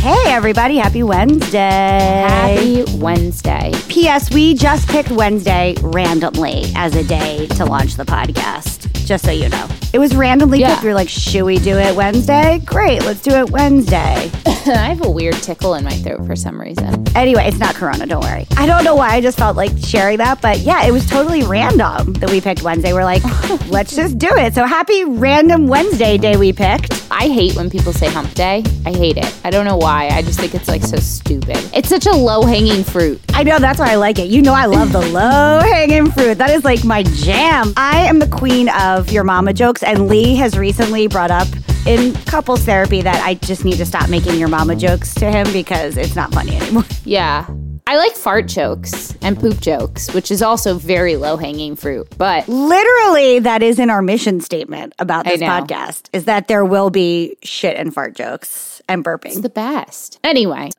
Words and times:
Hey, 0.00 0.32
everybody, 0.32 0.76
happy 0.78 1.02
Wednesday. 1.02 1.58
Happy 1.58 2.84
Wednesday. 2.96 3.70
P.S. 3.88 4.32
We 4.32 4.54
just 4.54 4.88
picked 4.88 5.10
Wednesday 5.10 5.74
randomly 5.82 6.64
as 6.74 6.96
a 6.96 7.04
day 7.04 7.46
to 7.48 7.66
launch 7.66 7.96
the 7.96 8.04
podcast, 8.04 8.90
just 9.06 9.26
so 9.26 9.30
you 9.30 9.50
know. 9.50 9.68
It 9.92 9.98
was 9.98 10.16
randomly 10.16 10.60
Yeah. 10.60 10.70
picked. 10.70 10.84
We 10.84 10.88
were 10.88 10.94
like, 10.94 11.08
should 11.10 11.42
we 11.42 11.58
do 11.58 11.76
it 11.76 11.94
Wednesday? 11.94 12.62
Great, 12.64 13.02
let's 13.04 13.20
do 13.20 13.32
it 13.32 13.50
Wednesday. 13.50 14.30
I 14.46 14.88
have 14.94 15.04
a 15.04 15.10
weird 15.10 15.34
tickle 15.34 15.74
in 15.74 15.84
my 15.84 15.90
throat 15.90 16.24
for 16.26 16.34
some 16.36 16.58
reason. 16.58 17.04
Anyway, 17.16 17.44
it's 17.46 17.58
not 17.58 17.74
Corona, 17.74 18.06
don't 18.06 18.22
worry. 18.24 18.46
I 18.56 18.66
don't 18.66 18.84
know 18.84 18.94
why 18.94 19.10
I 19.10 19.20
just 19.20 19.36
felt 19.36 19.56
like 19.56 19.72
sharing 19.78 20.18
that, 20.18 20.40
but 20.40 20.60
yeah, 20.60 20.86
it 20.86 20.92
was 20.92 21.04
totally 21.06 21.42
random 21.42 22.14
that 22.14 22.30
we 22.30 22.40
picked 22.40 22.62
Wednesday. 22.62 22.92
We're 22.94 23.04
like, 23.04 23.22
let's 23.68 23.94
just 23.94 24.16
do 24.16 24.28
it. 24.30 24.54
So 24.54 24.64
happy 24.64 25.04
random 25.04 25.66
Wednesday 25.66 26.16
day 26.16 26.36
we 26.38 26.52
picked. 26.54 26.96
I 27.10 27.26
hate 27.26 27.56
when 27.56 27.68
people 27.68 27.92
say 27.92 28.08
hump 28.08 28.32
day. 28.34 28.62
I 28.86 28.92
hate 28.92 29.16
it. 29.18 29.34
I 29.44 29.50
don't 29.50 29.64
know 29.66 29.76
why. 29.76 29.89
I 29.90 30.22
just 30.22 30.38
think 30.38 30.54
it's 30.54 30.68
like 30.68 30.82
so 30.82 30.96
stupid. 30.98 31.56
It's 31.74 31.88
such 31.88 32.06
a 32.06 32.12
low 32.12 32.42
hanging 32.42 32.84
fruit. 32.84 33.20
I 33.30 33.42
know 33.42 33.58
that's 33.58 33.78
why 33.78 33.92
I 33.92 33.96
like 33.96 34.18
it. 34.18 34.28
You 34.28 34.42
know 34.42 34.54
I 34.54 34.66
love 34.66 34.92
the 34.92 35.00
low 35.10 35.60
hanging 35.60 36.10
fruit. 36.12 36.38
That 36.38 36.50
is 36.50 36.64
like 36.64 36.84
my 36.84 37.02
jam. 37.02 37.72
I 37.76 38.06
am 38.06 38.18
the 38.18 38.28
queen 38.28 38.68
of 38.68 39.10
your 39.10 39.24
mama 39.24 39.52
jokes, 39.52 39.82
and 39.82 40.08
Lee 40.08 40.36
has 40.36 40.56
recently 40.56 41.06
brought 41.06 41.30
up 41.30 41.48
in 41.86 42.14
couples 42.26 42.62
therapy 42.64 43.02
that 43.02 43.24
I 43.24 43.34
just 43.34 43.64
need 43.64 43.76
to 43.78 43.86
stop 43.86 44.08
making 44.10 44.38
your 44.38 44.48
mama 44.48 44.76
jokes 44.76 45.14
to 45.14 45.30
him 45.30 45.52
because 45.52 45.96
it's 45.96 46.14
not 46.14 46.32
funny 46.32 46.56
anymore. 46.56 46.84
Yeah. 47.04 47.46
I 47.86 47.96
like 47.96 48.12
fart 48.14 48.46
jokes 48.46 49.16
and 49.20 49.36
poop 49.40 49.60
jokes, 49.60 50.14
which 50.14 50.30
is 50.30 50.42
also 50.42 50.78
very 50.78 51.16
low 51.16 51.36
hanging 51.36 51.74
fruit. 51.74 52.06
But 52.16 52.46
Literally, 52.46 53.40
that 53.40 53.64
is 53.64 53.80
in 53.80 53.90
our 53.90 54.00
mission 54.00 54.40
statement 54.40 54.94
about 55.00 55.24
this 55.24 55.40
podcast 55.40 56.08
is 56.12 56.26
that 56.26 56.46
there 56.46 56.64
will 56.64 56.90
be 56.90 57.36
shit 57.42 57.76
and 57.76 57.92
fart 57.92 58.14
jokes 58.14 58.69
and 58.90 59.04
burping. 59.04 59.26
It's 59.26 59.40
the 59.40 59.48
best. 59.48 60.18
Anyway, 60.24 60.70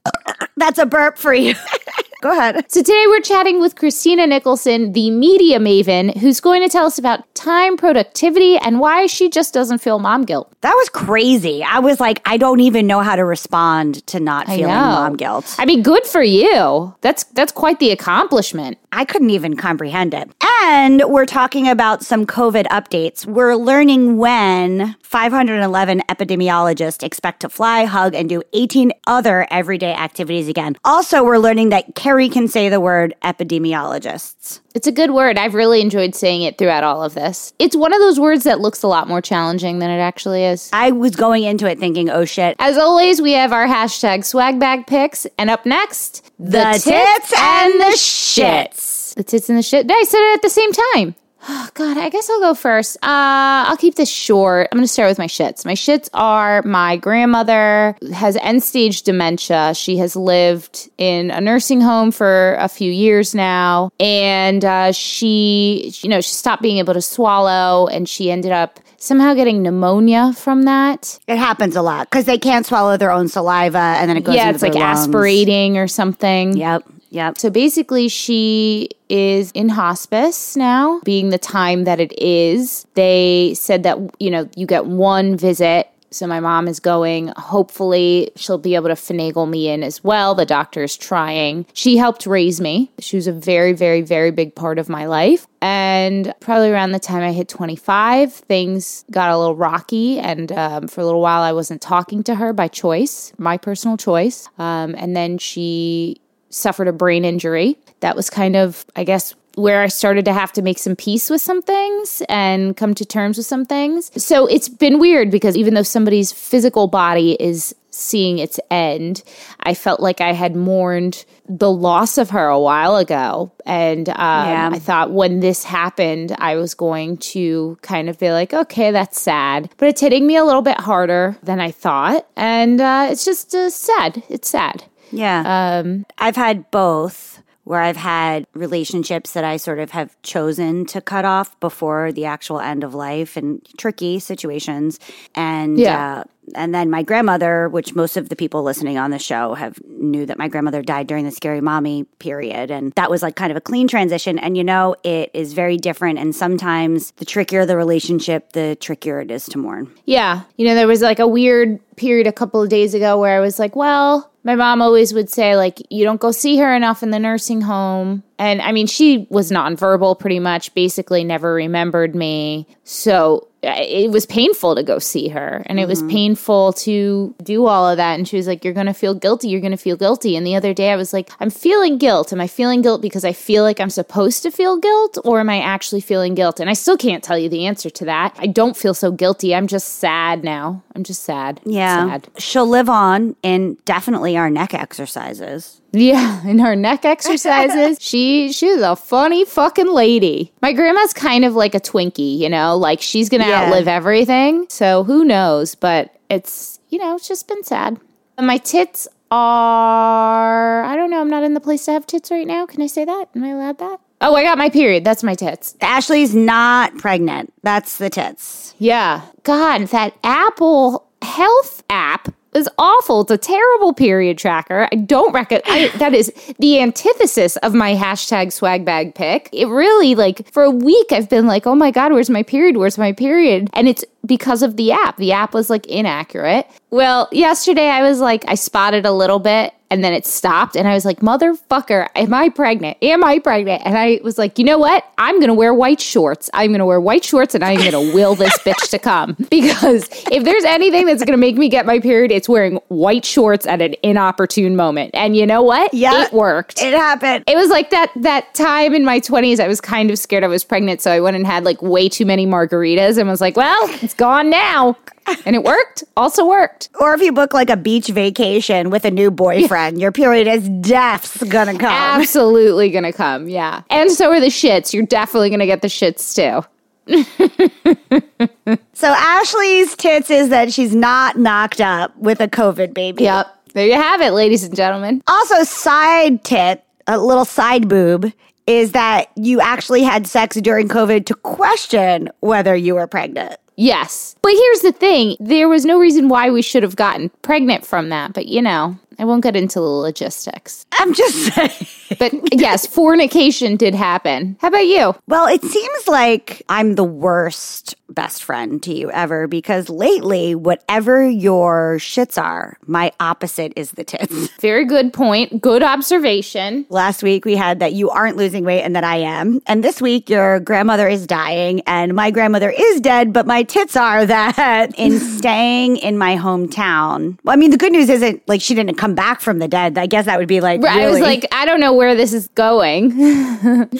That's 0.57 0.77
a 0.79 0.85
burp 0.85 1.17
for 1.17 1.33
you. 1.33 1.55
Go 2.21 2.31
ahead. 2.31 2.71
so 2.71 2.81
today 2.81 3.03
we're 3.07 3.19
chatting 3.21 3.59
with 3.59 3.75
Christina 3.75 4.27
Nicholson, 4.27 4.93
the 4.93 5.09
media 5.09 5.57
maven, 5.57 6.15
who's 6.17 6.39
going 6.39 6.61
to 6.61 6.69
tell 6.69 6.85
us 6.85 6.99
about 6.99 7.33
time 7.33 7.77
productivity 7.77 8.57
and 8.59 8.79
why 8.79 9.07
she 9.07 9.27
just 9.27 9.55
doesn't 9.55 9.79
feel 9.79 9.97
mom 9.97 10.23
guilt. 10.25 10.53
That 10.61 10.75
was 10.75 10.87
crazy. 10.89 11.63
I 11.63 11.79
was 11.79 11.99
like, 11.99 12.21
I 12.25 12.37
don't 12.37 12.59
even 12.59 12.85
know 12.85 12.99
how 12.99 13.15
to 13.15 13.25
respond 13.25 14.05
to 14.07 14.19
not 14.19 14.47
I 14.47 14.57
feeling 14.57 14.73
know. 14.75 14.79
mom 14.79 15.17
guilt. 15.17 15.55
I 15.57 15.65
mean, 15.65 15.81
good 15.81 16.05
for 16.05 16.21
you. 16.21 16.93
That's 17.01 17.23
that's 17.23 17.51
quite 17.51 17.79
the 17.79 17.89
accomplishment. 17.89 18.77
I 18.91 19.05
couldn't 19.05 19.29
even 19.31 19.55
comprehend 19.55 20.13
it. 20.13 20.29
And 20.63 21.01
we're 21.07 21.25
talking 21.25 21.67
about 21.67 22.03
some 22.03 22.25
COVID 22.27 22.65
updates. 22.67 23.25
We're 23.25 23.55
learning 23.55 24.17
when 24.17 24.95
511 25.01 26.01
epidemiologists 26.09 27.01
expect 27.01 27.39
to 27.41 27.49
fly, 27.49 27.85
hug, 27.85 28.13
and 28.13 28.27
do 28.29 28.43
18 28.53 28.91
other 29.07 29.47
everyday 29.49 29.93
activities 29.93 30.47
again. 30.49 30.75
Also, 30.83 31.23
we're 31.23 31.37
learning 31.37 31.69
that 31.69 31.95
Carrie 32.11 32.27
can 32.27 32.49
say 32.49 32.67
the 32.67 32.81
word 32.81 33.15
epidemiologists. 33.23 34.59
It's 34.75 34.85
a 34.85 34.91
good 34.91 35.11
word. 35.11 35.37
I've 35.37 35.53
really 35.53 35.79
enjoyed 35.79 36.13
saying 36.13 36.41
it 36.41 36.57
throughout 36.57 36.83
all 36.83 37.01
of 37.01 37.13
this. 37.13 37.53
It's 37.57 37.73
one 37.73 37.93
of 37.93 38.01
those 38.01 38.19
words 38.19 38.43
that 38.43 38.59
looks 38.59 38.83
a 38.83 38.87
lot 38.87 39.07
more 39.07 39.21
challenging 39.21 39.79
than 39.79 39.89
it 39.89 39.99
actually 39.99 40.43
is. 40.43 40.69
I 40.73 40.91
was 40.91 41.15
going 41.15 41.43
into 41.43 41.67
it 41.67 41.79
thinking, 41.79 42.09
oh 42.09 42.25
shit. 42.25 42.57
As 42.59 42.77
always, 42.77 43.21
we 43.21 43.31
have 43.31 43.53
our 43.53 43.65
hashtag 43.65 44.25
swag 44.25 44.59
bag 44.59 44.87
picks. 44.87 45.25
And 45.37 45.49
up 45.49 45.65
next, 45.65 46.29
The 46.37 46.73
tits 46.73 47.33
and 47.37 47.79
the 47.79 47.93
shits. 47.95 49.15
The 49.15 49.23
tits 49.23 49.47
and 49.47 49.57
the 49.57 49.63
shit. 49.63 49.89
I 49.89 50.03
said 50.03 50.19
it 50.19 50.33
at 50.33 50.41
the 50.41 50.49
same 50.49 50.73
time. 50.93 51.15
Oh, 51.49 51.69
God, 51.73 51.97
I 51.97 52.09
guess 52.09 52.29
I'll 52.29 52.39
go 52.39 52.53
first. 52.53 52.97
Uh, 52.97 53.65
I'll 53.67 53.77
keep 53.77 53.95
this 53.95 54.09
short. 54.09 54.67
I'm 54.71 54.77
going 54.77 54.85
to 54.85 54.91
start 54.91 55.09
with 55.09 55.17
my 55.17 55.27
shits. 55.27 55.65
My 55.65 55.73
shits 55.73 56.09
are 56.13 56.61
my 56.63 56.97
grandmother 56.97 57.95
has 58.13 58.37
end 58.37 58.63
stage 58.63 59.03
dementia. 59.03 59.73
She 59.73 59.97
has 59.97 60.15
lived 60.15 60.89
in 60.97 61.31
a 61.31 61.41
nursing 61.41 61.81
home 61.81 62.11
for 62.11 62.55
a 62.59 62.67
few 62.67 62.91
years 62.91 63.33
now. 63.33 63.89
And 63.99 64.63
uh, 64.63 64.91
she, 64.91 65.93
you 66.01 66.09
know, 66.09 66.21
she 66.21 66.31
stopped 66.31 66.61
being 66.61 66.77
able 66.77 66.93
to 66.93 67.01
swallow 67.01 67.87
and 67.87 68.07
she 68.07 68.29
ended 68.31 68.51
up 68.51 68.79
somehow 68.97 69.33
getting 69.33 69.63
pneumonia 69.63 70.33
from 70.33 70.63
that. 70.63 71.17
It 71.27 71.37
happens 71.37 71.75
a 71.75 71.81
lot 71.81 72.09
because 72.09 72.25
they 72.25 72.37
can't 72.37 72.65
swallow 72.65 72.97
their 72.97 73.11
own 73.11 73.27
saliva 73.27 73.77
and 73.77 74.09
then 74.09 74.17
it 74.17 74.23
goes 74.23 74.35
yeah, 74.35 74.49
into 74.49 74.55
it's 74.55 74.63
like 74.63 74.75
lungs. 74.75 75.07
aspirating 75.07 75.77
or 75.77 75.87
something. 75.87 76.55
Yep, 76.55 76.83
yep. 77.11 77.37
So 77.37 77.49
basically, 77.49 78.07
she 78.07 78.89
is 79.09 79.51
in 79.51 79.69
hospice 79.69 80.55
now, 80.55 80.99
being 81.03 81.29
the 81.29 81.37
time 81.37 81.83
that 81.83 81.99
it 81.99 82.17
is. 82.19 82.87
They 82.95 83.53
said 83.53 83.83
that, 83.83 83.97
you 84.19 84.31
know, 84.31 84.49
you 84.55 84.65
get 84.65 84.85
one 84.87 85.37
visit. 85.37 85.87
So 86.13 86.27
my 86.27 86.41
mom 86.41 86.67
is 86.67 86.81
going. 86.81 87.31
Hopefully, 87.37 88.31
she'll 88.35 88.57
be 88.57 88.75
able 88.75 88.89
to 88.89 88.95
finagle 88.95 89.49
me 89.49 89.69
in 89.69 89.81
as 89.81 90.03
well. 90.03 90.35
The 90.35 90.45
doctor 90.45 90.83
is 90.83 90.97
trying. 90.97 91.65
She 91.73 91.95
helped 91.95 92.25
raise 92.25 92.59
me. 92.59 92.91
She 92.99 93.15
was 93.15 93.27
a 93.27 93.31
very, 93.31 93.71
very, 93.71 94.01
very 94.01 94.31
big 94.31 94.53
part 94.53 94.77
of 94.77 94.89
my 94.89 95.05
life. 95.05 95.47
And 95.61 96.33
probably 96.41 96.69
around 96.69 96.91
the 96.91 96.99
time 96.99 97.21
I 97.21 97.31
hit 97.31 97.47
25, 97.47 98.33
things 98.33 99.05
got 99.09 99.31
a 99.31 99.37
little 99.37 99.55
rocky. 99.55 100.19
And 100.19 100.51
um, 100.51 100.87
for 100.89 100.99
a 100.99 101.05
little 101.05 101.21
while, 101.21 101.43
I 101.43 101.53
wasn't 101.53 101.81
talking 101.81 102.23
to 102.23 102.35
her 102.35 102.51
by 102.51 102.67
choice, 102.67 103.31
my 103.37 103.57
personal 103.57 103.95
choice. 103.95 104.49
Um, 104.57 104.95
and 104.97 105.15
then 105.15 105.37
she 105.37 106.20
suffered 106.51 106.87
a 106.87 106.93
brain 106.93 107.25
injury. 107.25 107.77
That 108.01 108.15
was 108.15 108.29
kind 108.29 108.55
of, 108.55 108.85
I 108.95 109.03
guess, 109.03 109.33
where 109.55 109.81
I 109.81 109.87
started 109.87 110.25
to 110.25 110.33
have 110.33 110.53
to 110.53 110.61
make 110.61 110.77
some 110.77 110.95
peace 110.95 111.29
with 111.29 111.41
some 111.41 111.61
things 111.61 112.21
and 112.29 112.77
come 112.77 112.93
to 112.95 113.05
terms 113.05 113.37
with 113.37 113.45
some 113.45 113.65
things. 113.65 114.09
So 114.23 114.45
it's 114.45 114.69
been 114.69 114.99
weird 114.99 115.29
because 115.29 115.57
even 115.57 115.73
though 115.73 115.83
somebody's 115.83 116.31
physical 116.31 116.87
body 116.87 117.33
is 117.33 117.75
seeing 117.93 118.39
its 118.39 118.57
end, 118.69 119.21
I 119.59 119.73
felt 119.73 119.99
like 119.99 120.21
I 120.21 120.31
had 120.31 120.55
mourned 120.55 121.25
the 121.49 121.69
loss 121.69 122.17
of 122.17 122.29
her 122.29 122.47
a 122.47 122.57
while 122.59 122.95
ago. 122.95 123.51
And 123.65 124.07
um, 124.07 124.15
Yeah. 124.15 124.69
I 124.71 124.79
thought 124.79 125.11
when 125.11 125.41
this 125.41 125.65
happened, 125.65 126.33
I 126.37 126.55
was 126.55 126.73
going 126.73 127.17
to 127.17 127.77
kind 127.81 128.07
of 128.09 128.17
be 128.17 128.31
like, 128.31 128.53
okay, 128.53 128.91
that's 128.91 129.19
sad. 129.19 129.69
But 129.75 129.89
it's 129.89 129.99
hitting 129.99 130.25
me 130.25 130.37
a 130.37 130.45
little 130.45 130.61
bit 130.61 130.79
harder 130.79 131.35
than 131.43 131.59
I 131.59 131.71
thought. 131.71 132.25
And 132.37 132.79
uh, 132.79 133.09
it's 133.11 133.25
just 133.25 133.53
uh, 133.53 133.69
sad. 133.69 134.23
It's 134.29 134.47
sad. 134.49 134.85
Yeah. 135.11 135.79
Um, 135.83 136.05
I've 136.17 136.35
had 136.35 136.69
both 136.71 137.41
where 137.63 137.79
I've 137.81 137.95
had 137.97 138.47
relationships 138.53 139.33
that 139.33 139.43
I 139.43 139.57
sort 139.57 139.77
of 139.77 139.91
have 139.91 140.19
chosen 140.23 140.85
to 140.87 140.99
cut 140.99 141.25
off 141.25 141.57
before 141.59 142.11
the 142.11 142.25
actual 142.25 142.59
end 142.59 142.83
of 142.83 142.95
life 142.95 143.37
and 143.37 143.61
tricky 143.77 144.17
situations. 144.19 144.99
And 145.35 145.77
Yeah. 145.77 146.21
uh, 146.21 146.23
and 146.55 146.73
then 146.73 146.89
my 146.89 147.03
grandmother, 147.03 147.69
which 147.69 147.93
most 147.95 148.17
of 148.17 148.29
the 148.29 148.35
people 148.35 148.63
listening 148.63 148.97
on 148.97 149.11
the 149.11 149.19
show 149.19 149.53
have 149.53 149.77
knew 149.87 150.25
that 150.25 150.39
my 150.39 150.47
grandmother 150.47 150.81
died 150.81 151.05
during 151.05 151.23
the 151.23 151.31
scary 151.31 151.61
mommy 151.61 152.03
period. 152.17 152.71
And 152.71 152.91
that 152.93 153.11
was 153.11 153.21
like 153.21 153.35
kind 153.35 153.51
of 153.51 153.57
a 153.57 153.61
clean 153.61 153.87
transition. 153.87 154.39
And 154.39 154.57
you 154.57 154.63
know, 154.63 154.95
it 155.03 155.29
is 155.35 155.53
very 155.53 155.77
different. 155.77 156.17
And 156.17 156.35
sometimes 156.35 157.11
the 157.17 157.25
trickier 157.25 157.65
the 157.67 157.77
relationship, 157.77 158.53
the 158.53 158.75
trickier 158.81 159.21
it 159.21 159.29
is 159.29 159.45
to 159.45 159.59
mourn. 159.59 159.91
Yeah. 160.05 160.41
You 160.57 160.65
know, 160.65 160.73
there 160.73 160.87
was 160.87 161.01
like 161.01 161.19
a 161.19 161.27
weird 161.27 161.79
period 161.95 162.25
a 162.25 162.33
couple 162.33 162.61
of 162.61 162.69
days 162.69 162.95
ago 162.95 163.19
where 163.19 163.37
I 163.37 163.39
was 163.39 163.59
like, 163.59 163.75
well, 163.75 164.30
my 164.43 164.55
mom 164.55 164.81
always 164.81 165.13
would 165.13 165.29
say, 165.29 165.55
like, 165.55 165.81
you 165.89 166.03
don't 166.03 166.21
go 166.21 166.31
see 166.31 166.57
her 166.57 166.73
enough 166.73 167.03
in 167.03 167.11
the 167.11 167.19
nursing 167.19 167.61
home. 167.61 168.23
And 168.41 168.59
I 168.59 168.71
mean, 168.71 168.87
she 168.87 169.27
was 169.29 169.51
nonverbal 169.51 170.17
pretty 170.17 170.39
much, 170.39 170.73
basically 170.73 171.23
never 171.23 171.53
remembered 171.53 172.15
me. 172.15 172.65
So 172.83 173.47
uh, 173.63 173.75
it 173.77 174.09
was 174.09 174.25
painful 174.25 174.73
to 174.73 174.81
go 174.81 174.97
see 174.97 175.27
her 175.27 175.61
and 175.67 175.79
it 175.79 175.87
was 175.87 176.01
painful 176.03 176.73
to 176.73 177.35
do 177.43 177.67
all 177.67 177.87
of 177.87 177.97
that. 177.97 178.17
And 178.17 178.27
she 178.27 178.37
was 178.37 178.47
like, 178.47 178.65
You're 178.65 178.73
going 178.73 178.87
to 178.87 178.95
feel 178.95 179.13
guilty. 179.13 179.49
You're 179.49 179.61
going 179.61 179.69
to 179.69 179.77
feel 179.77 179.95
guilty. 179.95 180.35
And 180.35 180.47
the 180.47 180.55
other 180.55 180.73
day 180.73 180.91
I 180.91 180.95
was 180.95 181.13
like, 181.13 181.29
I'm 181.39 181.51
feeling 181.51 181.99
guilt. 181.99 182.33
Am 182.33 182.41
I 182.41 182.47
feeling 182.47 182.81
guilt 182.81 183.03
because 183.03 183.23
I 183.23 183.31
feel 183.31 183.61
like 183.61 183.79
I'm 183.79 183.91
supposed 183.91 184.41
to 184.41 184.49
feel 184.49 184.77
guilt 184.77 185.19
or 185.23 185.39
am 185.39 185.47
I 185.47 185.61
actually 185.61 186.01
feeling 186.01 186.33
guilt? 186.33 186.59
And 186.59 186.67
I 186.67 186.73
still 186.73 186.97
can't 186.97 187.23
tell 187.23 187.37
you 187.37 187.47
the 187.47 187.67
answer 187.67 187.91
to 187.91 188.05
that. 188.05 188.35
I 188.39 188.47
don't 188.47 188.75
feel 188.75 188.95
so 188.95 189.11
guilty. 189.11 189.53
I'm 189.53 189.67
just 189.67 189.99
sad 189.99 190.43
now. 190.43 190.81
I'm 190.95 191.03
just 191.03 191.21
sad. 191.21 191.61
Yeah. 191.63 192.09
Sad. 192.09 192.27
She'll 192.39 192.67
live 192.67 192.89
on 192.89 193.35
in 193.43 193.77
definitely 193.85 194.35
our 194.35 194.49
neck 194.49 194.73
exercises. 194.73 195.80
Yeah, 195.93 196.45
in 196.47 196.59
her 196.59 196.75
neck 196.75 197.03
exercises, 197.05 197.97
she 197.99 198.51
she's 198.53 198.81
a 198.81 198.95
funny 198.95 199.43
fucking 199.45 199.91
lady. 199.91 200.53
My 200.61 200.71
grandma's 200.73 201.13
kind 201.13 201.43
of 201.45 201.53
like 201.55 201.75
a 201.75 201.79
Twinkie, 201.79 202.37
you 202.37 202.47
know, 202.49 202.77
like 202.77 203.01
she's 203.01 203.27
gonna 203.29 203.47
Yeah. 203.47 203.63
outlive 203.65 203.87
everything. 203.87 204.65
So 204.69 205.03
who 205.03 205.25
knows? 205.25 205.75
But 205.75 206.15
it's 206.29 206.79
you 206.89 206.97
know, 206.99 207.15
it's 207.15 207.27
just 207.27 207.47
been 207.47 207.63
sad. 207.63 207.99
And 208.37 208.47
my 208.47 208.57
tits 208.57 209.07
are 209.31 210.83
I 210.83 210.95
don't 210.95 211.09
know, 211.09 211.19
I'm 211.21 211.29
not 211.29 211.43
in 211.43 211.53
the 211.53 211.59
place 211.59 211.85
to 211.85 211.91
have 211.91 212.05
tits 212.07 212.31
right 212.31 212.47
now. 212.47 212.65
Can 212.65 212.81
I 212.81 212.87
say 212.87 213.05
that? 213.05 213.25
Am 213.35 213.43
I 213.43 213.49
allowed 213.49 213.77
that? 213.79 213.99
Oh, 214.23 214.35
I 214.35 214.43
got 214.43 214.57
my 214.57 214.69
period. 214.69 215.03
That's 215.03 215.23
my 215.23 215.33
tits. 215.33 215.75
Ashley's 215.81 216.35
not 216.35 216.95
pregnant. 216.99 217.51
That's 217.63 217.97
the 217.97 218.09
tits. 218.09 218.75
Yeah. 218.77 219.21
God, 219.43 219.87
that 219.87 220.13
apple 220.23 221.07
health 221.23 221.83
app 221.89 222.27
is 222.53 222.69
awful. 222.77 223.21
It's 223.21 223.31
a 223.31 223.37
terrible 223.37 223.93
period 223.93 224.37
tracker. 224.37 224.87
I 224.91 224.95
don't 224.95 225.33
recommend. 225.33 225.93
That 225.99 226.13
is 226.13 226.31
the 226.59 226.79
antithesis 226.81 227.57
of 227.57 227.73
my 227.73 227.95
hashtag 227.95 228.51
swag 228.51 228.85
bag 228.85 229.15
pick. 229.15 229.49
It 229.51 229.67
really 229.67 230.15
like 230.15 230.51
for 230.51 230.63
a 230.63 230.71
week 230.71 231.11
I've 231.11 231.29
been 231.29 231.47
like, 231.47 231.65
oh 231.65 231.75
my 231.75 231.91
god, 231.91 232.11
where's 232.11 232.29
my 232.29 232.43
period? 232.43 232.77
Where's 232.77 232.97
my 232.97 233.13
period? 233.13 233.69
And 233.73 233.87
it's 233.87 234.03
because 234.25 234.61
of 234.61 234.77
the 234.77 234.91
app. 234.91 235.17
The 235.17 235.31
app 235.31 235.53
was 235.53 235.69
like 235.69 235.85
inaccurate. 235.87 236.67
Well, 236.89 237.29
yesterday 237.31 237.87
I 237.87 238.01
was 238.01 238.19
like, 238.19 238.43
I 238.47 238.55
spotted 238.55 239.05
a 239.05 239.11
little 239.11 239.39
bit 239.39 239.73
and 239.91 240.05
then 240.05 240.13
it 240.13 240.25
stopped 240.25 240.77
and 240.77 240.87
I 240.87 240.93
was 240.93 241.03
like, 241.03 241.19
motherfucker, 241.19 242.07
am 242.15 242.33
I 242.33 242.47
pregnant? 242.47 242.97
Am 243.01 243.25
I 243.25 243.39
pregnant? 243.39 243.81
And 243.85 243.97
I 243.97 244.21
was 244.23 244.37
like, 244.37 244.57
you 244.57 244.63
know 244.63 244.79
what? 244.79 245.05
I'm 245.17 245.35
going 245.35 245.49
to 245.49 245.53
wear 245.53 245.73
white 245.73 245.99
shorts. 245.99 246.49
I'm 246.53 246.71
going 246.71 246.79
to 246.79 246.85
wear 246.85 247.01
white 247.01 247.25
shorts 247.25 247.53
and 247.53 247.63
I'm 247.63 247.77
going 247.77 247.91
to 247.91 248.15
will 248.15 248.33
this 248.33 248.57
bitch 248.59 248.89
to 248.91 248.99
come 248.99 249.35
because 249.49 250.07
if 250.31 250.45
there's 250.45 250.63
anything 250.63 251.05
that's 251.07 251.23
going 251.25 251.33
to 251.33 251.37
make 251.37 251.57
me 251.57 251.67
get 251.67 251.85
my 251.85 251.99
period, 251.99 252.31
it's 252.31 252.47
wearing 252.47 252.77
white 252.87 253.25
shorts 253.25 253.67
at 253.67 253.81
an 253.81 253.95
inopportune 254.01 254.77
moment. 254.77 255.11
And 255.13 255.35
you 255.35 255.45
know 255.45 255.61
what? 255.61 255.93
Yeah. 255.93 256.23
It 256.23 256.31
worked. 256.31 256.81
It 256.81 256.93
happened. 256.93 257.43
It 257.45 257.57
was 257.57 257.69
like 257.69 257.89
that 257.89 258.13
that 258.15 258.53
time 258.53 258.93
in 258.93 259.03
my 259.03 259.19
20s 259.19 259.59
I 259.59 259.67
was 259.67 259.81
kind 259.81 260.09
of 260.09 260.17
scared 260.17 260.45
I 260.45 260.47
was 260.47 260.63
pregnant 260.63 261.01
so 261.01 261.11
I 261.11 261.19
went 261.19 261.35
and 261.35 261.45
had 261.45 261.65
like 261.65 261.81
way 261.81 262.07
too 262.07 262.25
many 262.25 262.47
margaritas 262.47 263.17
and 263.17 263.27
was 263.27 263.41
like, 263.41 263.57
well, 263.57 263.89
it's 264.11 264.17
gone 264.17 264.49
now. 264.49 264.97
And 265.45 265.55
it 265.55 265.63
worked. 265.63 266.03
Also 266.17 266.45
worked. 266.45 266.89
Or 266.99 267.13
if 267.13 267.21
you 267.21 267.31
book 267.31 267.53
like 267.53 267.69
a 267.69 267.77
beach 267.77 268.07
vacation 268.07 268.89
with 268.89 269.05
a 269.05 269.11
new 269.11 269.31
boyfriend, 269.31 270.01
your 270.01 270.11
period 270.11 270.47
is 270.47 270.67
death's 270.67 271.41
gonna 271.43 271.77
come. 271.77 271.91
Absolutely 271.93 272.89
going 272.89 273.05
to 273.05 273.13
come. 273.13 273.47
Yeah. 273.47 273.83
And 273.89 274.11
so 274.11 274.29
are 274.31 274.41
the 274.41 274.47
shits. 274.47 274.93
You're 274.93 275.05
definitely 275.05 275.49
going 275.49 275.59
to 275.61 275.65
get 275.65 275.81
the 275.81 275.87
shits 275.87 276.35
too. 276.35 276.67
So 278.93 279.07
Ashley's 279.07 279.95
tits 279.95 280.29
is 280.29 280.49
that 280.49 280.71
she's 280.71 280.93
not 280.93 281.35
knocked 281.35 281.81
up 281.81 282.15
with 282.17 282.39
a 282.39 282.47
COVID 282.47 282.93
baby. 282.93 283.23
Yep. 283.23 283.47
There 283.73 283.87
you 283.87 283.95
have 283.95 284.21
it, 284.21 284.31
ladies 284.31 284.63
and 284.63 284.75
gentlemen. 284.75 285.23
Also, 285.27 285.63
side 285.63 286.43
tit, 286.43 286.83
a 287.07 287.17
little 287.17 287.45
side 287.45 287.87
boob, 287.89 288.31
is 288.67 288.91
that 288.91 289.31
you 289.35 289.59
actually 289.59 290.03
had 290.03 290.27
sex 290.27 290.55
during 290.57 290.87
COVID 290.87 291.25
to 291.25 291.33
question 291.35 292.29
whether 292.41 292.75
you 292.75 292.93
were 292.95 293.07
pregnant. 293.07 293.55
Yes. 293.75 294.35
But 294.41 294.53
here's 294.53 294.81
the 294.81 294.91
thing 294.91 295.35
there 295.39 295.69
was 295.69 295.85
no 295.85 295.99
reason 295.99 296.29
why 296.29 296.49
we 296.49 296.61
should 296.61 296.83
have 296.83 296.95
gotten 296.95 297.29
pregnant 297.41 297.85
from 297.85 298.09
that. 298.09 298.33
But 298.33 298.47
you 298.47 298.61
know, 298.61 298.97
I 299.19 299.25
won't 299.25 299.43
get 299.43 299.55
into 299.55 299.79
the 299.79 299.85
logistics. 299.85 300.85
I'm 300.93 301.13
just 301.13 301.53
saying. 301.55 302.17
But 302.19 302.59
yes, 302.59 302.85
fornication 302.87 303.75
did 303.77 303.95
happen. 303.95 304.57
How 304.59 304.69
about 304.69 304.85
you? 304.85 305.15
Well, 305.27 305.47
it 305.47 305.63
seems 305.63 306.07
like 306.07 306.61
I'm 306.69 306.95
the 306.95 307.03
worst 307.03 307.95
best 308.09 308.43
friend 308.43 308.83
to 308.83 308.93
you 308.93 309.09
ever 309.11 309.47
because 309.47 309.89
lately, 309.89 310.53
whatever 310.53 311.27
your 311.27 311.97
shits 311.97 312.41
are, 312.41 312.77
my 312.85 313.11
opposite 313.19 313.73
is 313.75 313.91
the 313.91 314.03
tits. 314.03 314.49
Very 314.59 314.85
good 314.85 315.13
point. 315.13 315.61
Good 315.61 315.83
observation. 315.83 316.85
Last 316.89 317.23
week 317.23 317.45
we 317.45 317.55
had 317.55 317.79
that 317.79 317.93
you 317.93 318.09
aren't 318.09 318.37
losing 318.37 318.65
weight 318.65 318.81
and 318.81 318.95
that 318.95 319.03
I 319.03 319.17
am. 319.17 319.61
And 319.65 319.83
this 319.83 320.01
week 320.01 320.29
your 320.29 320.59
grandmother 320.59 321.07
is 321.07 321.25
dying 321.25 321.81
and 321.87 322.13
my 322.13 322.31
grandmother 322.31 322.69
is 322.69 323.01
dead, 323.01 323.33
but 323.33 323.47
my 323.47 323.63
tits 323.63 323.95
are 323.95 324.25
that 324.25 324.93
in 324.97 325.19
staying 325.19 325.97
in 325.97 326.17
my 326.17 326.35
hometown. 326.35 327.37
Well, 327.43 327.53
I 327.53 327.55
mean, 327.55 327.71
the 327.71 327.77
good 327.77 327.91
news 327.91 328.09
isn't 328.09 328.47
like 328.47 328.61
she 328.61 328.75
didn't 328.75 328.95
come 329.01 329.15
back 329.15 329.41
from 329.41 329.57
the 329.57 329.67
dead. 329.67 329.97
I 329.97 330.05
guess 330.05 330.25
that 330.25 330.37
would 330.37 330.47
be 330.47 330.61
like, 330.61 330.83
I 330.85 331.09
was 331.09 331.19
like, 331.19 331.43
I 331.51 331.65
don't 331.65 331.79
know 331.79 331.91
where 331.91 332.13
this 332.13 332.33
is 332.33 332.47
going. 332.49 333.09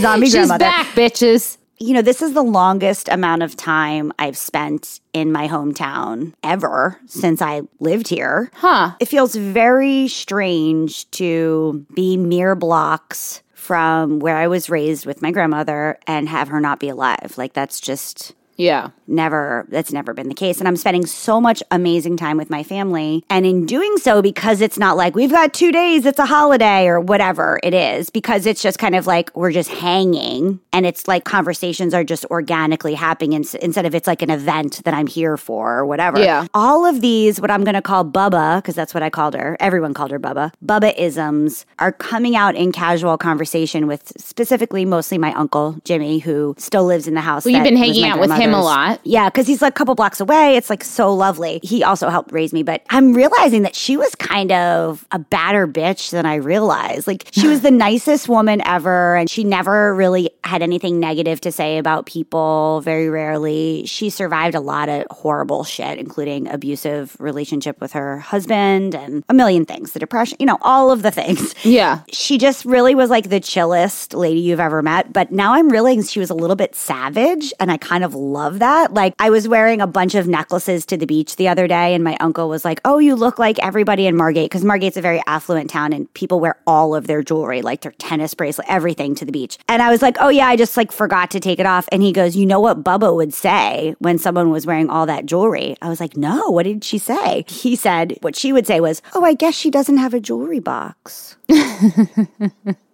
zombie 0.00 0.26
She's 0.26 0.34
grandmother. 0.34 0.64
back, 0.64 0.86
bitches. 0.94 1.58
You 1.78 1.92
know, 1.92 2.00
this 2.00 2.22
is 2.22 2.32
the 2.32 2.42
longest 2.42 3.10
amount 3.10 3.42
of 3.42 3.54
time 3.54 4.14
I've 4.18 4.38
spent 4.38 5.00
in 5.12 5.30
my 5.30 5.46
hometown 5.46 6.32
ever 6.42 6.98
since 7.04 7.42
I 7.42 7.62
lived 7.80 8.08
here. 8.08 8.50
Huh. 8.54 8.92
It 8.98 9.08
feels 9.08 9.34
very 9.34 10.08
strange 10.08 11.10
to 11.10 11.84
be 11.92 12.16
mere 12.16 12.54
blocks 12.54 13.42
from 13.52 14.20
where 14.20 14.38
I 14.38 14.46
was 14.46 14.70
raised 14.70 15.04
with 15.04 15.20
my 15.20 15.32
grandmother 15.32 15.98
and 16.06 16.30
have 16.30 16.48
her 16.48 16.60
not 16.60 16.80
be 16.80 16.88
alive. 16.88 17.34
Like, 17.36 17.52
that's 17.52 17.78
just 17.78 18.34
Yeah. 18.56 18.90
never 19.06 19.66
that's 19.68 19.92
never 19.92 20.12
been 20.14 20.28
the 20.28 20.34
case 20.34 20.58
and 20.58 20.66
i'm 20.66 20.76
spending 20.76 21.06
so 21.06 21.40
much 21.40 21.62
amazing 21.70 22.16
time 22.16 22.36
with 22.36 22.50
my 22.50 22.62
family 22.64 23.24
and 23.30 23.46
in 23.46 23.64
doing 23.66 23.96
so 23.98 24.20
because 24.20 24.60
it's 24.60 24.78
not 24.78 24.96
like 24.96 25.14
we've 25.14 25.30
got 25.30 25.52
two 25.54 25.70
days 25.70 26.04
it's 26.06 26.18
a 26.18 26.26
holiday 26.26 26.86
or 26.88 26.98
whatever 27.00 27.60
it 27.62 27.72
is 27.74 28.10
because 28.10 28.46
it's 28.46 28.60
just 28.62 28.78
kind 28.78 28.94
of 28.96 29.06
like 29.06 29.30
we're 29.36 29.52
just 29.52 29.70
hanging 29.70 30.58
and 30.72 30.84
it's 30.86 31.06
like 31.06 31.24
conversations 31.24 31.94
are 31.94 32.02
just 32.04 32.24
organically 32.26 32.94
happening 32.94 33.32
ins- 33.34 33.54
instead 33.56 33.86
of 33.86 33.94
it's 33.94 34.06
like 34.06 34.22
an 34.22 34.30
event 34.30 34.82
that 34.84 34.92
i'm 34.94 35.06
here 35.06 35.36
for 35.36 35.78
or 35.78 35.86
whatever 35.86 36.18
Yeah. 36.18 36.46
all 36.52 36.84
of 36.84 37.00
these 37.00 37.40
what 37.40 37.50
i'm 37.50 37.62
going 37.64 37.74
to 37.74 37.82
call 37.82 38.04
bubba 38.04 38.58
because 38.58 38.74
that's 38.74 38.92
what 38.92 39.02
i 39.02 39.10
called 39.10 39.34
her 39.34 39.56
everyone 39.60 39.94
called 39.94 40.10
her 40.10 40.18
bubba 40.20 40.52
bubba 40.64 40.92
isms 40.98 41.64
are 41.78 41.92
coming 41.92 42.34
out 42.36 42.54
in 42.56 42.72
casual 42.72 43.16
conversation 43.18 43.86
with 43.86 44.12
specifically 44.16 44.84
mostly 44.84 45.18
my 45.18 45.32
uncle 45.34 45.76
jimmy 45.84 46.18
who 46.18 46.54
still 46.58 46.84
lives 46.84 47.06
in 47.06 47.14
the 47.14 47.20
house 47.20 47.44
Well, 47.44 47.54
you've 47.54 47.64
been 47.64 47.76
hanging 47.76 48.04
out 48.04 48.18
with 48.18 48.30
him 48.32 48.45
a 48.54 48.60
lot. 48.62 49.00
Yeah, 49.04 49.28
because 49.28 49.46
he's 49.46 49.62
like 49.62 49.72
a 49.72 49.74
couple 49.74 49.94
blocks 49.94 50.20
away. 50.20 50.56
It's 50.56 50.70
like 50.70 50.82
so 50.84 51.12
lovely. 51.14 51.60
He 51.62 51.82
also 51.84 52.08
helped 52.08 52.32
raise 52.32 52.52
me, 52.52 52.62
but 52.62 52.82
I'm 52.90 53.12
realizing 53.14 53.62
that 53.62 53.74
she 53.74 53.96
was 53.96 54.14
kind 54.16 54.52
of 54.52 55.06
a 55.12 55.18
badder 55.18 55.66
bitch 55.66 56.10
than 56.10 56.26
I 56.26 56.36
realized. 56.36 57.06
Like 57.06 57.28
she 57.32 57.46
was 57.48 57.60
the 57.62 57.70
nicest 57.86 58.28
woman 58.28 58.60
ever, 58.66 59.16
and 59.16 59.28
she 59.30 59.44
never 59.44 59.94
really 59.94 60.30
had 60.44 60.62
anything 60.62 61.00
negative 61.00 61.40
to 61.42 61.52
say 61.52 61.78
about 61.78 62.06
people. 62.06 62.80
Very 62.82 63.08
rarely. 63.08 63.84
She 63.86 64.10
survived 64.10 64.54
a 64.54 64.60
lot 64.60 64.88
of 64.88 65.04
horrible 65.10 65.64
shit, 65.64 65.98
including 65.98 66.48
abusive 66.48 67.16
relationship 67.20 67.80
with 67.80 67.92
her 67.92 68.18
husband 68.20 68.94
and 68.94 69.24
a 69.28 69.34
million 69.34 69.64
things. 69.64 69.92
The 69.92 69.98
depression, 69.98 70.36
you 70.40 70.46
know, 70.46 70.58
all 70.62 70.90
of 70.90 71.02
the 71.02 71.10
things 71.10 71.54
Yeah. 71.64 72.00
she 72.12 72.38
just 72.38 72.64
really 72.64 72.94
was 72.94 73.10
like 73.10 73.28
the 73.28 73.40
chillest 73.40 74.14
lady 74.14 74.40
you've 74.40 74.60
ever 74.60 74.82
met. 74.82 75.12
But 75.12 75.32
now 75.32 75.54
I'm 75.54 75.68
realizing 75.68 76.02
she 76.04 76.20
was 76.20 76.30
a 76.30 76.34
little 76.34 76.56
bit 76.56 76.74
savage, 76.74 77.52
and 77.60 77.70
I 77.72 77.76
kind 77.76 78.04
of 78.04 78.14
love 78.36 78.58
that. 78.58 78.92
Like, 78.92 79.14
I 79.18 79.30
was 79.30 79.48
wearing 79.48 79.80
a 79.80 79.86
bunch 79.86 80.14
of 80.14 80.28
necklaces 80.28 80.84
to 80.86 80.96
the 80.96 81.06
beach 81.06 81.36
the 81.36 81.48
other 81.48 81.66
day, 81.66 81.94
and 81.94 82.04
my 82.04 82.16
uncle 82.20 82.48
was 82.48 82.64
like, 82.64 82.80
Oh, 82.84 82.98
you 82.98 83.14
look 83.14 83.38
like 83.38 83.58
everybody 83.60 84.06
in 84.06 84.16
Margate, 84.16 84.50
because 84.50 84.62
Margate's 84.62 84.98
a 84.98 85.00
very 85.00 85.22
affluent 85.26 85.70
town, 85.70 85.92
and 85.92 86.12
people 86.14 86.38
wear 86.38 86.56
all 86.66 86.94
of 86.94 87.06
their 87.06 87.22
jewelry, 87.22 87.62
like 87.62 87.80
their 87.80 87.92
tennis 87.92 88.34
bracelet, 88.34 88.66
everything 88.68 89.14
to 89.14 89.24
the 89.24 89.32
beach. 89.32 89.58
And 89.68 89.82
I 89.82 89.90
was 89.90 90.02
like, 90.02 90.16
Oh, 90.20 90.28
yeah, 90.28 90.46
I 90.46 90.56
just 90.56 90.76
like 90.76 90.92
forgot 90.92 91.30
to 91.30 91.40
take 91.40 91.58
it 91.58 91.66
off. 91.66 91.88
And 91.90 92.02
he 92.02 92.12
goes, 92.12 92.36
You 92.36 92.46
know 92.46 92.60
what 92.60 92.84
Bubba 92.84 93.14
would 93.16 93.32
say 93.32 93.94
when 93.98 94.18
someone 94.18 94.50
was 94.50 94.66
wearing 94.66 94.90
all 94.90 95.06
that 95.06 95.26
jewelry? 95.26 95.76
I 95.80 95.88
was 95.88 96.00
like, 96.00 96.16
No, 96.16 96.50
what 96.50 96.64
did 96.64 96.84
she 96.84 96.98
say? 96.98 97.44
He 97.48 97.74
said, 97.74 98.18
What 98.20 98.36
she 98.36 98.52
would 98.52 98.66
say 98.66 98.80
was, 98.80 99.00
Oh, 99.14 99.24
I 99.24 99.34
guess 99.34 99.54
she 99.54 99.70
doesn't 99.70 99.96
have 99.96 100.14
a 100.14 100.20
jewelry 100.20 100.60
box. 100.60 101.36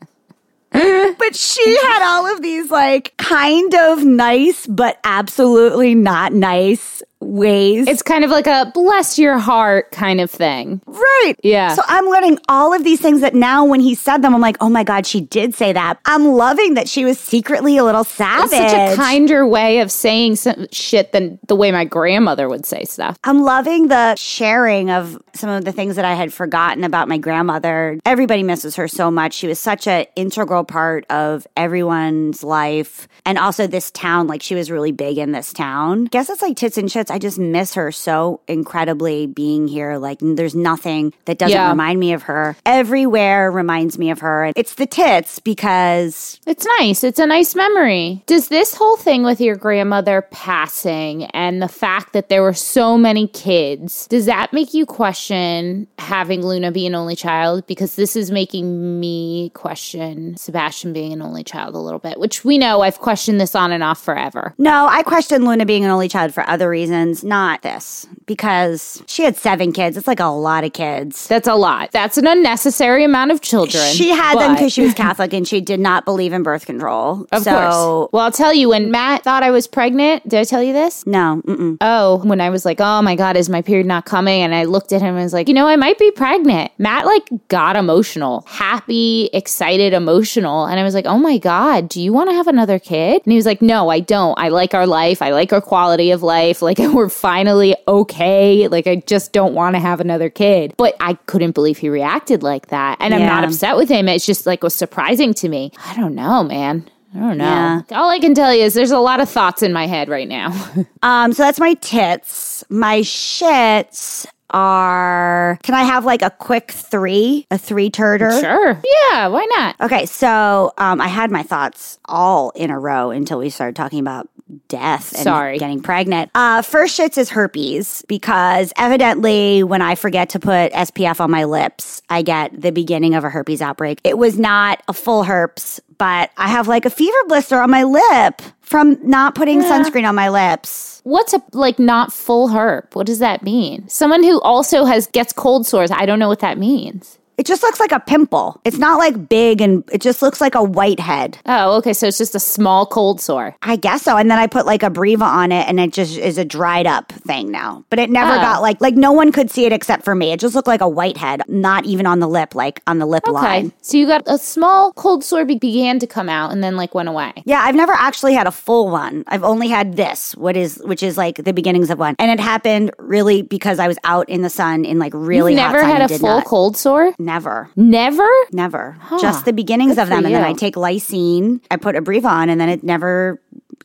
But 1.19 1.37
she 1.37 1.77
had 1.83 2.03
all 2.03 2.33
of 2.33 2.43
these 2.43 2.71
like 2.71 3.15
kind 3.17 3.75
of 3.75 4.05
nice, 4.05 4.67
but 4.67 4.99
absolutely 5.05 5.95
not 5.95 6.33
nice 6.33 7.03
ways. 7.23 7.87
It's 7.89 8.03
kind 8.03 8.25
of 8.25 8.31
like 8.31 8.47
a 8.47 8.71
bless 8.75 9.19
your 9.19 9.39
heart 9.39 9.91
kind 9.93 10.21
of 10.21 10.31
thing. 10.31 10.81
right. 10.87 11.35
Yeah. 11.43 11.75
So 11.75 11.83
I'm 11.87 12.07
learning 12.07 12.39
all 12.49 12.75
of 12.75 12.85
these 12.85 13.01
things 13.01 13.21
that 13.21 13.35
now 13.35 13.65
when 13.65 13.81
he 13.81 13.95
said 13.95 14.19
them, 14.23 14.35
I'm 14.35 14.41
like, 14.41 14.57
oh 14.61 14.69
my 14.69 14.85
God, 14.85 15.07
she 15.07 15.21
did 15.21 15.55
say 15.55 15.73
that. 15.73 15.99
I'm 16.05 16.25
loving 16.27 16.75
that 16.75 16.89
she 16.89 17.05
was 17.05 17.19
secretly 17.19 17.77
a 17.77 17.85
little 17.85 18.05
savage. 18.05 18.51
It's 18.53 18.73
such 18.73 18.93
a 18.93 18.97
kinder 18.97 19.47
way 19.47 19.81
of 19.81 19.91
saying 19.91 20.37
some 20.37 20.67
shit 20.73 21.13
than 21.13 21.39
the 21.49 21.57
way 21.57 21.71
my 21.73 21.85
grandmother 21.85 22.49
would 22.49 22.67
say 22.67 22.85
stuff. 22.85 23.19
I'm 23.25 23.43
loving 23.43 23.89
the 23.89 24.15
sharing 24.17 24.91
of 24.91 25.21
some 25.35 25.51
of 25.51 25.65
the 25.65 25.73
things 25.73 25.97
that 25.97 26.05
I 26.05 26.15
had 26.15 26.33
forgotten 26.33 26.85
about 26.85 27.09
my 27.09 27.19
grandmother. 27.19 27.99
Everybody 28.05 28.43
misses 28.43 28.77
her 28.77 28.89
so 28.89 29.11
much. 29.11 29.35
She 29.35 29.47
was 29.47 29.59
such 29.59 29.87
an 29.87 30.07
integral 30.17 30.65
part 30.65 31.05
of 31.11 31.47
everyone's 31.57 32.43
life. 32.43 33.09
And 33.25 33.39
also 33.39 33.67
this 33.67 33.91
town, 33.91 34.27
like 34.27 34.43
she 34.43 34.55
was 34.55 34.71
really 34.71 34.93
big 34.93 35.19
in 35.19 35.33
this 35.33 35.53
town. 35.53 36.05
Guess 36.07 36.31
it's 36.31 36.43
like 36.43 36.57
tits 36.57 36.79
and 36.79 36.89
shits. 36.89 37.11
I 37.13 37.19
just 37.19 37.39
miss 37.39 37.75
her 37.75 37.93
so 37.93 38.41
incredibly 38.49 39.27
being 39.27 39.69
here. 39.69 39.99
Like 39.99 40.19
there's 40.23 40.55
nothing 40.55 41.13
that 41.27 41.37
doesn't 41.39 41.55
Yeah. 41.55 41.69
remind 41.69 42.01
me 42.01 42.15
of 42.15 42.23
her. 42.23 42.57
Everywhere 42.65 43.51
reminds 43.51 43.99
me 43.99 44.11
of 44.11 44.21
her. 44.21 44.45
And 44.45 44.55
it's 44.57 44.75
the 44.77 44.87
tits 44.87 45.39
because 45.39 46.41
It's 46.47 46.67
nice. 46.79 47.05
It's 47.05 47.19
a 47.19 47.27
nice 47.27 47.55
memory. 47.55 48.23
Does 48.27 48.49
this 48.49 48.75
whole 48.75 48.97
thing 48.97 49.25
with 49.25 49.43
your 49.43 49.57
grandmother 49.57 50.23
passing 50.31 51.25
and 51.27 51.61
the 51.61 51.69
fact 51.69 52.15
that 52.15 52.31
there 52.31 52.43
were 52.43 52.55
so 52.55 52.97
many 52.97 53.27
kids, 53.29 54.07
does 54.07 54.25
that 54.27 54.55
make 54.55 54.73
you 54.73 54.87
question 54.87 55.87
having 55.99 56.45
Luna 56.47 56.73
be 56.73 56.87
an 56.87 56.95
only 56.95 57.15
child? 57.17 57.67
Because 57.67 57.95
this 57.97 58.17
is 58.17 58.31
making 58.31 58.99
me 59.01 59.51
question 59.55 60.35
Sebastian 60.39 60.95
being 60.95 61.13
an 61.13 61.21
only 61.21 61.45
child 61.45 61.75
a 61.75 61.79
little 61.79 61.99
bit, 61.99 62.19
which 62.19 62.43
we 62.43 62.57
know 62.57 62.81
I've 62.81 63.01
questioned 63.01 63.39
this 63.39 63.55
on 63.55 63.71
and 63.71 63.83
off 63.83 64.03
forever. 64.03 64.55
No, 64.57 64.87
I 64.89 65.03
question 65.03 65.45
Luna 65.45 65.67
being 65.67 65.85
an 65.85 65.91
only 65.91 66.09
child 66.09 66.33
for 66.33 66.49
other 66.49 66.71
reasons. 66.71 67.02
Not 67.25 67.63
this, 67.63 68.07
because 68.27 69.03
she 69.07 69.25
had 69.25 69.37
seven 69.37 69.73
kids. 69.73 69.97
It's 69.97 70.07
like 70.07 70.21
a 70.21 70.27
lot 70.27 70.65
of 70.65 70.73
kids. 70.73 71.27
That's 71.29 71.49
a 71.49 71.55
lot. 71.55 71.91
That's 71.93 72.19
an 72.19 72.27
unnecessary 72.27 73.05
amount 73.05 73.31
of 73.31 73.41
children. 73.41 73.85
She 73.93 74.11
had 74.11 74.39
them 74.39 74.55
because 74.55 74.73
she 74.73 74.83
was 74.83 74.95
Catholic 75.03 75.33
and 75.33 75.47
she 75.47 75.61
did 75.61 75.81
not 75.81 76.05
believe 76.05 76.33
in 76.33 76.43
birth 76.43 76.67
control. 76.67 77.27
Of 77.33 77.43
so, 77.43 77.51
course. 77.51 78.13
Well, 78.13 78.25
I'll 78.25 78.33
tell 78.33 78.55
you, 78.55 78.69
when 78.71 78.91
Matt 78.91 79.25
thought 79.25 79.43
I 79.43 79.51
was 79.51 79.67
pregnant, 79.67 80.29
did 80.29 80.39
I 80.39 80.45
tell 80.45 80.63
you 80.63 80.73
this? 80.73 81.07
No, 81.07 81.43
mm-mm. 81.47 81.77
Oh, 81.81 82.25
when 82.25 82.41
I 82.41 82.51
was 82.51 82.65
like, 82.65 82.81
oh 82.81 83.03
my 83.03 83.17
God, 83.17 83.37
is 83.37 83.49
my 83.49 83.63
period 83.63 83.87
not 83.87 84.05
coming? 84.05 84.43
And 84.43 84.55
I 84.55 84.65
looked 84.65 84.93
at 84.93 85.01
him 85.01 85.15
and 85.15 85.23
was 85.23 85.33
like, 85.33 85.49
you 85.49 85.55
know, 85.55 85.67
I 85.67 85.77
might 85.77 85.99
be 85.99 86.11
pregnant. 86.11 86.73
Matt 86.79 87.07
like 87.07 87.29
got 87.49 87.77
emotional, 87.77 88.45
happy, 88.49 89.31
excited, 89.33 89.93
emotional. 89.93 90.67
And 90.67 90.79
I 90.79 90.83
was 90.83 90.95
like, 90.95 91.07
oh 91.07 91.19
my 91.19 91.39
God, 91.39 91.89
do 91.89 92.01
you 92.01 92.13
want 92.13 92.31
to 92.31 92.35
have 92.35 92.47
another 92.47 92.79
kid? 92.79 93.23
And 93.25 93.33
he 93.33 93.37
was 93.37 93.47
like, 93.47 93.63
no, 93.63 93.89
I 93.89 94.01
don't. 94.01 94.39
I 94.39 94.49
like 94.49 94.75
our 94.75 94.87
life. 94.87 95.23
I 95.23 95.31
like 95.31 95.53
our 95.53 95.61
quality 95.61 96.11
of 96.11 96.23
life. 96.23 96.63
Like 96.63 96.79
we're 96.97 97.09
finally 97.09 97.75
okay. 97.89 98.69
Like 98.69 98.87
I 98.87 98.97
just 98.97 99.33
don't 99.33 99.55
want 99.55 99.77
to 99.77 99.81
have 99.81 100.01
another 100.01 100.31
kid. 100.31 100.75
But 100.77 100.97
I 101.01 101.15
couldn't 101.27 101.53
believe 101.53 101.79
he 101.79 101.89
reacted 101.89 102.43
like 102.43 102.69
that. 102.69 102.99
And 103.01 103.15
I'm 103.15 103.27
not 103.27 103.45
upset 103.45 103.77
with 103.77 103.89
him. 103.89 104.09
It's 104.09 104.27
just 104.27 104.47
like 104.47 104.63
was 104.63 104.75
surprising 104.75 105.35
to 105.35 105.49
me. 105.49 105.73
I 105.87 105.97
don't 105.97 106.15
know, 106.15 106.45
man. 106.45 106.89
I 107.15 107.19
don't 107.19 107.39
know. 107.39 107.45
Yeah. 107.45 107.83
All 107.93 108.09
I 108.09 108.19
can 108.19 108.35
tell 108.35 108.55
you 108.55 108.63
is 108.65 108.75
there's 108.75 108.91
a 108.91 108.99
lot 108.99 109.21
of 109.21 109.29
thoughts 109.29 109.63
in 109.63 109.73
my 109.73 109.87
head 109.87 110.09
right 110.09 110.29
now. 110.29 110.51
Um, 111.05 111.33
so 111.33 111.43
that's 111.43 111.59
my 111.59 111.75
tits. 111.75 112.63
My 112.71 113.01
shits 113.01 114.25
are. 114.53 115.59
Can 115.63 115.75
I 115.75 115.83
have 115.83 116.05
like 116.05 116.23
a 116.23 116.31
quick 116.31 116.71
three? 116.71 117.47
A 117.51 117.59
three 117.59 117.91
turder? 117.91 118.31
sure. 118.41 118.81
Yeah, 119.11 119.29
why 119.29 119.47
not? 119.57 119.77
Okay, 119.81 120.07
so 120.07 120.73
um, 120.79 121.01
I 121.01 121.09
had 121.09 121.31
my 121.31 121.43
thoughts 121.43 121.99
all 122.05 122.51
in 122.51 122.71
a 122.71 122.79
row 122.79 123.11
until 123.11 123.39
we 123.39 123.51
started 123.51 123.77
talking 123.77 123.99
about 123.99 124.29
death 124.69 125.15
and 125.15 125.23
Sorry. 125.23 125.59
getting 125.59 125.81
pregnant. 125.81 126.31
Uh, 126.35 126.63
first 126.63 126.99
shits 126.99 127.17
is 127.17 127.31
herpes 127.31 128.05
because 128.07 128.73
evidently 128.77 129.63
when 129.63 129.81
I 129.81 129.95
forget 129.95 130.31
to 130.31 130.41
put 130.41 130.73
SPF 130.73 131.21
on 131.21 131.31
my 131.31 131.45
lips, 131.45 132.03
I 132.11 132.23
get 132.23 132.61
the 132.61 132.71
beginning 132.71 133.15
of 133.15 133.25
a 133.25 133.31
herpes 133.31 133.63
outbreak. 133.63 134.01
It 134.05 134.19
was 134.19 134.39
not 134.39 134.83
a 134.89 134.93
full 134.93 135.25
herpes, 135.25 135.81
but 135.97 136.31
I 136.37 136.49
have 136.49 136.69
like 136.69 136.85
a 136.85 136.91
fever 136.91 137.17
blister 137.29 137.61
on 137.61 137.71
my 137.71 137.85
lip 137.85 138.43
from 138.73 138.99
not 139.03 139.35
putting 139.35 139.61
sunscreen 139.61 140.09
on 140.09 140.15
my 140.15 140.31
lips. 140.31 141.03
What's 141.05 141.35
a 141.35 141.43
like 141.53 141.79
not 141.79 142.11
full 142.13 142.49
herp? 142.49 142.95
What 142.95 143.07
does 143.07 143.19
that 143.19 143.43
mean? 143.43 143.87
Someone 143.89 144.23
who 144.23 144.41
also 144.41 144.87
has 144.87 145.07
gets 145.09 145.33
cold 145.33 145.67
sores. 145.67 145.91
I 145.91 146.07
don't 146.07 146.19
know 146.19 146.29
what 146.29 146.41
that 146.41 146.57
means. 146.57 147.19
It 147.39 147.47
just 147.47 147.63
looks 147.63 147.81
like 147.81 147.93
a 147.93 148.01
pimple. 148.01 148.61
It's 148.65 148.79
not 148.79 148.99
like 148.99 149.29
big 149.29 149.61
and 149.61 149.83
it 149.91 150.01
just 150.01 150.23
looks 150.23 150.41
like 150.41 150.55
a 150.55 150.63
whitehead. 150.63 151.39
Oh, 151.47 151.79
okay. 151.79 151.93
So 151.93 152.07
it's 152.07 152.19
just 152.19 152.35
a 152.35 152.41
small 152.41 152.87
cold 152.87 153.21
sore. 153.21 153.57
I 153.63 153.77
guess 153.77 154.03
so. 154.03 154.17
And 154.17 154.31
then 154.31 154.39
I 154.39 154.47
put 154.47 154.67
like 154.67 154.83
Abreva 154.83 155.23
on 155.23 155.51
it 155.51 155.67
and 155.67 155.81
it 155.81 155.93
just 155.93 156.17
is 156.19 156.39
a 156.39 156.45
dried 156.45 156.87
up 156.87 157.11
thing 157.11 157.51
now. 157.51 157.85
But 157.91 157.99
it 157.99 158.11
never 158.11 158.33
Oh. 158.33 158.37
got 158.41 158.63
like 158.63 158.81
like 158.81 158.95
no 158.95 159.13
one 159.13 159.33
could 159.33 159.51
see 159.51 159.65
it 159.65 159.73
except 159.73 160.05
for 160.05 160.15
me. 160.15 160.33
It 160.33 160.41
just 160.41 160.55
looked 160.55 160.69
like 160.69 160.83
a 160.83 160.89
whitehead, 160.89 161.43
not 161.49 161.85
even 161.87 162.07
on 162.07 162.21
the 162.21 162.29
lip, 162.29 162.55
like 162.55 162.81
on 162.87 162.99
the 162.99 163.07
lip 163.07 163.25
Okay. 163.27 163.33
line. 163.33 163.73
So 163.81 163.97
you 163.97 164.07
got 164.07 164.23
a 164.27 164.39
small 164.39 164.93
cold 164.93 165.25
sore 165.25 165.45
be- 165.45 165.59
began 165.59 165.99
to 166.01 166.07
come 166.07 166.29
out 166.29 166.53
and 166.53 166.63
then 166.63 166.77
like 166.77 166.95
went 166.95 167.09
away. 167.09 167.33
Yeah, 167.45 167.61
I've 167.63 167.75
never 167.75 167.93
actually 167.93 168.35
had 168.35 168.47
a 168.47 168.53
full 168.53 168.89
one. 168.91 169.25
I've 169.27 169.43
only 169.45 169.69
had 169.69 169.97
this, 169.97 170.37
what 170.37 170.57
is 170.57 170.81
which 170.85 171.03
is 171.03 171.17
like 171.17 171.37
the 171.43 171.53
beginnings 171.53 171.91
of 171.91 171.99
one. 171.99 172.15
And 172.19 172.31
it 172.31 172.41
happened 172.41 172.91
really 172.99 173.43
because 173.43 173.79
I 173.79 173.89
was 173.89 173.99
out 174.05 174.29
in 174.29 174.43
the 174.43 174.51
sun 174.51 174.85
in 174.85 174.99
like 174.99 175.13
really 175.15 175.53
You've 175.53 175.63
never 175.63 175.83
had 175.83 176.03
a 176.03 176.19
full 176.19 176.29
not- 176.29 176.45
cold 176.45 176.77
sore? 176.77 177.13
Never. 177.25 177.71
Never? 177.77 178.29
Never. 178.53 178.97
Just 179.21 179.45
the 179.45 179.53
beginnings 179.53 179.97
Good 179.97 180.03
of 180.03 180.09
them. 180.09 180.25
And 180.25 180.35
then. 180.35 180.45
I 180.45 180.53
take 180.53 180.75
lysine, 180.75 181.63
I 181.71 181.77
put 181.77 181.97
Abreva 181.97 182.27
on, 182.27 182.49
and 182.49 182.61
then 182.61 182.69
it 182.69 182.83
never 182.83 183.41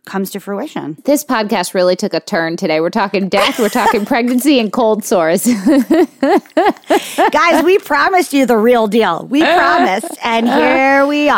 comes 0.06 0.30
to 0.32 0.40
fruition. 0.40 0.98
This 1.06 1.24
podcast 1.24 1.74
really 1.74 1.96
took 1.96 2.14
a 2.14 2.20
turn 2.20 2.58
today. 2.58 2.80
We're 2.80 2.90
talking 2.90 3.30
death, 3.30 3.60
we're 3.60 3.70
talking 3.70 4.06
pregnancy 4.14 4.60
and 4.60 4.72
cold 4.72 5.04
sores. 5.04 5.46
Guys, 7.32 7.64
we 7.64 7.78
promised 7.80 8.34
you 8.34 8.46
the 8.46 8.58
real 8.58 8.88
deal. 8.88 9.26
We 9.30 9.42
promised. 9.44 10.18
And 10.24 10.48
here 10.48 11.06
we 11.06 11.30
are. 11.30 11.36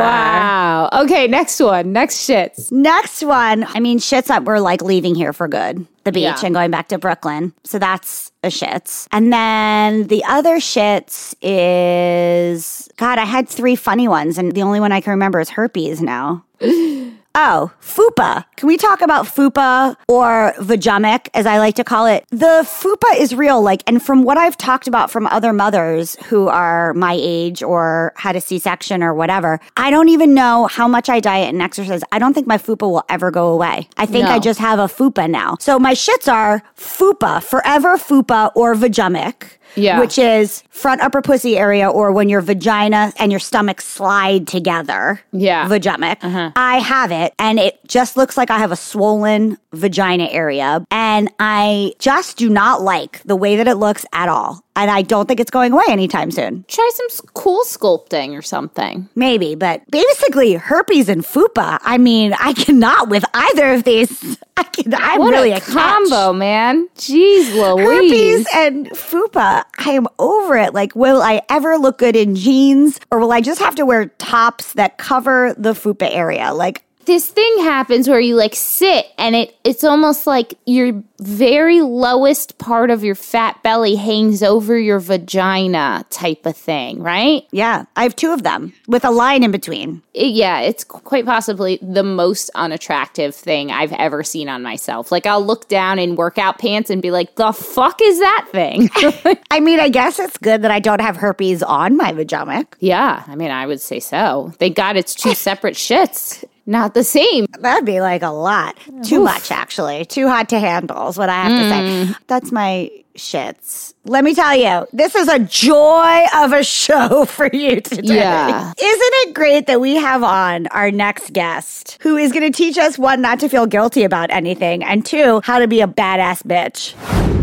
wow. 0.00 0.88
Okay, 0.92 1.26
next 1.26 1.60
one. 1.60 1.92
Next 1.92 2.28
shits. 2.28 2.70
Next 2.72 3.22
one. 3.22 3.64
I 3.68 3.80
mean, 3.80 3.98
shits 3.98 4.26
that 4.26 4.44
we're 4.44 4.60
like 4.60 4.82
leaving 4.82 5.14
here 5.14 5.32
for 5.32 5.48
good, 5.48 5.86
the 6.04 6.12
beach, 6.12 6.22
Yeah. 6.22 6.40
and 6.44 6.54
going 6.54 6.70
back 6.70 6.88
to 6.88 6.98
Brooklyn. 6.98 7.52
So 7.64 7.78
that's 7.78 8.32
a 8.42 8.48
shits. 8.48 9.06
And 9.12 9.32
then 9.32 10.08
the 10.08 10.24
other 10.24 10.56
shits 10.56 11.34
is 11.42 12.88
God, 12.96 13.18
I 13.18 13.24
had 13.24 13.48
three 13.48 13.76
funny 13.76 14.08
ones, 14.08 14.38
and 14.38 14.52
the 14.52 14.62
only 14.62 14.80
one 14.80 14.92
I 14.92 15.00
can 15.00 15.12
remember 15.12 15.40
is 15.40 15.50
herpes 15.50 16.00
now. 16.02 16.44
Oh, 17.34 17.72
fupa. 17.80 18.44
Can 18.56 18.66
we 18.66 18.76
talk 18.76 19.00
about 19.00 19.24
fupa 19.26 19.96
or 20.08 20.52
vajumic, 20.58 21.28
as 21.34 21.46
I 21.46 21.58
like 21.58 21.74
to 21.76 21.84
call 21.84 22.06
it? 22.06 22.24
The 22.28 22.62
fupa 22.64 23.18
is 23.18 23.34
real. 23.34 23.62
Like, 23.62 23.82
and 23.86 24.02
from 24.02 24.22
what 24.22 24.36
I've 24.36 24.56
talked 24.58 24.86
about 24.86 25.10
from 25.10 25.26
other 25.28 25.52
mothers 25.52 26.16
who 26.26 26.48
are 26.48 26.92
my 26.94 27.16
age 27.18 27.62
or 27.62 28.12
had 28.16 28.36
a 28.36 28.40
C 28.40 28.58
section 28.58 29.02
or 29.02 29.14
whatever, 29.14 29.60
I 29.76 29.90
don't 29.90 30.10
even 30.10 30.34
know 30.34 30.66
how 30.66 30.86
much 30.86 31.08
I 31.08 31.20
diet 31.20 31.48
and 31.48 31.62
exercise. 31.62 32.02
I 32.12 32.18
don't 32.18 32.34
think 32.34 32.46
my 32.46 32.58
fupa 32.58 32.82
will 32.82 33.04
ever 33.08 33.30
go 33.30 33.48
away. 33.48 33.88
I 33.96 34.06
think 34.06 34.26
I 34.26 34.38
just 34.38 34.60
have 34.60 34.78
a 34.78 34.86
fupa 34.86 35.28
now. 35.28 35.56
So 35.58 35.78
my 35.78 35.94
shits 35.94 36.30
are 36.30 36.62
fupa, 36.76 37.42
forever 37.42 37.96
fupa 37.96 38.52
or 38.54 38.74
vajumic. 38.74 39.58
Yeah. 39.74 40.00
Which 40.00 40.18
is 40.18 40.62
front 40.70 41.00
upper 41.00 41.22
pussy 41.22 41.56
area 41.56 41.88
or 41.88 42.12
when 42.12 42.28
your 42.28 42.40
vagina 42.40 43.12
and 43.18 43.30
your 43.32 43.40
stomach 43.40 43.80
slide 43.80 44.46
together 44.46 45.20
Yeah. 45.32 45.68
vajumic. 45.68 46.16
Uh-huh. 46.22 46.50
I 46.56 46.78
have 46.78 47.10
it 47.12 47.34
and 47.38 47.58
it 47.58 47.78
just 47.86 48.16
looks 48.16 48.36
like 48.36 48.50
I 48.50 48.58
have 48.58 48.72
a 48.72 48.76
swollen 48.76 49.58
vagina 49.72 50.24
area. 50.30 50.84
And 50.90 51.30
I 51.38 51.94
just 51.98 52.36
do 52.36 52.48
not 52.50 52.82
like 52.82 53.22
the 53.24 53.36
way 53.36 53.56
that 53.56 53.66
it 53.68 53.76
looks 53.76 54.04
at 54.12 54.28
all. 54.28 54.62
And 54.74 54.90
I 54.90 55.02
don't 55.02 55.26
think 55.28 55.38
it's 55.40 55.50
going 55.50 55.72
away 55.72 55.84
anytime 55.88 56.30
soon. 56.30 56.64
Try 56.68 56.90
some 56.94 57.26
CoolSculpting 57.34 58.36
or 58.36 58.42
something. 58.42 59.08
Maybe, 59.14 59.54
but 59.54 59.82
basically 59.90 60.54
herpes 60.54 61.08
and 61.08 61.22
fupa. 61.22 61.78
I 61.82 61.98
mean, 61.98 62.34
I 62.40 62.52
cannot 62.54 63.08
with 63.08 63.24
either 63.34 63.74
of 63.74 63.84
these. 63.84 64.38
I 64.56 64.62
can. 64.64 64.94
I'm 64.94 65.20
What 65.20 65.30
really 65.32 65.52
a, 65.52 65.56
a, 65.56 65.60
catch. 65.60 65.72
combo, 65.72 66.32
man. 66.32 66.88
Jeez 66.96 67.54
Louise. 67.54 67.86
Herpes 67.86 68.46
and 68.54 68.90
fupa. 68.90 69.61
I 69.78 69.90
am 69.90 70.06
over 70.18 70.56
it. 70.56 70.74
Like, 70.74 70.94
will 70.94 71.22
I 71.22 71.42
ever 71.48 71.76
look 71.76 71.98
good 71.98 72.16
in 72.16 72.34
jeans 72.34 73.00
or 73.10 73.20
will 73.20 73.32
I 73.32 73.40
just 73.40 73.60
have 73.60 73.74
to 73.76 73.84
wear 73.84 74.06
tops 74.06 74.74
that 74.74 74.98
cover 74.98 75.54
the 75.56 75.72
fupa 75.72 76.08
area? 76.10 76.52
Like, 76.52 76.84
this 77.06 77.28
thing 77.28 77.58
happens 77.60 78.08
where 78.08 78.20
you 78.20 78.34
like 78.36 78.54
sit 78.54 79.06
and 79.18 79.34
it 79.36 79.56
it's 79.64 79.84
almost 79.84 80.26
like 80.26 80.54
your 80.66 81.02
very 81.18 81.80
lowest 81.82 82.58
part 82.58 82.90
of 82.90 83.04
your 83.04 83.14
fat 83.14 83.62
belly 83.62 83.94
hangs 83.94 84.42
over 84.42 84.76
your 84.78 84.98
vagina 84.98 86.04
type 86.10 86.46
of 86.46 86.56
thing, 86.56 87.00
right? 87.02 87.44
yeah, 87.52 87.84
I 87.96 88.02
have 88.02 88.16
two 88.16 88.32
of 88.32 88.42
them 88.42 88.72
with 88.88 89.04
a 89.04 89.10
line 89.10 89.42
in 89.42 89.50
between. 89.52 90.02
It- 90.14 90.32
yeah, 90.32 90.60
it's 90.60 90.82
quite 90.84 91.24
possibly 91.26 91.78
the 91.82 92.02
most 92.02 92.50
unattractive 92.54 93.34
thing 93.34 93.70
I've 93.70 93.92
ever 93.92 94.22
seen 94.24 94.48
on 94.48 94.62
myself. 94.62 95.12
Like 95.12 95.26
I'll 95.26 95.44
look 95.44 95.68
down 95.68 95.98
in 95.98 96.16
workout 96.16 96.58
pants 96.58 96.90
and 96.90 97.00
be 97.02 97.10
like, 97.10 97.36
"The 97.36 97.52
fuck 97.52 98.00
is 98.02 98.18
that 98.18 98.48
thing?" 98.50 98.88
I 99.50 99.60
mean, 99.60 99.78
I 99.80 99.88
guess 99.88 100.18
it's 100.18 100.38
good 100.38 100.62
that 100.62 100.70
I 100.70 100.80
don't 100.80 101.00
have 101.00 101.16
herpes 101.16 101.62
on 101.62 101.96
my 101.96 102.12
vagina. 102.12 102.66
yeah, 102.80 103.22
I 103.26 103.36
mean, 103.36 103.50
I 103.50 103.66
would 103.66 103.80
say 103.80 104.00
so. 104.00 104.52
Thank 104.58 104.74
God 104.76 104.96
it's 104.96 105.14
two 105.14 105.34
separate 105.48 105.74
shits, 105.74 106.42
not 106.66 106.94
the 106.94 107.04
same. 107.04 107.46
That'd 107.58 107.84
be 107.84 108.00
like 108.00 108.22
a 108.22 108.28
lot. 108.28 108.76
Too 109.04 109.20
much, 109.20 109.50
actually. 109.50 110.04
Too 110.04 110.28
hot 110.28 110.48
to 110.50 110.60
handle 110.60 111.08
is 111.08 111.18
what 111.18 111.28
I 111.28 111.42
have 111.42 111.60
to 111.60 111.68
say. 111.68 112.12
Mm. 112.12 112.26
That's 112.26 112.52
my 112.52 112.90
shits. 113.16 113.94
Let 114.04 114.24
me 114.24 114.34
tell 114.34 114.56
you, 114.56 114.86
this 114.92 115.14
is 115.14 115.28
a 115.28 115.38
joy 115.38 116.24
of 116.34 116.52
a 116.52 116.64
show 116.64 117.24
for 117.26 117.48
you 117.52 117.80
today. 117.80 118.16
Yeah. 118.16 118.72
Isn't 118.78 118.78
it 118.80 119.34
great 119.34 119.66
that 119.66 119.80
we 119.80 119.96
have 119.96 120.22
on 120.22 120.66
our 120.68 120.90
next 120.90 121.32
guest 121.32 121.98
who 122.00 122.16
is 122.16 122.32
going 122.32 122.50
to 122.50 122.56
teach 122.56 122.78
us 122.78 122.98
one, 122.98 123.20
not 123.20 123.40
to 123.40 123.48
feel 123.48 123.66
guilty 123.66 124.04
about 124.04 124.30
anything, 124.30 124.82
and 124.84 125.04
two, 125.04 125.40
how 125.44 125.58
to 125.58 125.68
be 125.68 125.80
a 125.80 125.86
badass 125.86 126.42
bitch? 126.42 127.41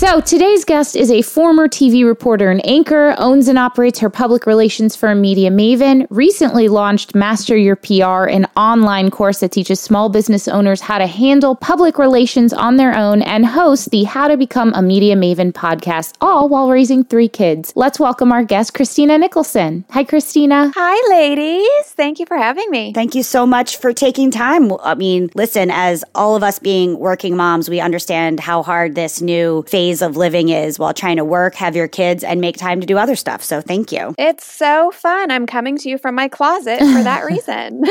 So, 0.00 0.18
today's 0.18 0.64
guest 0.64 0.96
is 0.96 1.10
a 1.10 1.20
former 1.20 1.68
TV 1.68 2.06
reporter 2.06 2.50
and 2.50 2.66
anchor, 2.66 3.14
owns 3.18 3.48
and 3.48 3.58
operates 3.58 3.98
her 3.98 4.08
public 4.08 4.46
relations 4.46 4.96
firm 4.96 5.20
Media 5.20 5.50
Maven, 5.50 6.06
recently 6.08 6.68
launched 6.68 7.14
Master 7.14 7.54
Your 7.54 7.76
PR, 7.76 8.24
an 8.24 8.46
online 8.56 9.10
course 9.10 9.40
that 9.40 9.52
teaches 9.52 9.78
small 9.78 10.08
business 10.08 10.48
owners 10.48 10.80
how 10.80 10.96
to 10.96 11.06
handle 11.06 11.54
public 11.54 11.98
relations 11.98 12.54
on 12.54 12.76
their 12.76 12.96
own, 12.96 13.20
and 13.20 13.44
hosts 13.44 13.90
the 13.90 14.04
How 14.04 14.26
to 14.26 14.38
Become 14.38 14.72
a 14.74 14.80
Media 14.80 15.16
Maven 15.16 15.52
podcast, 15.52 16.14
all 16.22 16.48
while 16.48 16.70
raising 16.70 17.04
three 17.04 17.28
kids. 17.28 17.74
Let's 17.76 18.00
welcome 18.00 18.32
our 18.32 18.42
guest, 18.42 18.72
Christina 18.72 19.18
Nicholson. 19.18 19.84
Hi, 19.90 20.04
Christina. 20.04 20.72
Hi, 20.74 21.10
ladies. 21.10 21.92
Thank 21.92 22.18
you 22.20 22.24
for 22.24 22.38
having 22.38 22.70
me. 22.70 22.94
Thank 22.94 23.14
you 23.14 23.22
so 23.22 23.44
much 23.44 23.76
for 23.76 23.92
taking 23.92 24.30
time. 24.30 24.72
I 24.82 24.94
mean, 24.94 25.28
listen, 25.34 25.70
as 25.70 26.04
all 26.14 26.36
of 26.36 26.42
us 26.42 26.58
being 26.58 26.98
working 26.98 27.36
moms, 27.36 27.68
we 27.68 27.80
understand 27.80 28.40
how 28.40 28.62
hard 28.62 28.94
this 28.94 29.20
new 29.20 29.62
phase 29.68 29.89
ways 29.90 30.02
of 30.02 30.16
living 30.16 30.50
is 30.50 30.78
while 30.78 30.94
trying 30.94 31.16
to 31.16 31.24
work, 31.24 31.56
have 31.56 31.74
your 31.74 31.88
kids, 31.88 32.22
and 32.22 32.40
make 32.40 32.56
time 32.56 32.80
to 32.80 32.86
do 32.86 32.96
other 32.96 33.16
stuff. 33.16 33.42
So 33.42 33.60
thank 33.60 33.90
you. 33.90 34.14
It's 34.18 34.46
so 34.46 34.92
fun. 34.92 35.32
I'm 35.32 35.46
coming 35.46 35.76
to 35.78 35.88
you 35.88 35.98
from 35.98 36.14
my 36.14 36.28
closet 36.28 36.78
for 36.78 37.02
that 37.02 37.24
reason. 37.32 37.82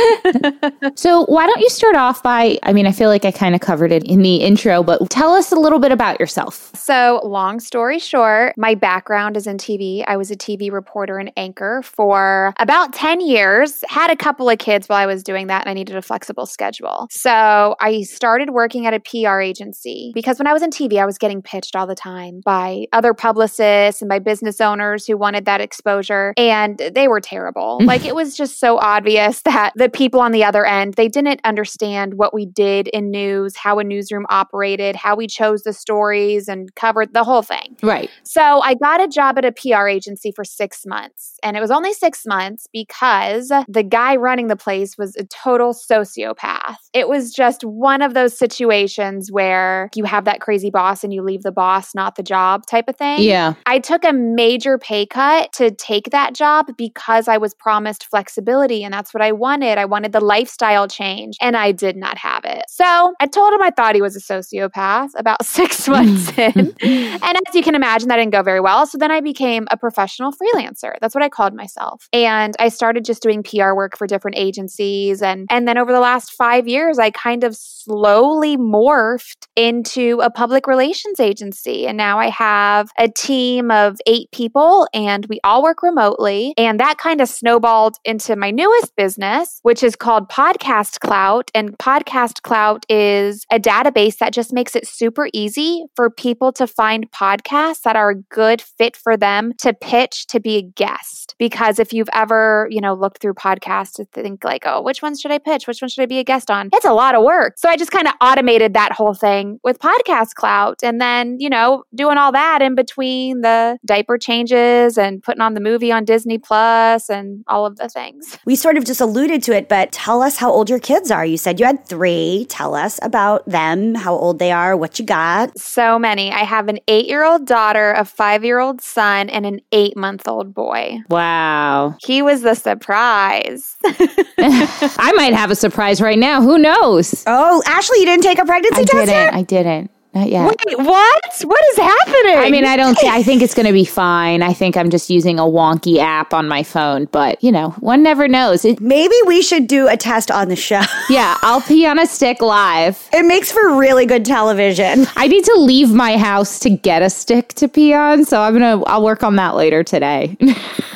so, 0.95 1.25
why 1.25 1.45
don't 1.45 1.59
you 1.59 1.69
start 1.69 1.95
off 1.95 2.23
by? 2.23 2.57
I 2.63 2.71
mean, 2.71 2.87
I 2.87 2.93
feel 2.93 3.09
like 3.09 3.25
I 3.25 3.31
kind 3.31 3.53
of 3.53 3.61
covered 3.61 3.91
it 3.91 4.03
in 4.05 4.21
the 4.21 4.37
intro, 4.37 4.81
but 4.81 5.09
tell 5.09 5.33
us 5.33 5.51
a 5.51 5.55
little 5.55 5.79
bit 5.79 5.91
about 5.91 6.19
yourself. 6.19 6.71
So, 6.75 7.19
long 7.23 7.59
story 7.59 7.99
short, 7.99 8.53
my 8.57 8.75
background 8.75 9.35
is 9.35 9.45
in 9.45 9.57
TV. 9.57 10.03
I 10.07 10.15
was 10.15 10.31
a 10.31 10.35
TV 10.35 10.71
reporter 10.71 11.17
and 11.17 11.31
anchor 11.35 11.81
for 11.83 12.53
about 12.59 12.93
10 12.93 13.19
years, 13.21 13.83
had 13.89 14.09
a 14.09 14.15
couple 14.15 14.49
of 14.49 14.57
kids 14.57 14.87
while 14.87 14.99
I 14.99 15.05
was 15.05 15.21
doing 15.21 15.47
that, 15.47 15.63
and 15.63 15.69
I 15.69 15.73
needed 15.73 15.97
a 15.97 16.01
flexible 16.01 16.45
schedule. 16.45 17.07
So, 17.11 17.75
I 17.81 18.03
started 18.03 18.51
working 18.51 18.85
at 18.85 18.93
a 18.93 19.01
PR 19.01 19.41
agency 19.41 20.11
because 20.13 20.39
when 20.39 20.47
I 20.47 20.53
was 20.53 20.61
in 20.61 20.69
TV, 20.69 21.01
I 21.01 21.05
was 21.05 21.17
getting 21.17 21.41
pitched 21.41 21.75
all 21.75 21.87
the 21.89 21.95
time 21.95 22.41
by 22.45 22.85
other 22.93 23.13
publicists 23.13 24.01
and 24.01 24.07
by 24.07 24.19
business 24.19 24.61
owners 24.61 25.05
who 25.05 25.17
wanted 25.17 25.45
that 25.45 25.59
exposure, 25.59 26.33
and 26.37 26.77
they 26.77 27.09
were 27.09 27.19
terrible. 27.19 27.79
Mm-hmm. 27.79 27.87
like, 27.87 28.05
it 28.05 28.15
was 28.15 28.37
just 28.37 28.59
so 28.59 28.77
obvious 28.77 29.41
that 29.49 29.73
the 29.75 29.89
people 29.89 30.21
on 30.21 30.31
the 30.31 30.43
other 30.43 30.65
end, 30.65 30.93
they 30.93 31.09
didn't 31.09 31.41
understand 31.43 32.13
what 32.13 32.33
we 32.33 32.45
did 32.45 32.87
in 32.87 33.11
news, 33.11 33.57
how 33.57 33.79
a 33.79 33.83
newsroom 33.83 34.25
operated, 34.29 34.95
how 34.95 35.15
we 35.15 35.27
chose 35.27 35.63
the 35.63 35.73
stories 35.73 36.47
and 36.47 36.73
covered 36.75 37.13
the 37.13 37.23
whole 37.23 37.41
thing. 37.41 37.75
Right. 37.83 38.09
So 38.23 38.61
I 38.61 38.75
got 38.75 39.01
a 39.01 39.07
job 39.07 39.37
at 39.37 39.45
a 39.45 39.51
PR 39.51 39.87
agency 39.87 40.31
for 40.31 40.43
six 40.43 40.85
months. 40.85 41.37
And 41.43 41.57
it 41.57 41.61
was 41.61 41.71
only 41.71 41.93
six 41.93 42.25
months 42.25 42.67
because 42.71 43.51
the 43.67 43.83
guy 43.83 44.15
running 44.15 44.47
the 44.47 44.55
place 44.55 44.97
was 44.97 45.15
a 45.15 45.23
total 45.25 45.73
sociopath. 45.73 46.75
It 46.93 47.07
was 47.07 47.33
just 47.33 47.63
one 47.63 48.01
of 48.01 48.13
those 48.13 48.37
situations 48.37 49.31
where 49.31 49.89
you 49.95 50.03
have 50.03 50.25
that 50.25 50.41
crazy 50.41 50.69
boss 50.69 51.03
and 51.03 51.13
you 51.13 51.21
leave 51.21 51.43
the 51.43 51.51
boss, 51.51 51.78
not 51.95 52.15
the 52.15 52.23
job 52.23 52.65
type 52.65 52.87
of 52.87 52.95
thing. 52.95 53.21
Yeah. 53.21 53.53
I 53.65 53.79
took 53.79 54.03
a 54.03 54.13
major 54.13 54.77
pay 54.77 55.05
cut 55.05 55.51
to 55.53 55.71
take 55.71 56.11
that 56.11 56.33
job 56.33 56.67
because 56.77 57.27
I 57.27 57.37
was 57.37 57.53
promised 57.53 58.05
flexibility 58.05 58.83
and 58.83 58.93
that's 58.93 59.13
what 59.13 59.21
I 59.21 59.31
wanted. 59.31 59.77
I 59.77 59.85
wanted 59.85 60.11
the 60.11 60.19
lifestyle 60.21 60.87
change 60.87 61.35
and 61.41 61.55
I 61.55 61.71
did 61.71 61.95
not 61.95 62.17
have 62.17 62.45
it. 62.45 62.63
So 62.67 63.13
I 63.19 63.27
told 63.27 63.53
him 63.53 63.61
I 63.61 63.71
thought 63.71 63.95
he 63.95 64.01
was 64.01 64.15
a 64.15 64.19
sociopath 64.19 65.09
about 65.15 65.45
six 65.45 65.87
months 65.87 66.37
in. 66.37 66.73
And 66.81 67.37
as 67.47 67.55
you 67.55 67.63
can 67.63 67.75
imagine, 67.75 68.09
that 68.09 68.17
didn't 68.17 68.31
go 68.31 68.43
very 68.43 68.59
well. 68.59 68.85
So 68.85 68.97
then 68.97 69.11
I 69.11 69.21
became 69.21 69.67
a 69.71 69.77
professional 69.77 70.31
freelancer. 70.31 70.93
That's 71.01 71.15
what 71.15 71.23
I 71.23 71.29
called 71.29 71.53
myself. 71.53 72.07
And 72.13 72.55
I 72.59 72.69
started 72.69 73.05
just 73.05 73.21
doing 73.21 73.43
PR 73.43 73.73
work 73.73 73.97
for 73.97 74.07
different 74.07 74.37
agencies. 74.37 75.21
And, 75.21 75.47
and 75.49 75.67
then 75.67 75.77
over 75.77 75.91
the 75.91 75.99
last 75.99 76.31
five 76.31 76.67
years, 76.67 76.99
I 76.99 77.11
kind 77.11 77.43
of 77.43 77.55
slowly 77.55 78.57
morphed 78.57 79.47
into 79.55 80.19
a 80.21 80.29
public 80.29 80.67
relations 80.67 81.19
agency. 81.19 81.68
And 81.69 81.97
now 81.97 82.19
I 82.19 82.29
have 82.29 82.89
a 82.97 83.07
team 83.07 83.71
of 83.71 83.97
eight 84.05 84.31
people 84.31 84.87
and 84.93 85.25
we 85.27 85.39
all 85.43 85.63
work 85.63 85.83
remotely. 85.83 86.53
And 86.57 86.79
that 86.79 86.97
kind 86.97 87.21
of 87.21 87.29
snowballed 87.29 87.97
into 88.05 88.35
my 88.35 88.51
newest 88.51 88.95
business, 88.95 89.59
which 89.63 89.83
is 89.83 89.95
called 89.95 90.29
Podcast 90.29 90.99
Clout. 90.99 91.51
And 91.53 91.77
Podcast 91.77 92.41
Clout 92.41 92.85
is 92.89 93.45
a 93.51 93.59
database 93.59 94.17
that 94.17 94.33
just 94.33 94.53
makes 94.53 94.75
it 94.75 94.87
super 94.87 95.29
easy 95.33 95.85
for 95.95 96.09
people 96.09 96.51
to 96.53 96.67
find 96.67 97.09
podcasts 97.11 97.81
that 97.81 97.95
are 97.95 98.11
a 98.11 98.15
good 98.15 98.61
fit 98.61 98.95
for 98.95 99.15
them 99.15 99.53
to 99.59 99.73
pitch 99.73 100.27
to 100.27 100.39
be 100.39 100.57
a 100.57 100.61
guest. 100.61 101.35
Because 101.37 101.79
if 101.79 101.93
you've 101.93 102.09
ever, 102.13 102.67
you 102.71 102.81
know, 102.81 102.93
looked 102.93 103.21
through 103.21 103.35
podcasts 103.35 103.93
to 103.93 104.05
think 104.05 104.43
like, 104.43 104.63
oh, 104.65 104.81
which 104.81 105.01
ones 105.01 105.21
should 105.21 105.31
I 105.31 105.37
pitch? 105.37 105.67
Which 105.67 105.81
one 105.81 105.89
should 105.89 106.01
I 106.01 106.05
be 106.05 106.19
a 106.19 106.23
guest 106.23 106.49
on? 106.49 106.69
It's 106.73 106.85
a 106.85 106.93
lot 106.93 107.15
of 107.15 107.23
work. 107.23 107.53
So 107.57 107.69
I 107.69 107.77
just 107.77 107.91
kind 107.91 108.07
of 108.07 108.13
automated 108.21 108.73
that 108.73 108.91
whole 108.91 109.13
thing 109.13 109.59
with 109.63 109.79
Podcast 109.79 110.33
Clout. 110.35 110.79
And 110.83 110.99
then, 110.99 111.37
you 111.39 111.49
know, 111.49 111.58
doing 111.95 112.17
all 112.17 112.31
that 112.31 112.61
in 112.61 112.75
between 112.75 113.41
the 113.41 113.77
diaper 113.85 114.17
changes 114.17 114.97
and 114.97 115.21
putting 115.23 115.41
on 115.41 115.53
the 115.53 115.59
movie 115.61 115.91
on 115.91 116.05
Disney 116.05 116.37
Plus 116.37 117.09
and 117.09 117.43
all 117.47 117.65
of 117.65 117.77
the 117.77 117.89
things. 117.89 118.37
We 118.45 118.55
sort 118.55 118.77
of 118.77 118.85
just 118.85 119.01
alluded 119.01 119.43
to 119.43 119.55
it, 119.55 119.69
but 119.69 119.91
tell 119.91 120.21
us 120.21 120.37
how 120.37 120.51
old 120.51 120.69
your 120.69 120.79
kids 120.79 121.11
are. 121.11 121.25
You 121.25 121.37
said 121.37 121.59
you 121.59 121.65
had 121.65 121.85
three. 121.85 122.45
Tell 122.49 122.75
us 122.75 122.99
about 123.01 123.45
them, 123.47 123.95
how 123.95 124.13
old 124.15 124.39
they 124.39 124.51
are, 124.51 124.75
what 124.75 124.99
you 124.99 125.05
got. 125.05 125.57
So 125.57 125.97
many. 125.99 126.31
I 126.31 126.43
have 126.43 126.67
an 126.67 126.79
eight 126.87 127.07
year 127.07 127.23
old 127.25 127.45
daughter, 127.45 127.91
a 127.93 128.05
five 128.05 128.43
year 128.43 128.59
old 128.59 128.81
son, 128.81 129.29
and 129.29 129.45
an 129.45 129.61
eight 129.71 129.95
month 129.97 130.27
old 130.27 130.53
boy. 130.53 130.99
Wow. 131.09 131.95
He 132.09 132.21
was 132.23 132.41
the 132.41 132.55
surprise. 132.55 133.75
I 133.83 135.13
might 135.15 135.33
have 135.33 135.51
a 135.51 135.55
surprise 135.55 136.01
right 136.01 136.17
now. 136.17 136.41
Who 136.41 136.57
knows? 136.57 137.23
Oh, 137.27 137.61
Ashley, 137.67 137.99
you 137.99 138.05
didn't 138.05 138.23
take 138.23 138.39
a 138.39 138.45
pregnancy 138.45 138.83
test? 138.85 138.93
I 138.93 138.97
test 138.97 139.11
didn't. 139.11 139.23
yet? 139.25 139.33
I 139.33 139.41
didn't. 139.43 139.91
Not 140.13 140.29
yet. 140.29 140.47
Wait, 140.47 140.77
what? 140.79 141.21
What 141.43 141.63
is 141.71 141.77
happening? 141.77 142.37
I 142.37 142.49
mean, 142.49 142.65
I 142.65 142.75
don't. 142.75 142.97
Th- 142.97 143.13
I 143.13 143.21
think 143.21 143.43
it's 143.43 143.53
going 143.59 143.67
to 143.67 143.73
be 143.73 143.85
fine. 143.85 144.41
I 144.41 144.53
think 144.53 144.75
I'm 144.75 144.89
just 144.89 145.09
using 145.09 145.37
a 145.37 145.43
wonky 145.43 145.97
app 145.99 146.33
on 146.33 146.47
my 146.47 146.63
phone, 146.63 147.05
but 147.05 147.41
you 147.43 147.51
know, 147.51 147.71
one 147.79 148.01
never 148.01 148.27
knows. 148.27 148.65
It, 148.65 148.81
Maybe 148.81 149.13
we 149.27 149.43
should 149.43 149.67
do 149.67 149.87
a 149.87 149.95
test 149.95 150.31
on 150.31 150.49
the 150.49 150.55
show. 150.55 150.81
yeah, 151.09 151.37
I'll 151.43 151.61
pee 151.61 151.85
on 151.85 151.99
a 151.99 152.07
stick 152.07 152.41
live. 152.41 153.07
It 153.13 153.25
makes 153.25 153.51
for 153.51 153.75
really 153.75 154.07
good 154.07 154.25
television. 154.25 155.05
I 155.15 155.27
need 155.27 155.45
to 155.45 155.53
leave 155.53 155.93
my 155.93 156.17
house 156.17 156.57
to 156.61 156.71
get 156.71 157.03
a 157.03 157.09
stick 157.11 157.49
to 157.55 157.67
pee 157.67 157.93
on, 157.93 158.25
so 158.25 158.41
I'm 158.41 158.53
gonna. 158.53 158.83
I'll 158.85 159.03
work 159.03 159.23
on 159.23 159.35
that 159.35 159.55
later 159.55 159.83
today. 159.83 160.35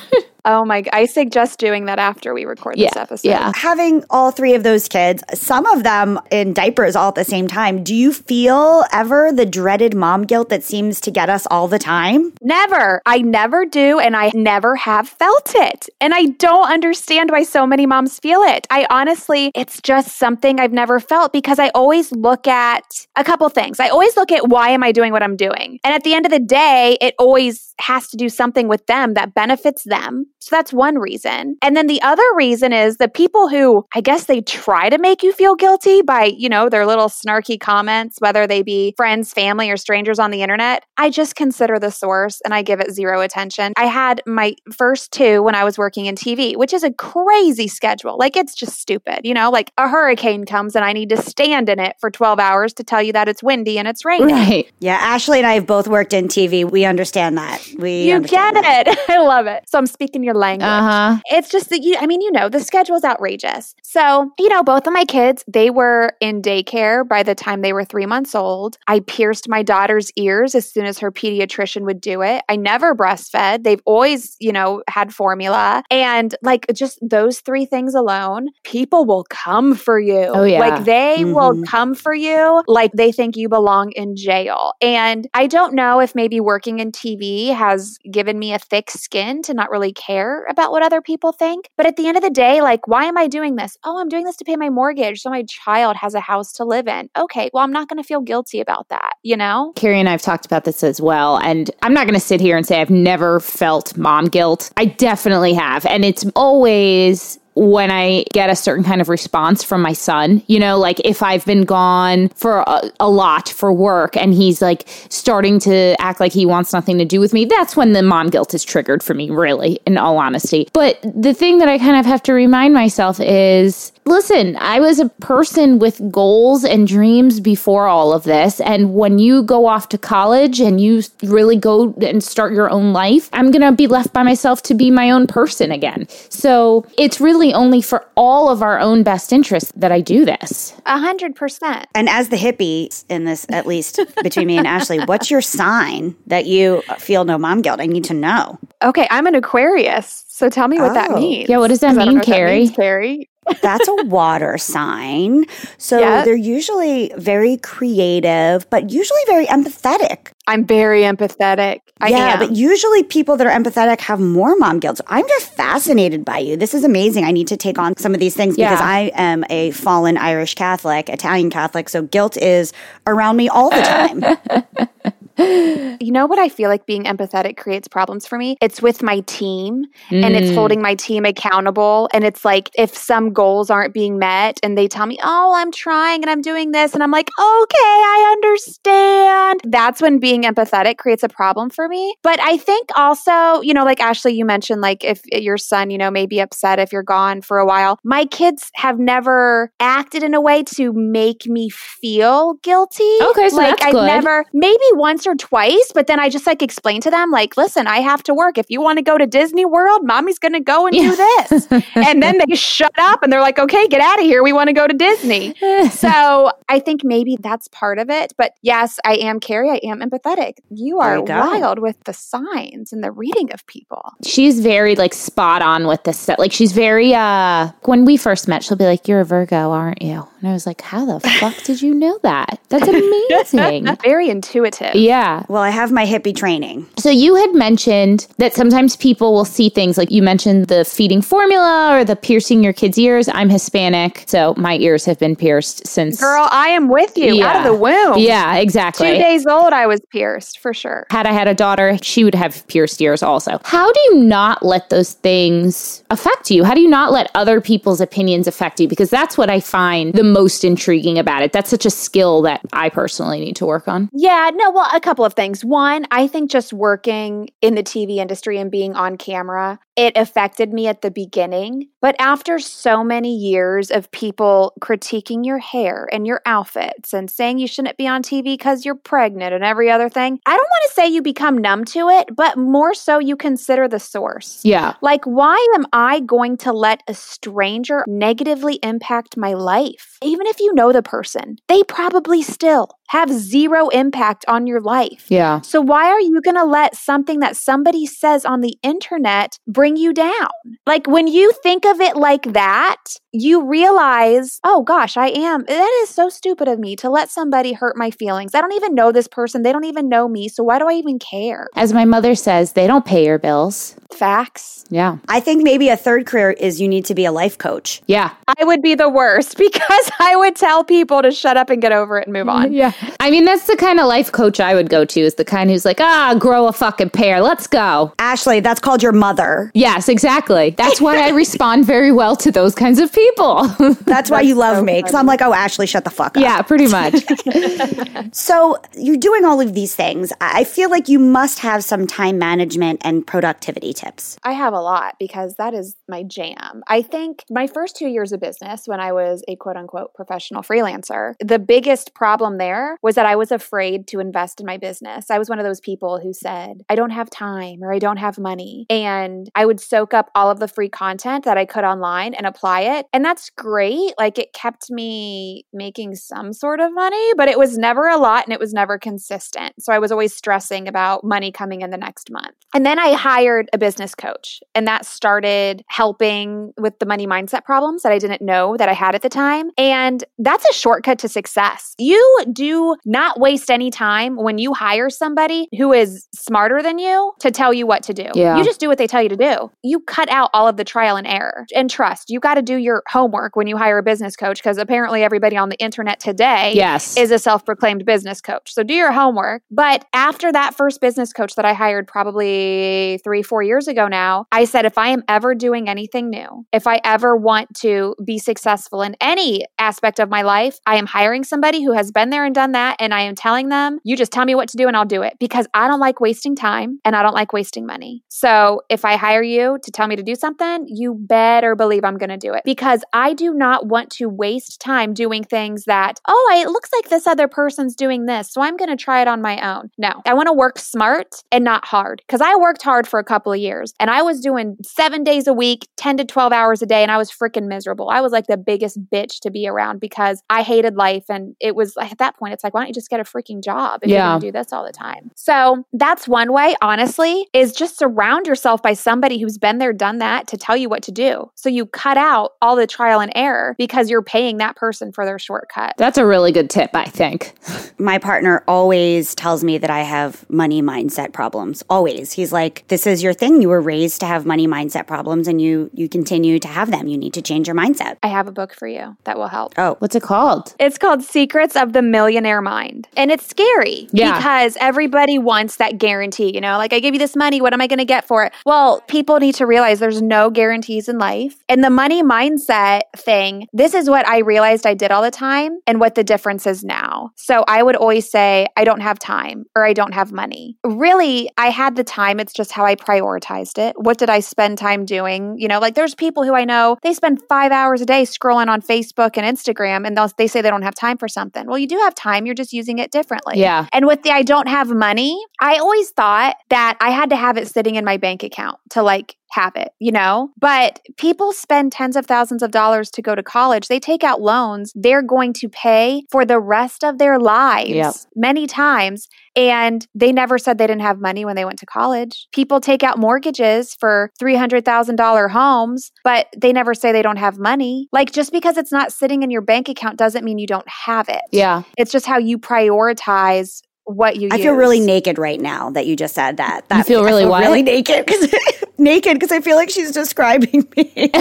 Oh 0.46 0.66
my! 0.66 0.84
I 0.92 1.06
suggest 1.06 1.60
doing 1.60 1.86
that 1.86 2.00
after 2.00 2.34
we 2.34 2.46
record 2.46 2.78
this 2.78 2.96
episode. 2.96 3.28
yeah. 3.30 3.52
Having 3.56 4.04
all 4.10 4.32
three 4.32 4.56
of 4.56 4.64
those 4.64 4.88
kids, 4.88 5.24
some 5.34 5.66
of 5.68 5.84
them 5.84 6.20
in 6.32 6.54
diapers 6.54 6.96
all 6.96 7.10
at 7.10 7.16
the 7.16 7.24
same 7.24 7.48
time, 7.48 7.84
do 7.84 7.96
you 7.96 8.12
feel 8.12 8.84
ever 8.92 9.32
the 9.32 9.46
dreaded 9.46 9.96
mom 9.96 10.24
guilt 10.24 10.50
that 10.50 10.64
seems 10.64 11.00
to 11.02 11.12
get 11.12 11.30
us 11.30 11.48
all 11.50 11.68
the 11.68 11.80
time? 11.80 12.34
Never. 12.42 13.02
I 13.06 13.20
never 13.20 13.66
do, 13.66 14.00
and 14.00 14.16
I 14.18 14.32
never 14.34 14.76
have 14.76 15.08
felt 15.08 15.54
it. 15.56 15.88
And 16.02 16.14
I 16.14 16.26
don't 16.26 16.70
understand 16.70 17.32
why 17.32 17.44
so 17.44 17.66
many 17.66 17.86
moms 17.86 18.20
feel 18.20 18.42
it. 18.42 18.68
I 18.70 18.86
honestly, 18.90 19.52
it's 19.56 19.82
just 19.82 20.18
something 20.18 20.60
I've 20.60 20.74
never 20.74 21.00
felt 21.00 21.32
because 21.32 21.60
I 21.60 21.70
always 21.70 22.12
look 22.12 22.48
at 22.48 23.08
a 23.16 23.24
couple 23.24 23.48
things. 23.50 23.80
I 23.80 23.90
always 23.90 24.18
look 24.18 24.32
at 24.32 24.50
why 24.50 24.70
am 24.70 24.84
I 24.84 24.92
doing 24.92 25.12
what 25.14 25.24
I'm 25.24 25.38
doing? 25.38 25.80
And 25.84 25.94
at 25.94 26.04
the 26.04 26.14
end 26.14 26.26
of 26.26 26.32
the 26.32 26.40
day, 26.40 26.98
it 27.00 27.16
always 27.18 27.74
has 27.80 28.08
to 28.10 28.18
do 28.18 28.30
something 28.30 28.68
with 28.68 28.86
them 28.88 29.14
that 29.14 29.34
benefits 29.34 29.84
them. 29.84 30.28
So 30.44 30.56
that's 30.58 30.74
one 30.74 30.98
reason. 30.98 31.58
And 31.62 31.76
then 31.76 31.88
the 31.88 32.02
other 32.02 32.24
reason 32.36 32.74
is 32.74 32.98
the 32.98 33.08
people 33.08 33.48
who 33.48 33.86
I 33.96 34.02
guess 34.02 34.26
they 34.26 34.42
try 34.42 34.90
to 34.90 34.98
make 34.98 35.24
you 35.24 35.32
feel 35.32 35.56
guilty 35.56 36.02
by, 36.02 36.26
you 36.26 36.50
know, 36.50 36.68
their 36.68 36.86
little 36.86 37.08
snarky 37.08 37.58
comments, 37.58 38.18
whether 38.20 38.46
they 38.46 38.62
be 38.62 38.94
friends, 38.98 39.32
family, 39.32 39.70
or 39.72 39.78
strangers 39.78 40.20
on 40.20 40.32
the 40.32 40.42
internet. 40.42 40.84
I 40.98 41.10
just 41.10 41.38
consider 41.38 41.80
the 41.80 41.92
source 41.92 42.42
and 42.42 42.54
I 42.54 42.62
give 42.62 42.82
it 42.82 42.92
zero 42.92 43.22
attention. 43.22 43.72
I 43.78 43.86
had 43.86 44.22
my 44.26 44.56
first 44.76 45.14
two 45.14 45.42
when 45.44 45.56
I 45.56 45.64
was 45.64 45.78
working 45.78 46.08
in 46.08 46.16
TV, 46.16 46.58
which 46.58 46.74
is 46.74 46.84
a 46.84 46.92
crazy 46.92 47.70
schedule. 47.70 48.18
Like 48.18 48.36
it's 48.36 48.54
just 48.54 48.80
stupid. 48.80 49.22
You 49.24 49.34
know, 49.34 49.50
like 49.50 49.72
a 49.78 49.88
hurricane 49.88 50.46
comes 50.46 50.76
and 50.76 50.84
I 50.84 50.92
need 50.92 51.08
to 51.10 51.18
stand 51.22 51.70
in 51.70 51.80
it 51.80 51.96
for 52.02 52.12
12 52.12 52.40
hours 52.40 52.74
to 52.74 52.84
tell 52.84 53.02
you 53.02 53.14
that 53.14 53.30
it's 53.30 53.42
windy 53.42 53.80
and 53.80 53.88
it's 53.88 54.04
raining. 54.04 54.36
right. 54.36 54.70
Yeah, 54.80 54.96
Ashley 54.96 55.38
and 55.38 55.48
I 55.48 55.54
have 55.54 55.66
both 55.66 55.88
worked 55.88 56.12
in 56.12 56.28
TV. 56.28 56.70
We 56.70 56.84
understand 56.84 57.38
that. 57.38 57.66
We 57.78 58.10
You 58.10 58.20
get 58.20 58.54
that. 58.56 58.88
it. 58.88 59.00
I 59.10 59.20
love 59.20 59.48
it. 59.48 59.64
So 59.70 59.78
I'm 59.78 59.88
speaking 59.88 60.24
your 60.24 60.33
language. 60.34 60.68
Uh 60.68 60.82
huh. 60.82 61.18
It's 61.32 61.50
just 61.50 61.70
that 61.70 61.82
you, 61.84 61.96
I 62.00 62.06
mean, 62.08 62.22
you 62.22 62.32
know, 62.32 62.50
the 62.50 62.60
schedule 62.60 62.96
is 62.96 63.04
outrageous. 63.04 63.76
So, 63.84 64.32
you 64.40 64.50
know, 64.50 64.64
both 64.64 64.88
of 64.88 64.94
my 64.94 65.06
kids, 65.06 65.44
they 65.48 65.70
were 65.70 66.14
in 66.20 66.42
daycare 66.42 67.08
by 67.08 67.24
the 67.24 67.36
time 67.36 67.62
they 67.62 67.74
were 67.74 67.86
three 67.86 68.06
months 68.06 68.34
old. 68.36 68.78
I 68.88 69.00
pierced 69.02 69.48
my 69.48 69.64
daughter's 69.64 70.12
ears 70.16 70.56
as 70.56 70.70
soon 70.72 70.86
as 70.86 71.00
her 71.00 71.12
pediatrician 71.12 71.82
would 71.86 72.02
do 72.02 72.22
it. 72.22 72.44
I 72.50 72.56
never 72.56 72.96
breastfed. 72.96 73.64
They've 73.64 73.82
always, 73.86 74.36
you 74.40 74.52
know, 74.52 74.84
had 74.88 75.14
formula. 75.14 75.84
And 75.92 76.36
like 76.42 76.66
just 76.74 77.00
those 77.02 77.40
three 77.42 77.66
things 77.66 77.94
alone, 77.96 78.48
people 78.64 79.06
will 79.06 79.26
come 79.30 79.76
for 79.76 80.00
you. 80.00 80.26
Oh, 80.34 80.44
yeah. 80.44 80.60
Like 80.60 80.86
they 80.86 81.24
will 81.26 81.54
Mhm. 81.54 81.66
come 81.68 81.94
for 81.96 82.14
you 82.14 82.64
like 82.68 82.92
they 82.94 83.12
think 83.12 83.36
you 83.36 83.50
belong 83.50 83.92
in 83.92 84.16
jail. 84.16 84.74
And 84.82 85.28
I 85.34 85.48
don't 85.48 85.74
know 85.74 86.00
if 86.00 86.16
maybe 86.16 86.40
working 86.40 86.80
in 86.80 86.92
TV 86.92 87.48
has 87.54 87.98
given 88.12 88.40
me 88.40 88.54
a 88.54 88.60
thick 88.60 88.90
skin 88.90 89.42
to 89.44 89.54
not 89.54 89.70
really 89.70 89.92
care 89.94 90.23
about 90.50 90.72
what 90.72 90.84
other 90.84 91.02
people 91.02 91.32
think. 91.32 91.70
But 91.78 91.86
at 91.86 91.96
the 91.96 92.08
end 92.08 92.18
of 92.18 92.24
the 92.24 92.30
day, 92.30 92.62
like, 92.62 92.88
why 92.88 93.06
am 93.06 93.18
I 93.18 93.28
doing 93.28 93.56
this? 93.56 93.78
Oh, 93.84 94.00
I'm 94.00 94.10
doing 94.10 94.26
this 94.26 94.36
to 94.38 94.46
pay 94.46 94.56
my 94.56 94.70
mortgage 94.70 95.22
so 95.22 95.30
my 95.30 95.44
child 95.44 95.96
has 95.98 96.14
a 96.14 96.20
house 96.20 96.54
to 96.54 96.66
live 96.66 96.88
in. 96.88 97.10
Okay, 97.18 97.50
well, 97.54 97.64
I'm 97.64 97.72
not 97.72 97.88
going 97.88 98.02
to 98.02 98.08
feel 98.08 98.22
guilty 98.22 98.60
about 98.60 98.90
that, 98.90 99.14
you 99.24 99.38
know? 99.38 99.74
Carrie 99.76 100.00
and 100.00 100.08
I 100.08 100.12
have 100.12 100.22
talked 100.22 100.46
about 100.46 100.66
this 100.66 100.84
as 100.84 101.02
well. 101.02 101.38
And 101.38 101.70
I'm 101.82 101.94
not 101.94 102.06
going 102.06 102.20
to 102.20 102.26
sit 102.26 102.42
here 102.42 102.58
and 102.58 102.66
say 102.66 102.82
I've 102.82 102.90
never 102.90 103.40
felt 103.40 103.96
mom 103.98 104.26
guilt. 104.26 104.72
I 104.78 104.86
definitely 104.86 105.54
have. 105.54 105.86
And 105.86 106.06
it's 106.06 106.26
always 106.36 107.40
when 107.56 107.92
I 107.92 108.26
get 108.34 108.50
a 108.50 108.56
certain 108.56 108.84
kind 108.84 109.00
of 109.00 109.10
response 109.10 109.64
from 109.64 109.82
my 109.82 109.94
son, 109.94 110.44
you 110.48 110.60
know, 110.60 110.78
like 110.78 111.00
if 111.06 111.22
I've 111.24 111.46
been 111.46 111.64
gone 111.64 112.30
for 112.30 112.60
a, 112.60 112.92
a, 113.00 113.10
lot 113.10 113.50
for 113.50 113.72
work 113.72 114.18
and 114.18 114.34
he's 114.34 114.62
like 114.62 114.86
starting 115.10 115.60
to 115.60 115.96
act 116.00 116.20
like 116.20 116.34
he 116.34 116.46
wants 116.46 116.74
nothing 116.74 116.98
to 116.98 117.06
do 117.06 117.20
with 117.20 117.32
me, 117.32 117.46
that's 117.46 117.78
when 117.78 117.94
the 117.94 118.02
mom 118.02 118.30
guilt 118.30 118.54
is 118.54 118.64
triggered 118.64 119.04
for 119.04 119.14
me, 119.14 119.30
really, 119.30 119.80
in 119.86 119.98
all 119.98 120.18
honesty. 120.18 120.68
But 120.74 121.00
the 121.04 121.34
thing 121.34 121.60
that 121.60 121.70
I 121.70 121.78
kind 121.78 121.96
of 121.96 122.06
have 122.06 122.24
to 122.24 122.34
remind 122.34 122.74
myself 122.74 123.20
is 123.20 123.93
listen, 124.06 124.56
I 124.58 124.80
was 124.80 125.00
a 125.00 125.10
person 125.10 125.80
with 125.80 126.02
goals 126.12 126.64
and 126.64 126.88
dreams 126.88 127.40
before 127.40 127.88
all 127.88 128.14
of 128.14 128.24
this. 128.24 128.60
And 128.62 128.94
when 128.94 129.20
you 129.20 129.44
go 129.44 129.66
off 129.66 129.90
to 129.90 129.98
college 129.98 130.60
and 130.60 130.80
you 130.80 131.02
really 131.24 131.56
go 131.56 131.94
and 132.02 132.24
start 132.24 132.54
your 132.54 132.70
own 132.70 132.94
life, 132.94 133.30
I'm 133.34 133.52
going 133.52 133.62
to 133.62 133.72
be 133.72 133.88
left 133.88 134.14
by 134.14 134.24
myself 134.24 134.62
to 134.64 134.74
be 134.74 134.92
my 134.92 135.12
own 135.12 135.28
person 135.28 135.72
again. 135.72 136.08
So 136.30 136.86
it's 136.98 137.20
really 137.22 137.54
only 137.54 137.82
for 137.82 138.06
all 138.16 138.50
of 138.50 138.62
our 138.62 138.80
own 138.80 139.04
best 139.04 139.32
interests 139.34 139.72
that 139.76 139.92
I 139.92 140.02
do 140.02 140.26
this. 140.26 140.74
A 140.86 141.00
hundred 141.00 141.36
percent. 141.36 141.88
And 141.96 142.10
as 142.10 142.30
the 142.30 142.36
hippie 142.38 143.04
in 143.10 143.24
this, 143.26 143.46
at 143.50 143.66
least 143.66 144.00
between 144.22 144.48
me 144.48 144.58
and 144.58 144.68
Ashley, 144.68 145.00
what's 145.06 145.32
your 145.32 145.42
sign 145.42 146.16
that 146.28 146.46
you 146.46 146.82
feel 146.98 147.26
no 147.26 147.38
mom 147.38 147.62
guilt? 147.62 147.80
I 147.80 147.86
need 147.86 148.04
to 148.06 148.14
know. 148.14 148.60
Okay, 148.84 149.08
I'm 149.10 149.26
an 149.28 149.36
Aquarius. 149.36 150.26
So 150.28 150.50
tell 150.50 150.68
me 150.68 150.80
what 150.80 150.94
that 150.94 151.12
Oh. 151.12 151.16
means. 151.20 151.50
Yeah, 151.50 151.58
what 151.58 151.68
does 151.70 151.80
that 151.82 151.96
mean, 151.96 152.08
know 152.08 152.14
what 152.16 152.26
that 152.26 152.32
Carrie? 152.34 152.60
means, 152.60 152.72
Carrie? 152.72 153.30
That's 153.62 153.88
a 153.88 153.96
water 154.06 154.58
sign. 154.58 155.46
So 155.78 156.00
Yep. 156.00 156.26
they're 156.26 156.36
usually 156.36 157.12
very 157.18 157.58
creative, 157.58 158.70
but 158.70 158.90
usually 158.90 159.20
very 159.28 159.46
empathetic. 159.48 160.30
I'm 160.48 160.66
very 160.66 161.02
empathetic. 161.04 161.80
I 162.02 162.10
yeah, 162.10 162.34
am. 162.34 162.40
but 162.40 162.52
usually 162.52 163.04
people 163.04 163.38
that 163.38 163.48
are 163.48 163.52
empathetic 163.58 164.02
have 164.02 164.20
more 164.20 164.56
mom 164.58 164.80
guilt. 164.80 164.98
So 164.98 165.04
I'm 165.08 165.26
just 165.28 165.54
fascinated 165.54 166.26
by 166.26 166.40
you. 166.40 166.58
This 166.58 166.74
is 166.74 166.84
amazing. 166.84 167.24
I 167.24 167.32
need 167.32 167.48
to 167.48 167.56
take 167.58 167.80
on 167.80 167.96
some 167.98 168.14
of 168.14 168.20
these 168.20 168.36
things 168.36 168.58
because 168.58 168.82
I 168.82 169.12
am 169.16 169.46
a 169.50 169.72
fallen 169.72 170.18
Irish 170.18 170.56
Catholic, 170.56 171.08
Italian 171.08 171.50
Catholic. 171.50 171.88
So 171.88 172.02
guilt 172.02 172.36
is 172.36 172.74
around 173.08 173.38
me 173.38 173.48
all 173.48 173.70
the 173.70 173.82
time. 175.04 175.13
You 175.38 176.12
know 176.12 176.26
what 176.26 176.40
I 176.40 176.50
feel 176.50 176.70
like 176.70 176.86
being 176.86 177.04
empathetic 177.06 177.58
creates 177.58 177.88
problems 177.88 178.26
for 178.28 178.38
me? 178.38 178.58
It's 178.62 178.82
with 178.82 179.02
my 179.02 179.22
team 179.22 179.86
and 180.12 180.36
it's 180.36 180.52
Mm. 180.52 180.56
holding 180.56 180.82
my 180.82 180.96
team 180.96 181.26
accountable. 181.26 182.10
And 182.14 182.24
it's 182.24 182.44
like 182.44 182.70
if 182.76 182.96
some 182.96 183.32
goals 183.34 183.70
aren't 183.70 183.94
being 183.94 184.20
met 184.20 184.60
and 184.64 184.78
they 184.78 184.88
tell 184.88 185.06
me, 185.06 185.18
oh, 185.24 185.54
I'm 185.56 185.72
trying 185.72 186.22
and 186.22 186.30
I'm 186.30 186.42
doing 186.42 186.72
this. 186.72 186.94
And 186.94 187.02
I'm 187.02 187.12
like, 187.12 187.30
okay, 187.40 187.78
I 187.80 188.30
understand. 188.34 189.62
That's 189.66 190.02
when 190.02 190.20
being 190.20 190.44
empathetic 190.44 190.98
creates 190.98 191.24
a 191.24 191.30
problem 191.30 191.70
for 191.70 191.88
me. 191.88 192.16
But 192.24 192.40
I 192.42 192.58
think 192.58 192.90
also, 192.96 193.62
you 193.62 193.74
know, 193.74 193.84
like 193.86 194.00
Ashley, 194.02 194.34
you 194.34 194.46
mentioned, 194.46 194.82
like 194.82 195.04
if 195.04 195.22
your 195.32 195.58
son, 195.58 195.90
you 195.90 195.98
know, 195.98 196.12
may 196.12 196.26
be 196.26 196.40
upset 196.40 196.80
if 196.80 196.92
you're 196.92 197.04
gone 197.04 197.42
for 197.42 197.58
a 197.60 197.66
while. 197.66 197.98
My 198.04 198.26
kids 198.26 198.70
have 198.76 199.00
never 199.00 199.72
acted 199.80 200.24
in 200.24 200.34
a 200.34 200.42
way 200.42 200.64
to 200.76 200.92
make 200.94 201.46
me 201.48 201.70
feel 201.70 202.56
guilty. 202.64 203.18
Okay, 203.32 203.50
so 203.50 203.56
like 203.58 203.78
that's 203.78 203.86
I've 203.86 203.94
good. 203.94 204.06
never 204.08 204.46
maybe 204.54 204.78
once 204.94 205.23
or 205.28 205.36
twice, 205.36 205.92
but 205.94 206.08
then 206.08 206.20
I 206.20 206.30
just 206.30 206.46
like 206.46 206.62
explain 206.62 207.02
to 207.02 207.10
them, 207.12 207.32
like, 207.32 207.58
listen, 207.58 207.88
I 207.88 207.98
have 208.00 208.24
to 208.24 208.34
work. 208.34 208.58
If 208.58 208.68
you 208.70 208.82
want 208.82 208.98
to 208.98 209.04
go 209.04 209.18
to 209.18 209.26
Disney 209.26 209.66
World, 209.66 210.06
mommy's 210.06 210.40
gonna 210.40 210.60
go 210.62 210.88
and 210.88 210.96
do 210.96 211.16
this. 211.16 211.68
and 211.96 212.22
then 212.22 212.40
they 212.48 212.56
shut 212.56 212.94
up 212.98 213.24
and 213.24 213.32
they're 213.32 213.42
like, 213.42 213.60
okay, 213.60 213.88
get 213.88 214.02
out 214.02 214.20
of 214.20 214.26
here. 214.26 214.44
We 214.44 214.54
want 214.54 214.68
to 214.70 214.74
go 214.74 214.88
to 214.88 214.94
Disney. 214.94 215.56
so 215.92 216.52
I 216.70 216.80
think 216.80 217.04
maybe 217.04 217.38
that's 217.40 217.68
part 217.70 218.00
of 218.00 218.10
it. 218.10 218.34
But 218.38 218.54
yes, 218.62 219.00
I 219.06 219.16
am 219.16 219.40
Carrie. 219.40 219.70
I 219.72 219.80
am 219.84 220.00
empathetic. 220.02 220.54
You 220.70 221.00
are 221.00 221.18
you 221.18 221.24
wild 221.24 221.80
with 221.80 222.04
the 222.06 222.14
signs 222.14 222.92
and 222.94 223.04
the 223.04 223.12
reading 223.12 223.52
of 223.54 223.66
people. 223.68 224.14
she's 224.26 224.60
very 224.60 224.96
like 224.96 225.14
spot 225.14 225.62
on 225.62 225.88
with 225.88 226.04
this 226.04 226.20
stuff. 226.20 226.40
Like 226.40 226.52
she's 226.52 226.72
very 226.72 227.14
uh 227.14 227.72
when 227.84 228.06
we 228.06 228.18
first 228.18 228.48
met, 228.48 228.64
she'll 228.64 228.78
be 228.78 228.86
like, 228.86 229.08
You're 229.08 229.22
a 229.22 229.26
Virgo, 229.26 229.72
aren't 229.72 230.02
you? 230.02 230.28
And 230.40 230.50
I 230.50 230.54
was 230.54 230.66
like, 230.66 230.82
How 230.82 231.06
the 231.06 231.20
fuck 231.20 231.56
did 231.64 231.82
you 231.82 231.94
know 231.94 232.20
that? 232.24 232.60
That's 232.70 232.88
amazing. 233.54 233.96
Very 234.04 234.30
intuitive. 234.30 234.96
yeah. 234.96 235.13
Well, 235.48 235.62
I 235.62 235.70
have 235.70 235.92
my 235.92 236.06
hippie 236.06 236.36
training. 236.36 236.86
So 236.98 237.10
you 237.10 237.36
had 237.36 237.54
mentioned 237.54 238.28
that 238.38 238.54
sometimes 238.54 238.96
people 238.96 239.34
will 239.34 239.46
see 239.46 239.70
things 239.70 239.98
like 239.98 240.12
you 240.12 240.22
mentioned 240.22 240.68
the 240.68 240.86
feeding 240.86 241.22
formula 241.22 241.98
or 241.98 242.04
the 242.06 242.16
piercing 242.16 242.64
your 242.64 242.74
kids' 242.74 242.98
ears. 242.98 243.28
I'm 243.30 243.50
Hispanic, 243.50 244.24
so 244.28 244.54
my 244.58 244.78
ears 244.78 245.06
have 245.06 245.20
been 245.20 245.36
pierced 245.36 245.86
since 245.88 246.20
Girl, 246.20 246.48
I 246.52 246.70
am 246.70 246.88
with 246.88 247.18
you 247.18 247.44
out 247.44 247.58
of 247.58 247.64
the 247.64 247.76
womb. 247.76 248.18
Yeah, 248.18 248.56
exactly. 248.58 249.08
Two 249.08 249.18
days 249.18 249.46
old, 249.46 249.74
I 249.74 249.88
was 249.88 250.02
pierced 250.12 250.60
for 250.60 250.74
sure. 250.74 251.06
had 251.10 251.28
I 251.28 251.32
had 251.32 251.48
a 251.48 251.54
daughter, 251.54 251.98
she 252.02 252.24
would 252.24 252.36
have 252.36 252.66
pierced 252.68 253.02
ears 253.02 253.24
also. 253.24 253.60
How 253.64 253.92
do 253.92 254.00
you 254.06 254.24
not 254.24 254.64
let 254.64 254.90
those 254.90 255.14
things 255.14 256.04
affect 256.10 256.52
you? 256.52 256.64
How 256.64 256.74
do 256.74 256.82
you 256.82 256.90
not 256.90 257.12
let 257.12 257.30
other 257.36 257.62
people's 257.62 258.02
opinions 258.02 258.48
affect 258.48 258.80
you? 258.80 258.88
Because 258.88 259.10
that's 259.10 259.38
what 259.38 259.50
I 259.50 259.60
find 259.60 260.14
the 260.14 260.24
most 260.24 260.64
intriguing 260.64 261.18
about 261.18 261.42
it. 261.44 261.52
That's 261.52 261.70
such 261.70 261.86
a 261.86 261.90
skill 261.90 262.42
that 262.44 262.62
I 262.74 262.90
personally 262.90 263.40
need 263.40 263.56
to 263.58 263.66
work 263.66 263.88
on. 263.88 264.10
Yeah, 264.14 264.52
no, 264.54 264.72
well, 264.72 264.90
a 264.94 265.00
couple 265.04 265.26
of 265.26 265.34
things. 265.34 265.64
One, 265.64 266.08
I 266.10 266.28
think 266.28 266.50
just 266.50 266.74
working 266.74 267.50
in 267.62 267.76
the 267.76 267.84
TV 267.84 268.18
industry 268.18 268.58
and 268.58 268.72
being 268.72 268.96
on 268.96 269.18
camera, 269.18 269.80
it 269.96 270.18
affected 270.18 270.74
me 270.74 270.88
at 270.88 271.02
the 271.02 271.12
beginning. 271.12 271.90
But 272.02 272.16
after 272.20 272.60
so 272.60 273.04
many 273.04 273.36
years 273.36 273.92
of 273.92 274.12
people 274.12 274.74
critiquing 274.82 275.46
your 275.46 275.60
hair 275.60 276.08
and 276.12 276.28
your 276.28 276.42
outfits 276.46 277.14
and 277.14 277.30
saying 277.30 277.60
you 277.60 277.68
shouldn't 277.68 277.98
be 277.98 278.08
on 278.08 278.24
TV 278.24 278.44
because 278.44 278.86
you're 278.86 278.96
pregnant 278.96 279.54
and 279.54 279.64
every 279.64 279.90
other 279.90 280.10
thing, 280.10 280.40
I 280.46 280.52
don't 280.52 280.60
want 280.60 280.90
to 280.90 280.94
say 280.94 281.08
you 281.08 281.22
become 281.22 281.58
numb 281.58 281.86
to 281.86 282.10
it, 282.10 282.30
but 282.36 282.58
more 282.58 282.94
so 282.94 283.20
you 283.20 283.36
consider 283.36 283.88
the 283.88 284.00
source. 284.00 284.62
Yeah. 284.64 284.96
Like, 285.02 285.26
why 285.26 285.66
am 285.76 285.86
I 285.94 286.20
going 286.22 286.58
to 286.58 286.74
let 286.74 287.04
a 287.08 287.14
stranger 287.14 288.04
negatively 288.08 288.80
impact 288.84 289.38
my 289.38 289.54
life? 289.54 290.18
Even 290.22 290.48
if 290.48 290.60
you 290.60 290.74
know 290.74 290.92
the 290.92 291.04
person, 291.04 291.58
they 291.68 291.84
probably 291.84 292.42
still 292.42 292.90
have 293.14 293.30
zero 293.32 293.90
impact 293.90 294.44
on 294.48 294.66
your 294.66 294.82
life. 294.82 295.26
Yeah. 295.30 295.62
So, 295.62 295.80
why 295.80 296.08
are 296.08 296.20
you 296.20 296.42
going 296.42 296.56
to 296.56 296.66
let 296.66 296.96
something 296.96 297.40
that 297.40 297.56
somebody 297.56 298.08
says 298.08 298.44
on 298.44 298.62
the 298.62 298.76
internet 298.82 299.60
bring 299.68 299.83
you 299.86 300.14
down? 300.14 300.50
Like, 300.86 301.08
when 301.08 301.28
you 301.28 301.52
think 301.64 301.86
of 301.86 302.00
it 302.00 302.16
like 302.16 302.54
that, 302.54 302.98
you 303.32 303.68
realize, 303.68 304.60
oh 304.64 304.84
gosh, 304.84 305.18
I 305.18 305.28
am. 305.28 305.66
That 305.66 306.02
is 306.04 306.10
so 306.10 306.30
stupid 306.30 306.68
of 306.68 306.80
me 306.80 306.96
to 306.98 307.10
let 307.10 307.30
somebody 307.30 307.74
hurt 307.74 307.98
my 307.98 308.12
feelings. 308.12 308.54
I 308.54 308.62
don't 308.62 308.74
even 308.74 308.96
know 308.96 309.12
this 309.12 309.28
person. 309.28 309.64
They 309.64 309.72
don't 309.72 309.86
even 309.86 310.08
know 310.08 310.28
me. 310.28 310.48
So, 310.48 310.64
why 310.64 310.80
do 310.80 310.88
I 310.88 310.94
even 310.94 311.20
care? 311.20 311.68
As 311.76 311.94
my 311.94 312.06
mother 312.06 312.36
says, 312.36 312.74
they 312.74 312.88
don't 312.88 313.06
pay 313.06 313.26
your 313.26 313.40
bills. 313.40 313.96
Facts. 314.12 314.86
Yeah. 314.90 315.18
I 315.28 315.40
think 315.40 315.64
maybe 315.64 315.90
a 315.90 315.98
third 315.98 316.28
career 316.28 316.52
is 316.52 316.80
you 316.80 316.88
need 316.88 317.06
to 317.06 317.16
be 317.16 317.26
a 317.26 317.32
life 317.32 317.58
coach. 317.58 318.02
Yeah. 318.06 318.34
I 318.60 318.64
would 318.64 318.82
be 318.84 318.94
the 318.94 319.10
worst 319.10 319.58
because 319.64 320.12
I 320.20 320.36
would 320.36 320.56
tell 320.56 320.84
people 320.84 321.22
to 321.22 321.32
shut 321.32 321.58
up 321.58 321.70
and 321.70 321.82
get 321.82 321.92
over 321.92 322.20
it 322.20 322.28
and 322.28 322.34
move 322.34 322.48
on. 322.48 322.72
Yeah. 322.74 322.92
I 323.20 323.32
mean, 323.32 323.46
that's 323.46 323.68
the 323.68 323.76
kind 323.76 324.00
of 324.00 324.06
life 324.06 324.32
coach 324.32 324.60
I 324.60 324.76
would 324.76 324.90
go 324.90 325.06
to, 325.06 325.20
is 325.20 325.36
the 325.36 325.46
kind 325.46 325.70
who's 325.70 325.86
like, 325.86 326.00
ah, 326.00 326.36
grow 326.38 326.68
a 326.68 326.74
fucking 326.74 327.10
pair. 327.10 327.42
Let's 327.42 327.66
go. 327.66 328.14
Ashley, 328.20 328.60
that's 328.60 328.80
called 328.80 329.02
your 329.02 329.12
mother. 329.12 329.72
Yes, 329.74 330.10
exactly. 330.10 330.72
That's 330.72 331.00
why 331.02 331.26
I 331.26 331.30
respond 331.44 331.86
very 331.86 332.12
well 332.12 332.36
to 332.38 332.52
those 332.52 332.74
kinds 332.74 333.00
of 333.00 333.12
people. 333.12 333.68
That's 334.06 334.30
why 334.32 334.42
you 334.42 334.56
love 334.56 334.84
me 334.84 335.00
because 335.00 335.14
I'm 335.14 335.26
like, 335.26 335.42
oh, 335.42 335.54
Ashley, 335.54 335.88
shut 335.88 336.04
the 336.04 336.10
fuck 336.10 336.38
up. 336.38 336.42
yeah, 336.42 336.62
pretty 336.62 336.88
much. 336.88 337.24
So 338.34 338.78
you're 338.98 339.18
doing 339.18 339.46
all 339.46 339.62
of 339.62 339.74
these 339.74 339.96
things. 339.96 340.32
I 340.42 340.64
I 340.64 340.66
feel 340.66 340.90
like 340.90 341.10
you 341.10 341.20
must 341.20 341.60
have 341.60 341.84
some 341.84 342.08
time 342.08 342.38
management 342.38 343.02
and 343.04 343.28
productivity 343.28 343.92
tips. 343.92 344.38
I 344.44 344.54
have 344.54 344.72
a 344.72 344.80
lot 344.80 345.16
because 345.20 345.56
that 345.56 345.74
is 345.74 345.98
my 346.08 346.24
jam. 346.24 346.84
I 346.88 347.02
think 347.02 347.44
my 347.50 347.68
first 347.68 347.98
two 347.98 348.08
years 348.08 348.32
of 348.32 348.40
business, 348.40 348.88
when 348.88 349.02
I 349.02 349.12
was 349.12 349.44
a 349.50 349.58
quote 349.58 349.76
unquote 349.76 350.14
professional 350.14 350.62
freelancer, 350.64 351.34
the 351.42 351.60
biggest 351.60 352.14
problem 352.14 352.60
there 352.60 352.98
was 353.02 353.16
that 353.16 353.26
I 353.26 353.36
was 353.36 353.52
afraid 353.52 354.08
to 354.08 354.22
invest 354.22 354.62
in 354.62 354.66
my 354.66 354.78
business. 354.78 355.30
I 355.30 355.38
was 355.38 355.50
one 355.50 355.60
of 355.60 355.66
those 355.66 355.82
people 355.82 356.18
who 356.18 356.32
said, 356.32 356.84
I 356.88 356.96
don't 356.96 357.10
have 357.10 357.30
time 357.30 357.84
or 357.84 357.92
I 357.92 358.00
don't 358.00 358.18
have 358.18 358.40
money. 358.40 358.86
And 358.90 359.50
I 359.56 359.63
would 359.66 359.80
soak 359.80 360.14
up 360.14 360.30
all 360.36 360.50
of 360.50 360.60
the 360.60 360.68
free 360.68 360.90
content 360.90 361.46
that 361.46 361.58
I 361.58 361.66
could 361.66 361.84
online 361.84 362.34
and 362.34 362.46
apply 362.46 362.82
it. 362.82 363.06
And 363.14 363.24
that's 363.24 363.50
great. 363.50 364.14
Like 364.18 364.38
it 364.38 364.54
kept 364.54 364.90
me 364.90 365.66
making 365.74 366.16
some 366.16 366.54
sort 366.54 366.80
of 366.80 366.94
money, 366.94 367.34
but 367.36 367.50
it 367.50 367.58
was 367.58 367.78
never 367.78 368.08
a 368.08 368.18
lot 368.18 368.46
and 368.46 368.54
it 368.54 368.60
was 368.60 368.74
never 368.74 368.98
consistent. 368.98 369.74
So 369.80 369.94
I 369.94 370.00
was 370.00 370.12
always 370.12 370.34
stressing 370.34 370.88
about 370.88 371.24
money 371.24 371.52
coming 371.52 371.82
in 371.82 371.90
the 371.90 371.98
next 371.98 372.32
month. 372.32 372.56
And 372.74 372.86
then 372.86 373.00
I 373.00 373.14
hired 373.14 373.70
a 373.74 373.78
business 373.78 374.16
coach, 374.16 374.62
and 374.74 374.88
that 374.88 375.06
started 375.06 375.84
helping 375.88 376.74
with 376.78 376.98
the 377.00 377.06
money 377.06 377.28
mindset 377.28 377.64
problems 377.64 378.02
that 378.04 378.12
I 378.12 378.18
didn't 378.18 378.42
know 378.42 378.76
that 378.78 378.90
I 378.90 378.94
had 378.94 379.14
at 379.16 379.22
the 379.22 379.30
time. 379.30 379.70
And 379.78 380.24
that's 380.40 380.68
a 380.68 380.74
shortcut 380.74 381.20
to 381.20 381.30
success. 381.30 381.94
You 382.00 382.46
do 382.52 382.96
not 383.06 383.40
waste 383.40 383.70
any 383.70 383.92
time 383.92 384.36
when 384.36 384.58
you 384.58 384.74
hire 384.74 385.10
somebody 385.10 385.68
who 385.78 385.94
is 385.94 386.28
smarter 386.34 386.82
than 386.82 386.98
you 386.98 387.34
to 387.42 387.52
tell 387.52 387.74
you 387.74 387.86
what 387.86 388.04
to 388.04 388.14
do. 388.14 388.30
Yeah. 388.34 388.58
You 388.58 388.64
just 388.64 388.80
do 388.80 388.88
what 388.88 388.98
they 388.98 389.08
tell 389.08 389.22
you 389.22 389.30
to 389.30 389.38
do. 389.38 389.53
You 389.84 390.00
cut 390.00 390.30
out 390.30 390.50
all 390.54 390.68
of 390.68 390.78
the 390.78 390.84
trial 390.84 391.16
and 391.16 391.28
error 391.28 391.66
and 391.76 391.90
trust. 391.90 392.30
You 392.30 392.40
got 392.40 392.56
to 392.56 392.62
do 392.62 392.78
your 392.78 393.04
homework 393.08 393.56
when 393.56 393.68
you 393.68 393.78
hire 393.78 393.98
a 393.98 394.04
business 394.04 394.36
coach 394.36 394.58
because 394.58 394.78
apparently 394.78 395.24
everybody 395.24 395.56
on 395.56 395.70
the 395.70 395.78
internet 395.78 396.20
today 396.20 396.74
yes. 396.76 397.16
is 397.18 397.32
a 397.32 397.38
self 397.38 397.66
proclaimed 397.66 398.06
business 398.06 398.42
coach. 398.42 398.74
So 398.74 398.84
do 398.84 398.94
your 398.94 399.12
homework. 399.12 399.62
But 399.70 400.06
after 400.14 400.52
that 400.52 400.74
first 400.74 401.00
business 401.00 401.32
coach 401.32 401.56
that 401.56 401.66
I 401.66 401.74
hired 401.74 402.08
probably 402.08 403.20
three, 403.24 403.44
four 403.44 403.62
years 403.62 403.88
ago 403.88 404.08
now, 404.08 404.46
I 404.52 404.66
said, 404.66 404.86
if 404.86 404.98
I 404.98 405.10
am 405.10 405.24
ever 405.28 405.54
doing 405.54 405.88
anything 405.88 406.30
new, 406.30 406.66
if 406.74 406.88
I 406.88 407.00
ever 407.04 407.38
want 407.38 407.76
to 407.78 408.16
be 408.26 408.40
successful 408.40 409.02
in 409.02 409.16
any 409.22 409.66
aspect 409.78 410.20
of 410.20 410.30
my 410.30 410.42
life, 410.42 410.80
I 410.88 410.96
am 410.96 411.06
hiring 411.06 411.44
somebody 411.44 411.84
who 411.84 411.92
has 411.94 412.12
been 412.12 412.32
there 412.32 412.46
and 412.46 412.56
done 412.56 412.64
done 412.64 412.72
that 412.72 412.96
and 413.00 413.14
I 413.14 413.22
am 413.22 413.36
telling 413.36 413.70
them, 413.70 414.00
you 414.04 414.16
just 414.16 414.32
tell 414.32 414.46
me 414.46 414.56
what 414.56 414.70
to 414.70 414.78
do 414.78 414.88
and 414.88 414.96
I'll 414.96 415.06
do 415.06 415.22
it 415.22 415.34
because 415.40 415.68
I 415.74 415.88
don't 415.88 416.00
like 416.00 416.20
wasting 416.20 416.56
time 416.56 417.00
and 417.04 417.16
I 417.16 417.22
don't 417.22 417.34
like 417.34 417.52
wasting 417.52 417.86
money. 417.86 418.24
So 418.30 418.82
if 418.90 419.04
I 419.04 419.18
hire 419.18 419.43
you 419.44 419.78
to 419.84 419.92
tell 419.92 420.08
me 420.08 420.16
to 420.16 420.24
do 420.24 420.36
something, 420.36 420.86
you 420.88 421.16
better 421.20 421.76
believe 421.76 422.04
I'm 422.04 422.18
going 422.18 422.30
to 422.30 422.38
do 422.38 422.54
it 422.54 422.62
because 422.66 423.04
I 423.14 423.34
do 423.34 423.54
not 423.54 423.88
want 423.88 424.10
to 424.12 424.28
waste 424.30 424.80
time 424.82 425.14
doing 425.14 425.44
things 425.44 425.86
that, 425.86 426.20
oh, 426.28 426.52
it 426.64 426.70
looks 426.70 426.90
like 426.94 427.10
this 427.10 427.28
other 427.28 427.48
person's 427.48 427.96
doing 427.96 428.26
this. 428.26 428.52
So 428.52 428.62
I'm 428.62 428.78
going 428.78 428.90
to 428.90 428.96
try 429.02 429.22
it 429.22 429.28
on 429.28 429.42
my 429.42 429.60
own. 429.76 429.90
No, 429.98 430.22
I 430.26 430.34
want 430.34 430.48
to 430.48 430.54
work 430.54 430.78
smart 430.80 431.28
and 431.52 431.64
not 431.64 431.86
hard 431.86 432.22
because 432.28 432.42
I 432.42 432.56
worked 432.56 432.82
hard 432.82 433.08
for 433.08 433.20
a 433.20 433.24
couple 433.24 433.52
of 433.54 433.60
years 433.60 433.94
and 434.00 434.10
I 434.10 434.22
was 434.22 434.40
doing 434.42 434.78
seven 434.84 435.24
days 435.24 435.48
a 435.48 435.54
week, 435.54 435.88
10 435.98 436.18
to 436.18 436.26
12 436.26 436.52
hours 436.54 436.82
a 436.82 436.86
day, 436.86 437.02
and 437.04 437.12
I 437.12 437.18
was 437.18 437.32
freaking 437.32 437.68
miserable. 437.68 438.10
I 438.10 438.22
was 438.22 438.32
like 438.32 438.48
the 438.48 438.58
biggest 438.58 438.98
bitch 439.12 439.40
to 439.42 439.52
be 439.52 439.68
around 439.68 440.00
because 440.00 440.42
I 440.50 440.62
hated 440.64 440.96
life. 440.96 441.26
And 441.30 441.56
it 441.60 441.76
was 441.76 441.96
at 442.00 442.18
that 442.20 442.38
point, 442.38 442.54
it's 442.54 442.64
like, 442.64 442.74
why 442.74 442.82
don't 442.82 442.88
you 442.90 442.94
just 442.94 443.10
get 443.10 443.20
a 443.20 443.24
freaking 443.24 443.64
job 443.64 444.02
if 444.04 444.10
Yeah. 444.10 444.16
you're 444.16 444.32
going 444.32 444.42
to 444.42 444.48
do 444.48 444.52
this 444.52 444.72
all 444.74 444.86
the 444.86 444.92
time? 444.92 445.32
So 445.36 445.84
that's 445.94 446.28
one 446.28 446.52
way, 446.54 446.76
honestly, 446.82 447.48
is 447.54 447.74
just 447.74 447.98
surround 447.98 448.48
yourself 448.48 448.82
by 448.82 448.94
somebody 448.94 449.33
who's 449.40 449.58
been 449.58 449.78
there, 449.78 449.94
done 449.94 450.20
that 450.20 450.48
to 450.48 450.58
tell 450.58 450.76
you 450.78 450.90
what 450.90 451.04
to 451.04 451.12
do. 451.12 451.52
So 451.56 451.70
you 451.70 451.86
cut 451.86 452.18
out 452.18 452.54
all 452.62 452.76
the 452.76 452.88
trial 452.88 453.20
and 453.22 453.32
error 453.36 453.76
because 453.78 454.10
you're 454.10 454.22
paying 454.22 454.58
that 454.58 454.76
person 454.76 455.12
for 455.12 455.26
their 455.26 455.40
shortcut. 455.40 455.94
That's 455.98 456.18
a 456.18 456.26
really 456.26 456.52
good 456.52 456.70
tip, 456.70 456.92
I 456.94 457.06
think. 457.06 457.54
My 457.98 458.18
partner 458.18 458.64
always 458.68 459.36
tells 459.36 459.64
me 459.64 459.78
that 459.78 459.90
I 459.90 460.02
have 460.02 460.50
money 460.50 460.82
mindset 460.82 461.34
problems. 461.34 461.84
Always. 461.90 462.32
He's 462.34 462.52
like, 462.52 462.86
this 462.88 463.08
is 463.08 463.24
your 463.24 463.34
thing. 463.34 463.62
You 463.62 463.70
were 463.70 463.82
raised 463.82 464.20
to 464.22 464.26
have 464.26 464.46
money 464.46 464.68
mindset 464.68 465.08
problems 465.08 465.48
and 465.48 465.62
you 465.62 465.90
you 465.94 466.10
continue 466.10 466.60
to 466.60 466.68
have 466.68 466.92
them. 466.92 467.08
You 467.08 467.18
need 467.18 467.34
to 467.34 467.42
change 467.42 467.68
your 467.68 467.76
mindset. 467.76 468.18
I 468.24 468.28
have 468.28 468.48
a 468.48 468.52
book 468.52 468.74
for 468.74 468.88
you 468.88 469.16
that 469.24 469.38
will 469.38 469.48
help. 469.48 469.74
Oh, 469.78 469.96
What's 470.00 470.16
it 470.16 470.24
called? 470.24 470.76
It's 470.80 470.98
called 470.98 471.24
Secrets 471.24 471.76
of 471.76 471.94
the 471.94 472.02
Millionaire 472.02 472.62
Mind. 472.62 473.08
And 473.16 473.32
it's 473.32 473.46
scary 473.46 474.08
Yeah. 474.12 474.36
because 474.38 474.78
everybody 474.82 475.38
wants 475.40 475.78
that 475.78 475.98
guarantee, 475.98 476.54
you 476.54 476.60
know, 476.62 476.78
like 476.78 476.92
I 476.94 477.00
give 477.00 477.14
you 477.14 477.20
this 477.20 477.36
money, 477.36 477.62
what 477.62 477.74
am 477.74 477.82
I 477.82 477.88
going 477.88 478.00
to 478.00 478.06
get 478.06 478.26
for 478.26 478.44
it? 478.44 478.52
Well, 478.66 479.02
people 479.08 479.23
need 479.40 479.56
to 479.56 479.66
realize 479.66 480.00
there's 480.00 480.22
no 480.22 480.50
guarantees 480.50 481.10
in 481.10 481.18
life. 481.18 481.56
And 481.70 481.84
the 481.84 481.90
money 481.90 482.24
mindset 482.24 483.02
thing, 483.16 483.68
this 483.74 483.94
is 483.94 484.10
what 484.10 484.28
I 484.28 484.40
realized 484.40 484.86
I 484.86 484.94
did 484.94 485.12
all 485.12 485.22
the 485.22 485.32
time 485.32 485.80
and 485.88 486.00
what 486.00 486.16
the 486.16 486.24
difference 486.24 486.68
is 486.68 486.84
now. 486.84 487.32
So 487.36 487.64
I 487.68 487.84
would 487.84 487.96
always 487.96 488.30
say, 488.30 488.68
I 488.78 488.84
don't 488.84 489.02
have 489.02 489.20
time 489.20 489.66
or 489.76 489.86
I 489.86 489.94
don't 489.94 490.14
have 490.14 490.32
money. 490.32 490.78
Really, 490.84 491.50
I 491.58 491.70
had 491.70 491.96
the 491.96 492.04
time. 492.04 492.40
It's 492.40 492.54
just 492.54 492.72
how 492.72 492.86
I 492.86 492.96
prioritized 492.96 493.78
it. 493.78 493.96
What 493.98 494.18
did 494.18 494.30
I 494.30 494.40
spend 494.40 494.78
time 494.78 495.06
doing? 495.06 495.56
You 495.58 495.68
know, 495.68 495.80
like 495.80 495.96
there's 495.96 496.16
people 496.16 496.44
who 496.44 496.54
I 496.54 496.66
know, 496.66 496.98
they 497.04 497.14
spend 497.14 497.42
five 497.48 497.72
hours 497.72 498.02
a 498.02 498.06
day 498.06 498.24
scrolling 498.24 498.68
on 498.68 498.82
Facebook 498.82 499.38
and 499.38 499.58
Instagram 499.58 500.06
and 500.06 500.18
they'll, 500.18 500.30
they 500.38 500.48
say 500.48 500.62
they 500.62 500.70
don't 500.70 500.82
have 500.82 500.96
time 500.96 501.18
for 501.18 501.28
something. 501.28 501.68
Well, 501.68 501.78
you 501.78 501.88
do 501.88 501.98
have 502.00 502.16
time. 502.16 502.46
You're 502.46 502.56
just 502.56 502.74
using 502.74 503.00
it 503.00 503.12
differently. 503.12 503.60
Yeah. 503.60 503.88
And 503.94 504.08
with 504.08 504.24
the 504.24 504.32
I 504.32 504.42
don't 504.42 504.68
have 504.68 504.90
money, 504.90 505.40
I 505.60 505.78
always 505.78 506.10
thought 506.10 506.56
that 506.70 506.98
I 507.00 507.12
had 507.12 507.30
to 507.30 507.36
have 507.36 507.58
it 507.58 507.68
sitting 507.68 507.96
in 507.96 508.04
my 508.04 508.18
bank 508.18 508.44
account 508.44 508.80
to 508.92 509.03
like 509.04 509.36
have 509.52 509.76
it, 509.76 509.90
you 510.00 510.12
know? 510.12 510.50
But 510.60 511.00
people 511.18 511.54
spend 511.54 511.92
tens 511.92 512.16
of 512.16 512.26
thousands 512.26 512.64
of 512.64 512.72
dollars 512.72 513.12
to 513.12 513.22
go 513.22 513.36
to 513.36 513.44
college. 513.44 513.88
They 513.88 514.00
take 514.00 514.24
out 514.24 514.42
loans. 514.42 514.92
They're 514.96 515.22
going 515.22 515.54
to 515.54 515.70
pay 515.70 516.24
for 516.32 516.44
the 516.44 516.60
rest 516.60 517.04
of 517.04 517.20
their 517.20 517.38
lives 517.40 517.90
Yep. 517.92 518.16
many 518.36 518.66
times. 518.66 519.28
And 519.56 520.08
they 520.16 520.32
never 520.32 520.58
said 520.58 520.80
they 520.80 520.88
didn't 520.88 521.04
have 521.04 521.20
money 521.22 521.46
when 521.46 521.56
they 521.56 521.66
went 521.66 521.78
to 521.80 521.86
college. 521.86 522.48
People 522.52 522.82
take 522.82 523.04
out 523.04 523.20
mortgages 523.20 523.94
for 523.94 524.32
$300,000 524.42 525.50
homes, 525.52 526.12
but 526.24 526.48
they 526.58 526.74
never 526.74 526.96
say 526.96 527.12
they 527.12 527.22
don't 527.22 527.38
have 527.38 527.60
money. 527.60 528.08
Like 528.12 528.32
just 528.32 528.52
because 528.52 528.78
it's 528.78 528.92
not 528.92 529.12
sitting 529.12 529.44
in 529.44 529.52
your 529.52 529.62
bank 529.62 529.88
account 529.88 530.18
doesn't 530.18 530.44
mean 530.44 530.58
you 530.58 530.66
don't 530.68 530.88
have 530.90 531.30
it. 531.30 531.42
Yeah. 531.52 531.84
It's 531.98 532.12
just 532.12 532.26
how 532.26 532.40
you 532.40 532.58
prioritize 532.58 533.82
what 534.06 534.36
you 534.36 534.50
I 534.52 534.56
use. 534.56 534.66
feel 534.66 534.74
really 534.74 535.00
naked 535.00 535.38
right 535.38 535.62
now 535.62 535.90
that 535.92 536.08
you 536.08 536.16
just 536.16 536.36
said 536.36 536.58
that. 536.58 536.90
that 536.90 537.06
feel 537.06 537.22
I 537.22 537.26
really 537.26 537.46
what? 537.46 537.62
Really 537.64 537.84
naked 537.84 538.26
because 538.26 538.54
naked 538.98 539.34
because 539.36 539.52
I 539.52 539.60
feel 539.62 539.76
like 539.76 539.90
she's 539.90 540.12
describing 540.12 540.88
me. 540.96 541.32